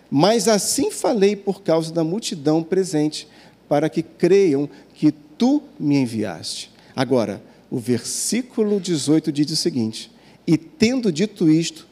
mas 0.09 0.47
assim 0.47 0.89
falei 0.89 1.35
por 1.35 1.61
causa 1.61 1.93
da 1.93 2.03
multidão 2.03 2.63
presente, 2.63 3.27
para 3.67 3.87
que 3.89 4.01
creiam 4.01 4.67
que 4.95 5.11
tu 5.11 5.61
me 5.79 5.97
enviaste. 5.97 6.71
Agora, 6.95 7.41
o 7.69 7.77
versículo 7.77 8.79
18 8.79 9.31
diz 9.31 9.51
o 9.51 9.55
seguinte: 9.55 10.11
E 10.45 10.57
tendo 10.57 11.11
dito 11.11 11.49
isto, 11.49 11.87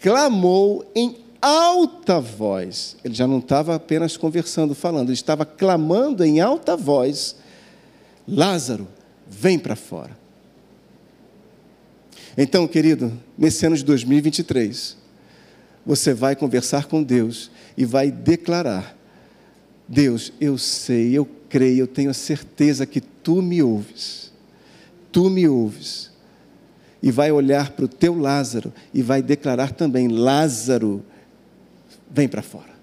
clamou 0.00 0.84
em 0.94 1.16
alta 1.40 2.20
voz. 2.20 2.96
Ele 3.04 3.14
já 3.14 3.26
não 3.26 3.38
estava 3.38 3.74
apenas 3.74 4.16
conversando, 4.16 4.74
falando, 4.74 5.08
ele 5.08 5.14
estava 5.14 5.44
clamando 5.46 6.24
em 6.24 6.40
alta 6.40 6.76
voz: 6.76 7.36
Lázaro, 8.26 8.88
vem 9.26 9.58
para 9.58 9.76
fora. 9.76 10.16
Então, 12.36 12.66
querido, 12.66 13.12
nesse 13.38 13.64
ano 13.64 13.76
de 13.76 13.84
2023, 13.84 14.96
você 15.86 16.12
vai 16.12 16.34
conversar 16.34 16.86
com 16.86 17.02
Deus 17.02 17.50
e 17.76 17.84
vai 17.84 18.10
declarar: 18.10 18.96
Deus, 19.88 20.32
eu 20.40 20.58
sei, 20.58 21.12
eu 21.12 21.26
creio, 21.48 21.80
eu 21.80 21.86
tenho 21.86 22.10
a 22.10 22.14
certeza 22.14 22.84
que 22.84 23.00
tu 23.00 23.40
me 23.40 23.62
ouves. 23.62 24.33
Tu 25.14 25.30
me 25.30 25.46
ouves. 25.46 26.10
E 27.00 27.12
vai 27.12 27.30
olhar 27.30 27.70
para 27.70 27.84
o 27.84 27.88
teu 27.88 28.18
Lázaro 28.18 28.72
e 28.92 29.00
vai 29.00 29.22
declarar 29.22 29.70
também: 29.70 30.08
Lázaro, 30.08 31.04
vem 32.10 32.26
para 32.26 32.42
fora. 32.42 32.74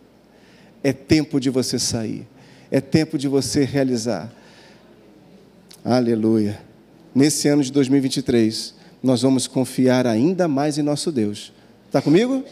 É 0.82 0.94
tempo 0.94 1.42
de 1.42 1.50
você 1.50 1.78
sair. 1.78 2.26
É 2.72 2.80
tempo 2.80 3.18
de 3.18 3.28
você 3.28 3.66
realizar. 3.66 4.32
Aleluia. 5.84 6.62
Nesse 7.14 7.50
ano 7.50 7.62
de 7.62 7.72
2023, 7.74 8.76
nós 9.04 9.24
vamos 9.24 9.46
confiar 9.46 10.08
ainda 10.08 10.48
mais 10.48 10.78
em 10.78 10.82
nosso 10.82 11.12
Deus. 11.12 11.52
Está 11.88 12.02
comigo? 12.02 12.46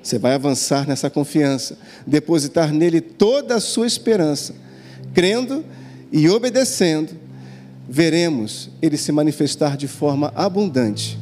Você 0.00 0.20
vai 0.20 0.34
avançar 0.34 0.86
nessa 0.86 1.10
confiança, 1.10 1.76
depositar 2.06 2.72
nele 2.72 3.00
toda 3.00 3.56
a 3.56 3.60
sua 3.60 3.88
esperança, 3.88 4.54
crendo 5.12 5.64
e 6.12 6.28
obedecendo, 6.28 7.25
veremos 7.88 8.70
ele 8.82 8.96
se 8.96 9.12
manifestar 9.12 9.76
de 9.76 9.86
forma 9.86 10.32
abundante. 10.34 11.18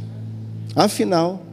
Afinal, 0.74 1.44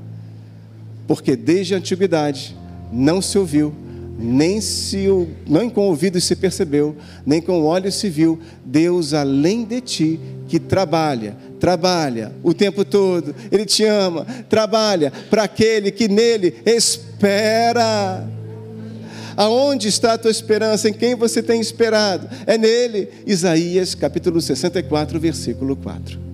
porque 1.08 1.36
desde 1.36 1.76
a 1.76 1.78
antiguidade 1.78 2.56
não 2.92 3.22
se 3.22 3.38
ouviu, 3.38 3.74
nem 4.18 4.62
se 4.62 5.08
nem 5.48 5.70
com 5.70 5.82
ouvidos 5.88 6.24
se 6.24 6.36
percebeu, 6.36 6.96
nem 7.26 7.42
com 7.42 7.64
olhos 7.64 7.96
se 7.96 8.10
viu 8.10 8.40
Deus 8.64 9.14
além 9.14 9.64
de 9.64 9.82
ti 9.82 10.20
que 10.48 10.60
trabalha, 10.60 11.36
trabalha 11.60 12.32
o 12.44 12.54
tempo 12.54 12.84
todo. 12.84 13.34
Ele 13.52 13.66
te 13.66 13.86
ama, 13.86 14.26
trabalha 14.50 15.12
para 15.30 15.44
aquele 15.44 15.92
que 15.92 16.08
nele 16.08 16.56
espera. 16.66 18.28
Aonde 19.42 19.88
está 19.88 20.14
a 20.14 20.18
tua 20.20 20.30
esperança? 20.30 20.88
Em 20.88 20.94
quem 20.94 21.16
você 21.16 21.42
tem 21.42 21.60
esperado? 21.60 22.30
É 22.46 22.60
nele. 22.60 23.10
Isaías 23.26 23.96
capítulo 23.96 24.40
64, 24.40 25.20
versículo 25.20 25.76
4. 25.76 26.31